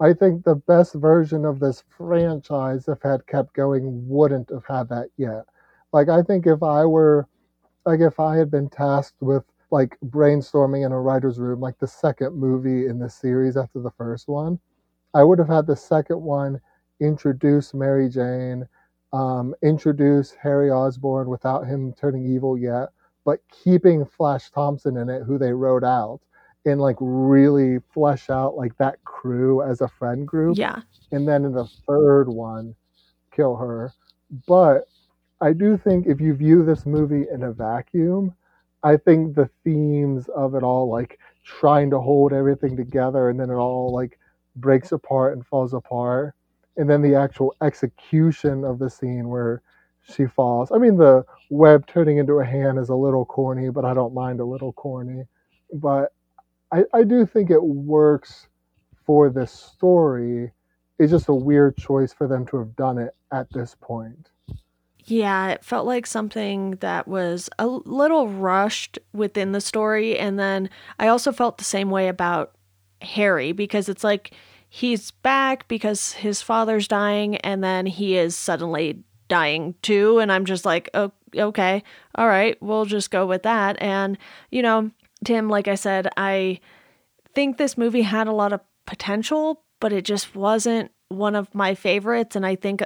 I 0.00 0.14
think 0.14 0.44
the 0.44 0.54
best 0.54 0.94
version 0.94 1.44
of 1.44 1.60
this 1.60 1.84
franchise, 1.98 2.88
if 2.88 3.02
had 3.02 3.26
kept 3.26 3.52
going, 3.54 4.08
wouldn't 4.08 4.48
have 4.50 4.64
had 4.66 4.88
that 4.88 5.08
yet. 5.18 5.44
Like, 5.96 6.10
I 6.10 6.20
think 6.20 6.46
if 6.46 6.62
I 6.62 6.84
were, 6.84 7.26
like, 7.86 8.00
if 8.00 8.20
I 8.20 8.36
had 8.36 8.50
been 8.50 8.68
tasked 8.68 9.22
with 9.22 9.44
like 9.70 9.96
brainstorming 10.04 10.84
in 10.84 10.92
a 10.92 11.00
writer's 11.00 11.38
room, 11.38 11.58
like 11.58 11.78
the 11.78 11.86
second 11.86 12.36
movie 12.36 12.86
in 12.86 12.98
the 12.98 13.08
series 13.08 13.56
after 13.56 13.80
the 13.80 13.90
first 13.92 14.28
one, 14.28 14.58
I 15.14 15.24
would 15.24 15.38
have 15.38 15.48
had 15.48 15.66
the 15.66 15.74
second 15.74 16.20
one 16.20 16.60
introduce 17.00 17.72
Mary 17.72 18.10
Jane, 18.10 18.68
um, 19.14 19.54
introduce 19.62 20.32
Harry 20.32 20.70
Osborn 20.70 21.30
without 21.30 21.66
him 21.66 21.94
turning 21.94 22.30
evil 22.30 22.58
yet, 22.58 22.90
but 23.24 23.40
keeping 23.50 24.04
Flash 24.04 24.50
Thompson 24.50 24.98
in 24.98 25.08
it, 25.08 25.22
who 25.22 25.38
they 25.38 25.52
wrote 25.52 25.82
out, 25.82 26.20
and 26.66 26.78
like 26.78 26.96
really 27.00 27.78
flesh 27.94 28.28
out 28.28 28.54
like 28.54 28.76
that 28.76 29.02
crew 29.04 29.62
as 29.62 29.80
a 29.80 29.88
friend 29.88 30.28
group. 30.28 30.58
Yeah. 30.58 30.82
And 31.10 31.26
then 31.26 31.46
in 31.46 31.52
the 31.52 31.70
third 31.88 32.28
one, 32.28 32.74
kill 33.34 33.56
her. 33.56 33.94
But 34.46 34.88
I 35.40 35.52
do 35.52 35.76
think 35.76 36.06
if 36.06 36.20
you 36.20 36.34
view 36.34 36.64
this 36.64 36.86
movie 36.86 37.26
in 37.30 37.42
a 37.42 37.52
vacuum, 37.52 38.34
I 38.82 38.96
think 38.96 39.34
the 39.34 39.50
themes 39.64 40.28
of 40.34 40.54
it 40.54 40.62
all, 40.62 40.90
like 40.90 41.18
trying 41.44 41.90
to 41.90 42.00
hold 42.00 42.32
everything 42.32 42.76
together 42.76 43.28
and 43.30 43.38
then 43.38 43.50
it 43.50 43.54
all 43.54 43.92
like 43.92 44.18
breaks 44.56 44.92
apart 44.92 45.34
and 45.34 45.46
falls 45.46 45.74
apart. 45.74 46.34
And 46.76 46.88
then 46.88 47.02
the 47.02 47.14
actual 47.14 47.54
execution 47.62 48.64
of 48.64 48.78
the 48.78 48.90
scene 48.90 49.28
where 49.28 49.62
she 50.02 50.26
falls. 50.26 50.70
I 50.72 50.78
mean, 50.78 50.96
the 50.96 51.24
web 51.50 51.86
turning 51.86 52.18
into 52.18 52.38
a 52.40 52.44
hand 52.44 52.78
is 52.78 52.88
a 52.88 52.94
little 52.94 53.24
corny, 53.24 53.70
but 53.70 53.84
I 53.84 53.94
don't 53.94 54.14
mind 54.14 54.40
a 54.40 54.44
little 54.44 54.72
corny. 54.72 55.24
But 55.72 56.12
I, 56.72 56.84
I 56.94 57.02
do 57.04 57.26
think 57.26 57.50
it 57.50 57.62
works 57.62 58.48
for 59.04 59.30
this 59.30 59.52
story. 59.52 60.52
It's 60.98 61.10
just 61.12 61.28
a 61.28 61.34
weird 61.34 61.76
choice 61.76 62.12
for 62.12 62.26
them 62.26 62.46
to 62.46 62.58
have 62.58 62.76
done 62.76 62.98
it 62.98 63.14
at 63.32 63.50
this 63.52 63.76
point. 63.80 64.30
Yeah, 65.06 65.50
it 65.50 65.64
felt 65.64 65.86
like 65.86 66.06
something 66.06 66.72
that 66.80 67.06
was 67.06 67.48
a 67.60 67.66
little 67.66 68.28
rushed 68.28 68.98
within 69.12 69.52
the 69.52 69.60
story. 69.60 70.18
And 70.18 70.36
then 70.38 70.68
I 70.98 71.06
also 71.08 71.30
felt 71.30 71.58
the 71.58 71.64
same 71.64 71.90
way 71.90 72.08
about 72.08 72.56
Harry 73.00 73.52
because 73.52 73.88
it's 73.88 74.02
like 74.02 74.32
he's 74.68 75.12
back 75.12 75.68
because 75.68 76.12
his 76.12 76.42
father's 76.42 76.88
dying 76.88 77.36
and 77.36 77.62
then 77.62 77.86
he 77.86 78.16
is 78.16 78.36
suddenly 78.36 79.04
dying 79.28 79.76
too. 79.80 80.18
And 80.18 80.32
I'm 80.32 80.44
just 80.44 80.64
like, 80.64 80.90
oh, 80.92 81.12
okay, 81.36 81.84
all 82.16 82.26
right, 82.26 82.60
we'll 82.60 82.84
just 82.84 83.12
go 83.12 83.26
with 83.26 83.44
that. 83.44 83.80
And, 83.80 84.18
you 84.50 84.62
know, 84.62 84.90
Tim, 85.24 85.48
like 85.48 85.68
I 85.68 85.76
said, 85.76 86.08
I 86.16 86.58
think 87.32 87.58
this 87.58 87.78
movie 87.78 88.02
had 88.02 88.26
a 88.26 88.32
lot 88.32 88.52
of 88.52 88.60
potential, 88.86 89.62
but 89.78 89.92
it 89.92 90.04
just 90.04 90.34
wasn't 90.34 90.90
one 91.08 91.36
of 91.36 91.54
my 91.54 91.76
favorites. 91.76 92.34
And 92.34 92.44
I 92.44 92.56
think 92.56 92.82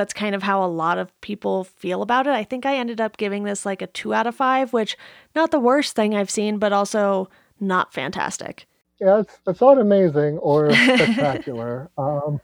that's 0.00 0.14
kind 0.14 0.34
of 0.34 0.42
how 0.42 0.64
a 0.64 0.66
lot 0.66 0.96
of 0.96 1.20
people 1.20 1.64
feel 1.64 2.00
about 2.00 2.26
it. 2.26 2.32
I 2.32 2.42
think 2.42 2.64
I 2.64 2.76
ended 2.76 3.02
up 3.02 3.18
giving 3.18 3.44
this 3.44 3.66
like 3.66 3.82
a 3.82 3.86
two 3.86 4.14
out 4.14 4.26
of 4.26 4.34
five, 4.34 4.72
which 4.72 4.96
not 5.34 5.50
the 5.50 5.60
worst 5.60 5.94
thing 5.94 6.14
I've 6.14 6.30
seen, 6.30 6.56
but 6.56 6.72
also 6.72 7.28
not 7.60 7.92
fantastic. 7.92 8.66
Yeah, 8.98 9.20
it's 9.20 9.38
it's 9.46 9.60
not 9.60 9.78
amazing 9.78 10.38
or 10.38 10.72
spectacular. 10.72 11.90
um, 11.98 12.40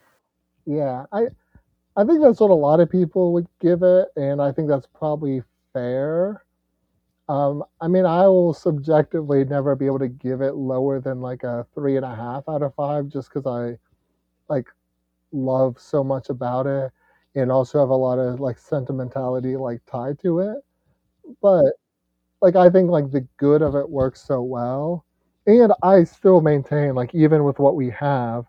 yeah, 0.66 1.06
I 1.10 1.28
I 1.96 2.04
think 2.04 2.20
that's 2.20 2.40
what 2.40 2.50
a 2.50 2.54
lot 2.54 2.80
of 2.80 2.90
people 2.90 3.32
would 3.32 3.46
give 3.58 3.82
it, 3.82 4.08
and 4.16 4.42
I 4.42 4.52
think 4.52 4.68
that's 4.68 4.86
probably 4.94 5.42
fair. 5.72 6.44
Um, 7.30 7.64
I 7.80 7.88
mean, 7.88 8.04
I 8.04 8.28
will 8.28 8.52
subjectively 8.52 9.46
never 9.46 9.74
be 9.76 9.86
able 9.86 10.00
to 10.00 10.08
give 10.08 10.42
it 10.42 10.56
lower 10.56 11.00
than 11.00 11.22
like 11.22 11.42
a 11.42 11.66
three 11.74 11.96
and 11.96 12.04
a 12.04 12.14
half 12.14 12.44
out 12.50 12.62
of 12.62 12.74
five, 12.74 13.08
just 13.08 13.32
because 13.32 13.46
I 13.46 13.78
like 14.52 14.66
love 15.32 15.80
so 15.80 16.04
much 16.04 16.28
about 16.28 16.66
it, 16.66 16.92
and 17.36 17.52
also 17.52 17.78
have 17.78 17.90
a 17.90 17.94
lot 17.96 18.18
of 18.18 18.40
like 18.40 18.58
sentimentality 18.58 19.56
like 19.56 19.80
tied 19.86 20.18
to 20.20 20.40
it. 20.40 20.58
But 21.42 21.74
like, 22.42 22.56
I 22.56 22.70
think 22.70 22.90
like 22.90 23.10
the 23.10 23.26
good 23.36 23.62
of 23.62 23.74
it 23.76 23.88
works 23.88 24.22
so 24.22 24.42
well, 24.42 25.04
and 25.46 25.72
I 25.82 26.04
still 26.04 26.40
maintain 26.40 26.94
like 26.94 27.14
even 27.14 27.44
with 27.44 27.58
what 27.58 27.76
we 27.76 27.90
have, 27.90 28.46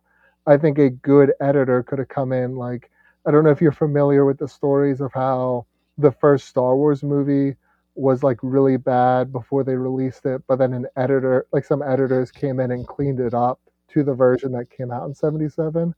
I 0.48 0.58
think 0.58 0.80
a 0.80 0.90
good 0.90 1.34
editor 1.42 1.84
could 1.84 2.00
have 2.00 2.10
come 2.10 2.32
in 2.34 2.56
like 2.56 2.90
I 3.26 3.32
don't 3.32 3.44
know 3.44 3.52
if 3.52 3.62
you're 3.62 3.72
familiar 3.74 4.26
with 4.26 4.38
the 4.40 4.48
stories 4.48 5.02
of 5.02 5.12
how 5.14 5.66
the 5.98 6.12
first 6.12 6.48
Star 6.48 6.78
Wars 6.78 7.04
movie 7.04 7.58
was 7.96 8.24
like 8.24 8.38
really 8.42 8.78
bad 8.78 9.34
before 9.34 9.64
they 9.64 9.76
released 9.76 10.26
it, 10.26 10.42
but 10.48 10.58
then 10.58 10.74
an 10.74 10.86
editor, 10.96 11.48
like 11.52 11.66
some 11.66 11.82
editors 11.82 12.32
came 12.32 12.60
in 12.60 12.72
and 12.72 12.88
cleaned 12.88 13.20
it 13.20 13.34
up 13.34 13.60
to 13.90 14.04
the 14.04 14.14
version 14.14 14.52
that 14.54 14.70
came 14.70 14.92
out 14.92 15.08
in 15.08 15.14
77. 15.14 15.94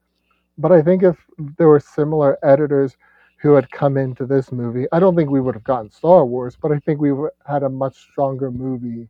But 0.59 0.73
I 0.73 0.81
think 0.81 1.03
if 1.03 1.15
there 1.57 1.69
were 1.69 1.79
similar 1.79 2.37
editors 2.43 2.97
who 3.37 3.53
had 3.53 3.71
come 3.71 3.95
into 3.95 4.25
this 4.25 4.51
movie, 4.51 4.87
I 4.91 4.99
don't 4.99 5.15
think 5.15 5.29
we 5.29 5.39
would 5.39 5.55
have 5.55 5.63
gotten 5.63 5.89
Star 5.89 6.25
Wars, 6.25 6.57
but 6.61 6.73
I 6.73 6.79
think 6.79 6.99
we 6.99 7.13
had 7.47 7.63
a 7.63 7.69
much 7.69 7.95
stronger 8.11 8.51
movie. 8.51 9.07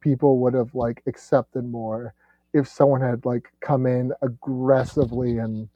People 0.00 0.38
would 0.38 0.54
have 0.54 0.72
like 0.72 1.02
accepted 1.06 1.64
more 1.64 2.14
if 2.52 2.68
someone 2.68 3.00
had 3.00 3.26
like 3.26 3.48
come 3.60 3.86
in 3.86 4.12
aggressively 4.22 5.38
and 5.38 5.68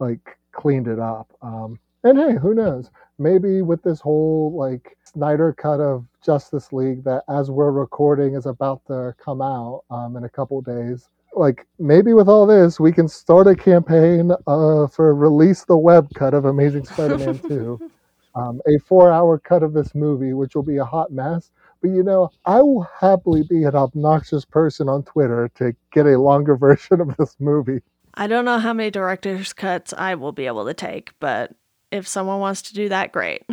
like 0.00 0.36
cleaned 0.50 0.88
it 0.88 0.98
up. 0.98 1.30
Um, 1.42 1.78
and 2.02 2.18
hey, 2.18 2.34
who 2.36 2.52
knows? 2.52 2.90
Maybe 3.20 3.62
with 3.62 3.84
this 3.84 4.00
whole 4.00 4.52
like 4.56 4.96
Snyder 5.04 5.52
cut 5.52 5.78
of 5.78 6.06
Justice 6.24 6.72
League 6.72 7.04
that, 7.04 7.22
as 7.28 7.52
we're 7.52 7.70
recording, 7.70 8.34
is 8.34 8.46
about 8.46 8.84
to 8.86 9.14
come 9.24 9.42
out 9.42 9.84
um, 9.90 10.16
in 10.16 10.24
a 10.24 10.28
couple 10.28 10.60
days. 10.60 11.08
Like 11.34 11.66
maybe 11.78 12.12
with 12.12 12.28
all 12.28 12.46
this, 12.46 12.80
we 12.80 12.92
can 12.92 13.08
start 13.08 13.46
a 13.46 13.54
campaign 13.54 14.32
uh, 14.46 14.86
for 14.88 15.14
release 15.14 15.64
the 15.64 15.76
web 15.76 16.08
cut 16.14 16.34
of 16.34 16.44
Amazing 16.44 16.84
Spider-Man 16.86 17.38
2, 17.48 17.90
um, 18.34 18.60
a 18.66 18.78
four-hour 18.80 19.38
cut 19.38 19.62
of 19.62 19.72
this 19.72 19.94
movie, 19.94 20.32
which 20.32 20.54
will 20.54 20.62
be 20.62 20.78
a 20.78 20.84
hot 20.84 21.12
mess. 21.12 21.50
But 21.80 21.90
you 21.90 22.02
know, 22.02 22.30
I 22.44 22.60
will 22.62 22.86
happily 22.98 23.42
be 23.48 23.64
an 23.64 23.74
obnoxious 23.74 24.44
person 24.44 24.88
on 24.88 25.04
Twitter 25.04 25.50
to 25.56 25.74
get 25.92 26.06
a 26.06 26.18
longer 26.18 26.56
version 26.58 27.00
of 27.00 27.16
this 27.16 27.36
movie. 27.38 27.80
I 28.14 28.26
don't 28.26 28.44
know 28.44 28.58
how 28.58 28.72
many 28.72 28.90
director's 28.90 29.52
cuts 29.52 29.94
I 29.96 30.16
will 30.16 30.32
be 30.32 30.46
able 30.46 30.66
to 30.66 30.74
take, 30.74 31.12
but 31.20 31.54
if 31.92 32.06
someone 32.08 32.40
wants 32.40 32.62
to 32.62 32.74
do 32.74 32.88
that, 32.88 33.12
great. 33.12 33.44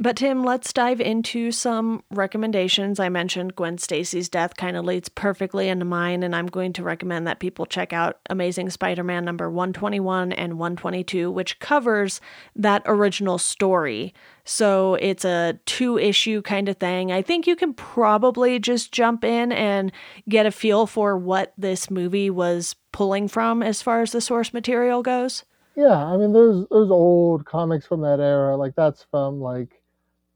But 0.00 0.18
Tim, 0.18 0.44
let's 0.44 0.72
dive 0.72 1.00
into 1.00 1.50
some 1.50 2.04
recommendations. 2.12 3.00
I 3.00 3.08
mentioned 3.08 3.56
Gwen 3.56 3.78
Stacy's 3.78 4.28
death 4.28 4.56
kind 4.56 4.76
of 4.76 4.84
leads 4.84 5.08
perfectly 5.08 5.68
into 5.68 5.84
mine, 5.84 6.22
and 6.22 6.36
I'm 6.36 6.46
going 6.46 6.72
to 6.74 6.84
recommend 6.84 7.26
that 7.26 7.40
people 7.40 7.66
check 7.66 7.92
out 7.92 8.20
Amazing 8.30 8.70
Spider-Man 8.70 9.24
number 9.24 9.50
121 9.50 10.30
and 10.32 10.56
122, 10.56 11.32
which 11.32 11.58
covers 11.58 12.20
that 12.54 12.82
original 12.86 13.38
story. 13.38 14.14
So 14.44 14.94
it's 15.00 15.24
a 15.24 15.58
two-issue 15.66 16.42
kind 16.42 16.68
of 16.68 16.76
thing. 16.76 17.10
I 17.10 17.20
think 17.20 17.48
you 17.48 17.56
can 17.56 17.74
probably 17.74 18.60
just 18.60 18.92
jump 18.92 19.24
in 19.24 19.50
and 19.50 19.90
get 20.28 20.46
a 20.46 20.52
feel 20.52 20.86
for 20.86 21.18
what 21.18 21.54
this 21.58 21.90
movie 21.90 22.30
was 22.30 22.76
pulling 22.92 23.26
from 23.26 23.64
as 23.64 23.82
far 23.82 24.02
as 24.02 24.12
the 24.12 24.20
source 24.20 24.54
material 24.54 25.02
goes. 25.02 25.44
Yeah, 25.74 26.04
I 26.04 26.16
mean, 26.16 26.32
there's 26.32 26.66
there's 26.70 26.90
old 26.90 27.44
comics 27.44 27.86
from 27.86 28.00
that 28.02 28.20
era, 28.20 28.56
like 28.56 28.74
that's 28.74 29.06
from 29.10 29.40
like 29.40 29.77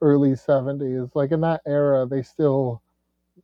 early 0.03 0.35
70s. 0.37 1.11
Like 1.15 1.33
in 1.33 1.41
that 1.43 1.63
era, 1.67 2.07
they 2.07 2.23
still 2.23 2.83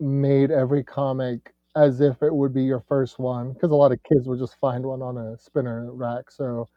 made 0.01 0.51
every 0.51 0.85
comic 0.85 1.55
as 1.77 2.01
if 2.01 2.23
it 2.23 2.35
would 2.35 2.53
be 2.53 2.65
your 2.65 2.81
first 2.81 3.19
one 3.19 3.53
because 3.53 3.71
a 3.71 3.75
lot 3.77 3.93
of 3.93 4.03
kids 4.03 4.27
would 4.27 4.39
just 4.39 4.59
find 4.61 4.85
one 4.85 5.01
on 5.01 5.17
a 5.17 5.39
spinner 5.39 5.91
rack. 5.93 6.31
So 6.31 6.69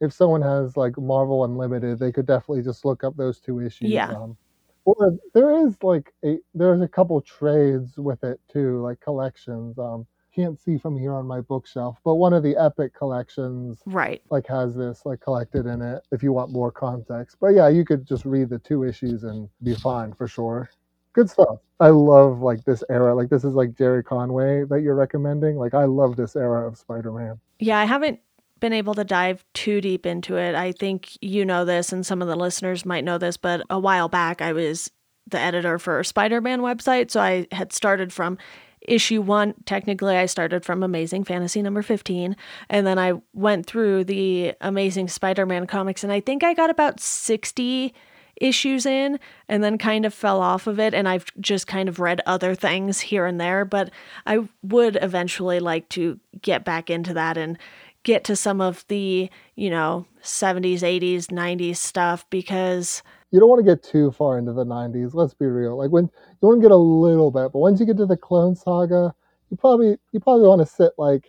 if 0.00 0.12
someone 0.12 0.42
has 0.42 0.76
like 0.76 0.98
Marvel 0.98 1.44
Unlimited, 1.44 1.98
they 1.98 2.12
could 2.12 2.26
definitely 2.26 2.62
just 2.62 2.84
look 2.84 3.04
up 3.04 3.16
those 3.16 3.40
two 3.40 3.60
issues. 3.60 3.90
Yeah. 3.90 4.10
Um, 4.10 4.36
or 4.84 5.16
there 5.34 5.66
is 5.66 5.76
like 5.82 6.12
a 6.24 6.38
there's 6.54 6.80
a 6.80 6.88
couple 6.88 7.20
trades 7.20 7.98
with 7.98 8.24
it 8.24 8.40
too, 8.50 8.80
like 8.82 9.00
collections. 9.00 9.78
Um, 9.78 10.06
can't 10.38 10.60
see 10.60 10.78
from 10.78 10.96
here 10.96 11.14
on 11.14 11.26
my 11.26 11.40
bookshelf, 11.40 11.98
but 12.04 12.14
one 12.14 12.32
of 12.32 12.44
the 12.44 12.56
Epic 12.56 12.94
collections, 12.94 13.82
right, 13.86 14.22
like 14.30 14.46
has 14.46 14.76
this 14.76 15.02
like 15.04 15.20
collected 15.20 15.66
in 15.66 15.82
it. 15.82 16.06
If 16.12 16.22
you 16.22 16.32
want 16.32 16.52
more 16.52 16.70
context, 16.70 17.38
but 17.40 17.48
yeah, 17.48 17.68
you 17.68 17.84
could 17.84 18.06
just 18.06 18.24
read 18.24 18.48
the 18.48 18.60
two 18.60 18.84
issues 18.84 19.24
and 19.24 19.48
be 19.64 19.74
fine 19.74 20.12
for 20.12 20.28
sure. 20.28 20.70
Good 21.12 21.28
stuff. 21.28 21.58
I 21.80 21.88
love 21.88 22.40
like 22.40 22.64
this 22.64 22.84
era. 22.88 23.14
Like 23.16 23.30
this 23.30 23.42
is 23.42 23.54
like 23.54 23.76
Gerry 23.76 24.04
Conway 24.04 24.64
that 24.64 24.82
you're 24.82 24.94
recommending. 24.94 25.56
Like 25.56 25.74
I 25.74 25.84
love 25.84 26.14
this 26.14 26.36
era 26.36 26.68
of 26.68 26.78
Spider-Man. 26.78 27.40
Yeah, 27.58 27.80
I 27.80 27.86
haven't 27.86 28.20
been 28.60 28.72
able 28.72 28.94
to 28.94 29.04
dive 29.04 29.44
too 29.54 29.80
deep 29.80 30.06
into 30.06 30.36
it. 30.36 30.54
I 30.54 30.70
think 30.70 31.18
you 31.20 31.44
know 31.44 31.64
this, 31.64 31.92
and 31.92 32.06
some 32.06 32.22
of 32.22 32.28
the 32.28 32.36
listeners 32.36 32.86
might 32.86 33.04
know 33.04 33.18
this, 33.18 33.36
but 33.36 33.62
a 33.70 33.80
while 33.80 34.08
back 34.08 34.40
I 34.40 34.52
was 34.52 34.90
the 35.26 35.40
editor 35.40 35.78
for 35.78 35.98
a 35.98 36.04
Spider 36.04 36.40
Man 36.40 36.60
website. 36.60 37.10
So 37.10 37.20
I 37.20 37.48
had 37.50 37.72
started 37.72 38.12
from 38.12 38.38
issue 38.82 39.22
one, 39.22 39.54
technically, 39.64 40.16
I 40.16 40.26
started 40.26 40.64
from 40.64 40.82
Amazing 40.82 41.24
Fantasy 41.24 41.62
number 41.62 41.82
15, 41.82 42.36
and 42.68 42.86
then 42.86 42.98
I 42.98 43.14
went 43.32 43.66
through 43.66 44.04
the 44.04 44.54
Amazing 44.60 45.08
Spider 45.08 45.46
Man 45.46 45.66
comics, 45.66 46.04
and 46.04 46.12
I 46.12 46.20
think 46.20 46.44
I 46.44 46.54
got 46.54 46.70
about 46.70 47.00
60 47.00 47.94
issues 48.40 48.86
in 48.86 49.18
and 49.48 49.64
then 49.64 49.78
kind 49.78 50.06
of 50.06 50.14
fell 50.14 50.40
off 50.40 50.68
of 50.68 50.78
it 50.78 50.94
and 50.94 51.08
I've 51.08 51.26
just 51.40 51.66
kind 51.66 51.88
of 51.88 51.98
read 51.98 52.20
other 52.24 52.54
things 52.54 53.00
here 53.00 53.26
and 53.26 53.40
there 53.40 53.64
but 53.64 53.90
I 54.26 54.48
would 54.62 54.96
eventually 55.02 55.58
like 55.58 55.88
to 55.88 56.20
get 56.40 56.64
back 56.64 56.88
into 56.88 57.12
that 57.14 57.36
and 57.36 57.58
get 58.04 58.24
to 58.24 58.36
some 58.36 58.60
of 58.60 58.84
the, 58.88 59.28
you 59.54 59.70
know, 59.70 60.06
70s, 60.22 60.80
80s, 60.80 61.26
90s 61.26 61.76
stuff 61.76 62.24
because 62.30 63.02
you 63.30 63.40
don't 63.40 63.48
want 63.48 63.64
to 63.64 63.70
get 63.70 63.82
too 63.82 64.10
far 64.12 64.38
into 64.38 64.52
the 64.52 64.64
90s. 64.64 65.14
Let's 65.14 65.34
be 65.34 65.46
real. 65.46 65.76
Like 65.76 65.90
when 65.90 66.04
you 66.04 66.48
want 66.48 66.60
to 66.60 66.62
get 66.62 66.72
a 66.72 66.76
little 66.76 67.30
bit, 67.30 67.52
but 67.52 67.58
once 67.58 67.80
you 67.80 67.86
get 67.86 67.96
to 67.98 68.06
the 68.06 68.16
Clone 68.16 68.54
Saga, 68.54 69.14
you 69.50 69.56
probably 69.56 69.96
you 70.12 70.20
probably 70.20 70.46
want 70.46 70.60
to 70.60 70.66
sit 70.66 70.92
like 70.98 71.24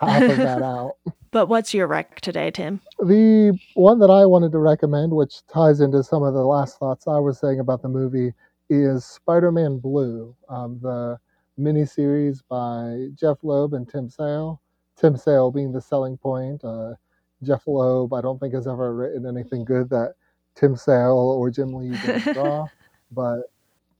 half 0.00 0.22
of 0.22 0.36
that 0.36 0.62
out. 0.62 0.94
But 1.30 1.46
what's 1.48 1.74
your 1.74 1.86
rec 1.86 2.20
today, 2.20 2.50
Tim? 2.50 2.80
The 2.98 3.58
one 3.74 3.98
that 3.98 4.10
I 4.10 4.24
wanted 4.26 4.52
to 4.52 4.58
recommend, 4.58 5.12
which 5.12 5.46
ties 5.52 5.80
into 5.80 6.02
some 6.02 6.22
of 6.22 6.34
the 6.34 6.44
last 6.44 6.78
thoughts 6.78 7.06
I 7.06 7.18
was 7.18 7.38
saying 7.38 7.60
about 7.60 7.82
the 7.82 7.88
movie, 7.88 8.32
is 8.70 9.04
Spider-Man 9.04 9.78
Blue, 9.78 10.34
um, 10.48 10.78
the 10.80 11.18
miniseries 11.58 12.42
by 12.48 13.08
Jeph 13.14 13.38
Loeb 13.42 13.74
and 13.74 13.88
Tim 13.88 14.08
Sale. 14.08 14.60
Tim 14.96 15.16
Sale 15.16 15.50
being 15.50 15.72
the 15.72 15.80
selling 15.80 16.16
point. 16.16 16.64
Uh, 16.64 16.94
Jeph 17.42 17.66
Loeb, 17.66 18.14
I 18.14 18.22
don't 18.22 18.38
think 18.38 18.54
has 18.54 18.66
ever 18.66 18.94
written 18.94 19.26
anything 19.26 19.64
good 19.64 19.90
that 19.90 20.14
Tim 20.56 20.76
Sale 20.76 21.36
or 21.38 21.50
Jim 21.50 21.72
Lee 21.74 21.96
draw, 22.32 22.68
but 23.12 23.42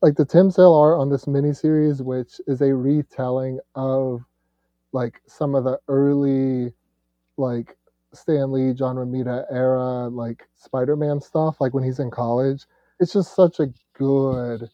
like 0.02 0.16
the 0.16 0.24
Tim 0.24 0.50
Sale 0.50 0.74
art 0.74 0.98
on 0.98 1.10
this 1.10 1.26
miniseries, 1.26 2.00
which 2.02 2.40
is 2.46 2.60
a 2.62 2.74
retelling 2.74 3.60
of 3.74 4.22
like 4.92 5.20
some 5.26 5.54
of 5.54 5.64
the 5.64 5.78
early 5.88 6.72
like 7.36 7.76
Stan 8.14 8.52
Lee, 8.52 8.72
John 8.72 8.96
Romita 8.96 9.44
era 9.50 10.08
like 10.08 10.48
Spider-Man 10.56 11.20
stuff, 11.20 11.60
like 11.60 11.74
when 11.74 11.84
he's 11.84 11.98
in 12.00 12.10
college. 12.10 12.64
It's 13.00 13.12
just 13.12 13.34
such 13.34 13.60
a 13.60 13.68
good 13.94 14.68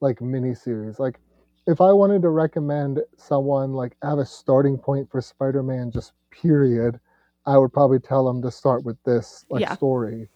like 0.00 0.18
miniseries. 0.18 0.98
Like 0.98 1.18
if 1.66 1.80
I 1.80 1.92
wanted 1.92 2.22
to 2.22 2.28
recommend 2.30 3.00
someone 3.16 3.72
like 3.72 3.96
have 4.02 4.18
a 4.18 4.26
starting 4.26 4.76
point 4.78 5.10
for 5.10 5.20
Spider-Man 5.22 5.90
just 5.90 6.12
period, 6.30 7.00
I 7.46 7.56
would 7.56 7.72
probably 7.72 8.00
tell 8.00 8.26
them 8.26 8.42
to 8.42 8.50
start 8.50 8.84
with 8.84 9.02
this 9.04 9.46
like 9.50 9.62
Yeah. 9.62 9.74
story. 9.74 10.28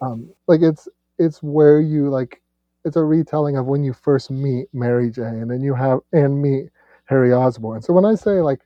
Um 0.00 0.30
like 0.46 0.62
it's 0.62 0.88
it's 1.18 1.42
where 1.42 1.80
you 1.80 2.10
like 2.10 2.42
it's 2.84 2.96
a 2.96 3.04
retelling 3.04 3.56
of 3.56 3.66
when 3.66 3.84
you 3.84 3.92
first 3.92 4.30
meet 4.30 4.68
Mary 4.72 5.10
Jane 5.10 5.42
and 5.42 5.50
then 5.50 5.60
you 5.62 5.74
have 5.74 6.00
and 6.12 6.40
meet 6.40 6.70
Harry 7.06 7.32
Osborn. 7.32 7.82
So 7.82 7.92
when 7.92 8.04
I 8.04 8.14
say 8.14 8.40
like 8.40 8.60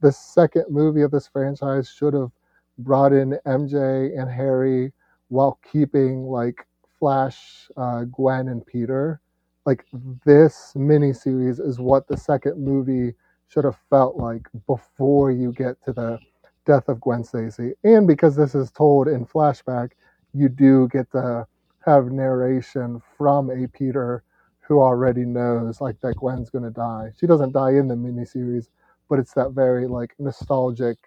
the 0.00 0.12
second 0.12 0.66
movie 0.68 1.02
of 1.02 1.10
this 1.10 1.28
franchise 1.28 1.90
should 1.90 2.14
have 2.14 2.30
brought 2.78 3.12
in 3.12 3.38
MJ 3.46 4.18
and 4.20 4.30
Harry 4.30 4.92
while 5.28 5.58
keeping 5.72 6.24
like 6.24 6.66
Flash, 6.98 7.70
uh, 7.76 8.04
Gwen, 8.04 8.48
and 8.48 8.64
Peter. 8.66 9.20
Like 9.64 9.86
this 10.24 10.72
miniseries 10.76 11.60
is 11.64 11.78
what 11.78 12.08
the 12.08 12.16
second 12.16 12.58
movie 12.62 13.14
should 13.48 13.64
have 13.64 13.78
felt 13.90 14.16
like 14.16 14.48
before 14.66 15.30
you 15.30 15.52
get 15.52 15.82
to 15.84 15.92
the 15.92 16.18
death 16.66 16.88
of 16.88 17.00
Gwen 17.00 17.24
Stacy. 17.24 17.72
And 17.84 18.06
because 18.06 18.36
this 18.36 18.54
is 18.54 18.70
told 18.70 19.08
in 19.08 19.26
flashback, 19.26 19.92
you 20.34 20.48
do 20.48 20.88
get 20.88 21.10
to 21.12 21.46
have 21.84 22.12
narration 22.12 23.00
from 23.16 23.50
a 23.50 23.66
Peter 23.68 24.22
who 24.60 24.80
already 24.80 25.24
knows 25.24 25.80
like 25.80 26.00
that 26.00 26.16
Gwen's 26.16 26.50
gonna 26.50 26.70
die. 26.70 27.12
She 27.18 27.26
doesn't 27.26 27.52
die 27.52 27.72
in 27.72 27.88
the 27.88 27.94
miniseries, 27.94 28.68
but 29.08 29.18
it's 29.18 29.34
that 29.34 29.52
very 29.52 29.86
like 29.86 30.14
nostalgic, 30.18 30.98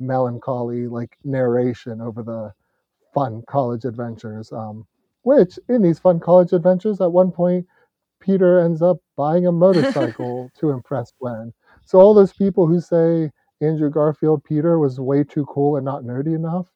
melancholy 0.00 0.86
like 0.88 1.16
narration 1.24 2.00
over 2.00 2.22
the 2.22 2.52
fun 3.14 3.42
college 3.46 3.84
adventures. 3.84 4.52
Um, 4.52 4.86
which 5.22 5.58
in 5.68 5.82
these 5.82 5.98
fun 5.98 6.20
college 6.20 6.52
adventures, 6.52 7.00
at 7.00 7.12
one 7.12 7.32
point, 7.32 7.66
Peter 8.20 8.60
ends 8.60 8.82
up 8.82 8.98
buying 9.16 9.46
a 9.46 9.52
motorcycle 9.52 10.50
to 10.58 10.70
impress 10.70 11.12
Gwen. 11.20 11.52
So 11.84 11.98
all 12.00 12.14
those 12.14 12.32
people 12.32 12.66
who 12.66 12.80
say 12.80 13.30
Andrew 13.60 13.90
Garfield 13.90 14.44
Peter 14.44 14.78
was 14.78 15.00
way 15.00 15.24
too 15.24 15.46
cool 15.46 15.76
and 15.76 15.84
not 15.84 16.04
nerdy 16.04 16.34
enough, 16.34 16.66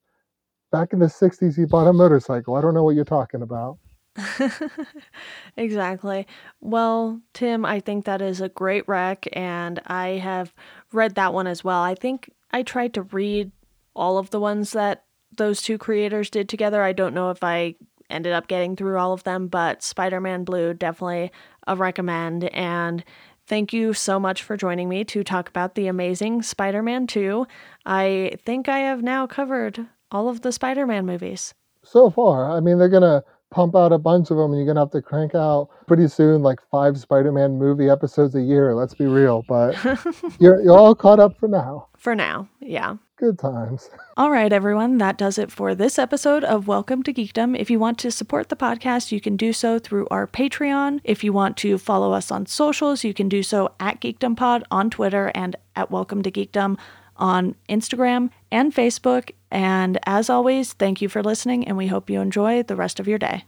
back 0.71 0.93
in 0.93 0.99
the 0.99 1.07
'60s 1.07 1.57
he 1.57 1.65
bought 1.65 1.87
a 1.87 1.93
motorcycle. 1.93 2.55
I 2.55 2.61
don't 2.61 2.75
know 2.75 2.85
what 2.85 2.95
you're 2.95 3.05
talking 3.05 3.43
about. 3.43 3.79
exactly. 5.57 6.27
Well, 6.61 7.21
Tim, 7.35 7.65
I 7.65 7.81
think 7.81 8.05
that 8.05 8.23
is 8.23 8.41
a 8.41 8.49
great 8.49 8.87
rec, 8.89 9.27
and 9.33 9.81
I 9.87 10.09
have 10.23 10.55
read 10.93 11.15
that 11.15 11.35
one 11.35 11.47
as 11.47 11.63
well. 11.63 11.83
I 11.83 11.95
think 11.95 12.31
I 12.51 12.63
tried 12.63 12.95
to 12.95 13.03
read 13.03 13.53
all 13.95 14.19
of 14.19 14.31
the 14.31 14.41
ones 14.41 14.73
that 14.73 15.05
those 15.37 15.63
two 15.63 15.79
creators 15.79 16.31
did 16.31 16.49
together. 16.49 16.83
I 16.83 16.93
don't 16.93 17.15
know 17.15 17.31
if 17.31 17.45
I 17.45 17.75
ended 18.11 18.33
up 18.33 18.49
getting 18.49 18.77
through 18.77 18.99
all 18.99 19.13
of 19.13 19.25
them, 19.25 19.49
but 19.49 19.83
Spider 19.83 20.21
Man 20.21 20.45
Blue 20.45 20.75
definitely 20.75 21.31
a 21.67 21.77
recommend. 21.77 22.45
And 22.45 23.05
thank 23.47 23.73
you 23.73 23.93
so 23.93 24.19
much 24.19 24.43
for 24.43 24.57
joining 24.57 24.89
me 24.89 25.05
to 25.05 25.23
talk 25.23 25.49
about 25.49 25.75
the 25.75 25.87
amazing 25.87 26.43
Spider 26.43 26.83
Man 26.83 27.07
2. 27.07 27.47
I 27.85 28.37
think 28.45 28.69
I 28.69 28.79
have 28.81 29.03
now 29.03 29.27
covered 29.27 29.87
all 30.11 30.29
of 30.29 30.43
the 30.43 30.53
Spider 30.53 30.87
Man 30.87 31.07
movies. 31.07 31.55
So 31.85 32.11
far, 32.11 32.51
I 32.51 32.61
mean, 32.61 32.79
they're 32.79 32.89
gonna 32.89 33.23
pump 33.51 33.75
out 33.75 33.93
a 33.93 33.99
bunch 33.99 34.31
of 34.31 34.37
them, 34.37 34.53
and 34.53 34.57
you're 34.57 34.67
gonna 34.67 34.81
have 34.81 34.91
to 34.91 35.03
crank 35.03 35.35
out 35.35 35.69
pretty 35.87 36.09
soon 36.09 36.43
like 36.43 36.61
five 36.71 36.99
Spider-Man 36.99 37.59
movie 37.59 37.89
episodes 37.89 38.35
a 38.35 38.43
year. 38.43 38.75
Let's 38.75 38.95
be 38.95 39.07
real, 39.07 39.45
but 39.49 39.77
you're 40.39 40.61
you're 40.63 40.77
all 40.77 40.95
caught 40.95 41.21
up 41.21 41.39
for 41.39 41.49
now. 41.49 41.89
For 41.97 42.15
now, 42.15 42.49
yeah. 42.61 42.97
Good 43.17 43.39
times. 43.41 43.91
All 44.17 44.31
right, 44.31 44.53
everyone, 44.53 44.99
that 44.99 45.19
does 45.19 45.39
it 45.39 45.51
for 45.51 45.75
this 45.75 45.99
episode 45.99 46.45
of 46.45 46.69
Welcome 46.69 47.03
to 47.03 47.13
Geekdom. 47.13 47.59
If 47.59 47.69
you 47.69 47.81
want 47.81 47.99
to 47.99 48.13
support 48.13 48.49
the 48.49 48.55
podcast, 48.55 49.11
you 49.11 49.21
can 49.21 49.37
do 49.37 49.53
so 49.53 49.81
through 49.81 50.07
our 50.09 50.29
Patreon. 50.29 51.01
If 51.03 51.25
you 51.25 51.33
want 51.33 51.57
to 51.57 51.79
follow 51.79 52.13
us 52.13 52.31
on 52.31 52.47
socials, 52.47 53.03
you 53.03 53.13
can 53.13 53.29
do 53.29 53.43
so 53.43 53.75
at 53.81 54.01
GeekdomPod 54.01 54.63
on 54.71 54.89
Twitter 54.89 55.33
and 55.35 55.57
at 55.75 55.91
Welcome 55.91 56.23
to 56.23 56.31
Geekdom 56.31 56.79
on 57.17 57.57
Instagram 57.69 58.31
and 58.51 58.75
Facebook. 58.75 59.31
And 59.51 59.99
as 60.05 60.29
always, 60.31 60.73
thank 60.73 61.01
you 61.01 61.09
for 61.09 61.23
listening, 61.23 61.67
and 61.67 61.77
we 61.77 61.87
hope 61.87 62.11
you 62.11 62.21
enjoy 62.21 62.63
the 62.63 62.77
rest 62.77 63.01
of 63.01 63.09
your 63.09 63.19
day. 63.19 63.45